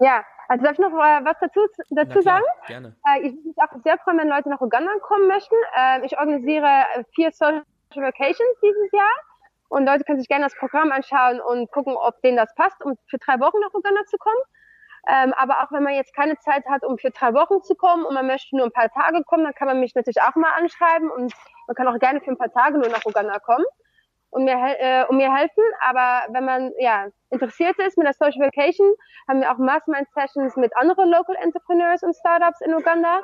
Ja, 0.00 0.24
also 0.48 0.64
darf 0.64 0.74
ich 0.74 0.78
noch 0.80 0.92
äh, 0.92 1.24
was 1.24 1.36
dazu, 1.40 1.60
dazu 1.90 2.20
klar, 2.20 2.22
sagen? 2.22 2.44
Gerne. 2.66 2.94
Äh, 3.06 3.26
ich 3.26 3.34
würde 3.34 3.48
mich 3.48 3.56
auch 3.58 3.82
sehr 3.84 3.98
freuen, 3.98 4.18
wenn 4.18 4.28
Leute 4.28 4.48
nach 4.48 4.60
Uganda 4.60 4.90
kommen 5.00 5.28
möchten. 5.28 5.54
Äh, 5.76 6.04
ich 6.04 6.18
organisiere 6.18 6.84
vier 7.14 7.30
Social 7.32 7.62
Vacations 7.94 8.60
dieses 8.62 8.92
Jahr 8.92 9.31
und 9.72 9.86
Leute 9.86 10.04
können 10.04 10.18
sich 10.18 10.28
gerne 10.28 10.44
das 10.44 10.54
Programm 10.54 10.92
anschauen 10.92 11.40
und 11.40 11.72
gucken, 11.72 11.96
ob 11.96 12.20
denen 12.20 12.36
das 12.36 12.54
passt, 12.54 12.84
um 12.84 12.94
für 13.06 13.16
drei 13.16 13.40
Wochen 13.40 13.58
nach 13.60 13.72
Uganda 13.72 14.04
zu 14.04 14.18
kommen. 14.18 14.42
Ähm, 15.08 15.32
aber 15.32 15.62
auch 15.62 15.72
wenn 15.72 15.82
man 15.82 15.94
jetzt 15.94 16.14
keine 16.14 16.38
Zeit 16.38 16.66
hat, 16.66 16.84
um 16.84 16.98
für 16.98 17.10
drei 17.10 17.32
Wochen 17.32 17.62
zu 17.62 17.74
kommen 17.74 18.04
und 18.04 18.12
man 18.12 18.26
möchte 18.26 18.54
nur 18.54 18.66
ein 18.66 18.72
paar 18.72 18.90
Tage 18.90 19.24
kommen, 19.24 19.44
dann 19.44 19.54
kann 19.54 19.68
man 19.68 19.80
mich 19.80 19.94
natürlich 19.94 20.20
auch 20.20 20.34
mal 20.34 20.52
anschreiben 20.58 21.10
und 21.10 21.32
man 21.66 21.74
kann 21.74 21.88
auch 21.88 21.98
gerne 21.98 22.20
für 22.20 22.30
ein 22.30 22.36
paar 22.36 22.52
Tage 22.52 22.78
nur 22.78 22.88
nach 22.90 23.04
Uganda 23.06 23.38
kommen 23.38 23.64
und 24.30 24.44
mir, 24.44 24.58
äh, 24.78 25.04
und 25.06 25.16
mir 25.16 25.34
helfen. 25.34 25.64
Aber 25.80 26.32
wenn 26.34 26.44
man 26.44 26.72
ja 26.78 27.06
interessiert 27.30 27.78
ist 27.78 27.96
mit 27.96 28.06
der 28.06 28.12
Social 28.12 28.44
Vacation, 28.44 28.92
haben 29.26 29.40
wir 29.40 29.50
auch 29.50 29.58
Mastermind 29.58 30.06
Sessions 30.12 30.54
mit 30.56 30.76
anderen 30.76 31.08
Local 31.10 31.34
Entrepreneurs 31.36 32.02
und 32.02 32.14
Startups 32.14 32.60
in 32.60 32.74
Uganda. 32.74 33.22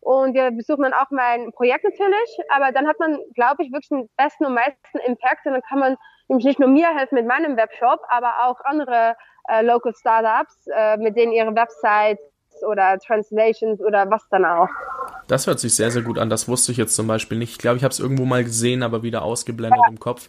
Und 0.00 0.34
wir 0.34 0.50
besuchen 0.52 0.82
dann 0.82 0.92
auch 0.92 1.10
mein 1.10 1.52
Projekt 1.52 1.84
natürlich. 1.84 2.38
Aber 2.50 2.72
dann 2.72 2.86
hat 2.86 2.98
man, 3.00 3.18
glaube 3.34 3.64
ich, 3.64 3.72
wirklich 3.72 3.88
den 3.88 4.08
besten 4.16 4.46
und 4.46 4.54
meisten 4.54 4.98
Impact. 5.04 5.46
Und 5.46 5.52
dann 5.52 5.62
kann 5.62 5.78
man 5.78 5.96
nämlich 6.28 6.46
nicht 6.46 6.60
nur 6.60 6.68
mir 6.68 6.88
helfen 6.94 7.16
mit 7.16 7.26
meinem 7.26 7.56
Webshop, 7.56 8.00
aber 8.08 8.46
auch 8.46 8.60
andere 8.64 9.16
äh, 9.48 9.62
Local 9.62 9.92
Startups, 9.94 10.66
äh, 10.74 10.96
mit 10.96 11.16
denen 11.16 11.32
ihre 11.32 11.54
Websites 11.54 12.20
oder 12.66 12.98
Translations 12.98 13.80
oder 13.80 14.10
was 14.10 14.22
dann 14.30 14.44
auch. 14.44 14.68
Das 15.28 15.46
hört 15.46 15.60
sich 15.60 15.74
sehr, 15.74 15.90
sehr 15.90 16.02
gut 16.02 16.18
an. 16.18 16.30
Das 16.30 16.48
wusste 16.48 16.72
ich 16.72 16.78
jetzt 16.78 16.94
zum 16.94 17.06
Beispiel 17.06 17.38
nicht. 17.38 17.52
Ich 17.52 17.58
glaube, 17.58 17.76
ich 17.76 17.84
habe 17.84 17.92
es 17.92 18.00
irgendwo 18.00 18.24
mal 18.24 18.44
gesehen, 18.44 18.82
aber 18.82 19.02
wieder 19.02 19.22
ausgeblendet 19.22 19.80
ja. 19.84 19.90
im 19.90 20.00
Kopf. 20.00 20.28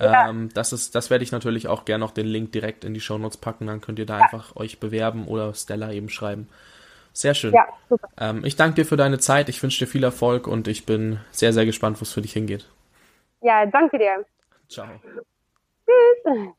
Ja. 0.00 0.28
Ähm, 0.28 0.48
das 0.52 0.72
ist, 0.72 0.94
das 0.94 1.10
werde 1.10 1.22
ich 1.24 1.32
natürlich 1.32 1.68
auch 1.68 1.84
gerne 1.84 2.04
noch 2.04 2.10
den 2.10 2.26
Link 2.26 2.52
direkt 2.52 2.84
in 2.84 2.94
die 2.94 3.00
Shownotes 3.00 3.36
packen. 3.36 3.66
Dann 3.66 3.80
könnt 3.80 3.98
ihr 3.98 4.06
da 4.06 4.18
ja. 4.18 4.24
einfach 4.24 4.56
euch 4.56 4.80
bewerben 4.80 5.28
oder 5.28 5.54
Stella 5.54 5.92
eben 5.92 6.08
schreiben. 6.08 6.48
Sehr 7.12 7.34
schön. 7.34 7.54
Ja, 7.54 7.66
super. 7.88 8.08
Ähm, 8.18 8.44
ich 8.44 8.56
danke 8.56 8.76
dir 8.76 8.84
für 8.86 8.96
deine 8.96 9.18
Zeit. 9.18 9.48
Ich 9.48 9.62
wünsche 9.62 9.84
dir 9.84 9.90
viel 9.90 10.04
Erfolg 10.04 10.46
und 10.46 10.68
ich 10.68 10.86
bin 10.86 11.18
sehr, 11.30 11.52
sehr 11.52 11.66
gespannt, 11.66 12.00
wo 12.00 12.02
es 12.02 12.12
für 12.12 12.22
dich 12.22 12.32
hingeht. 12.32 12.68
Ja, 13.42 13.66
danke 13.66 13.98
dir. 13.98 14.24
Ciao. 14.68 14.88
Tschüss. 15.84 16.54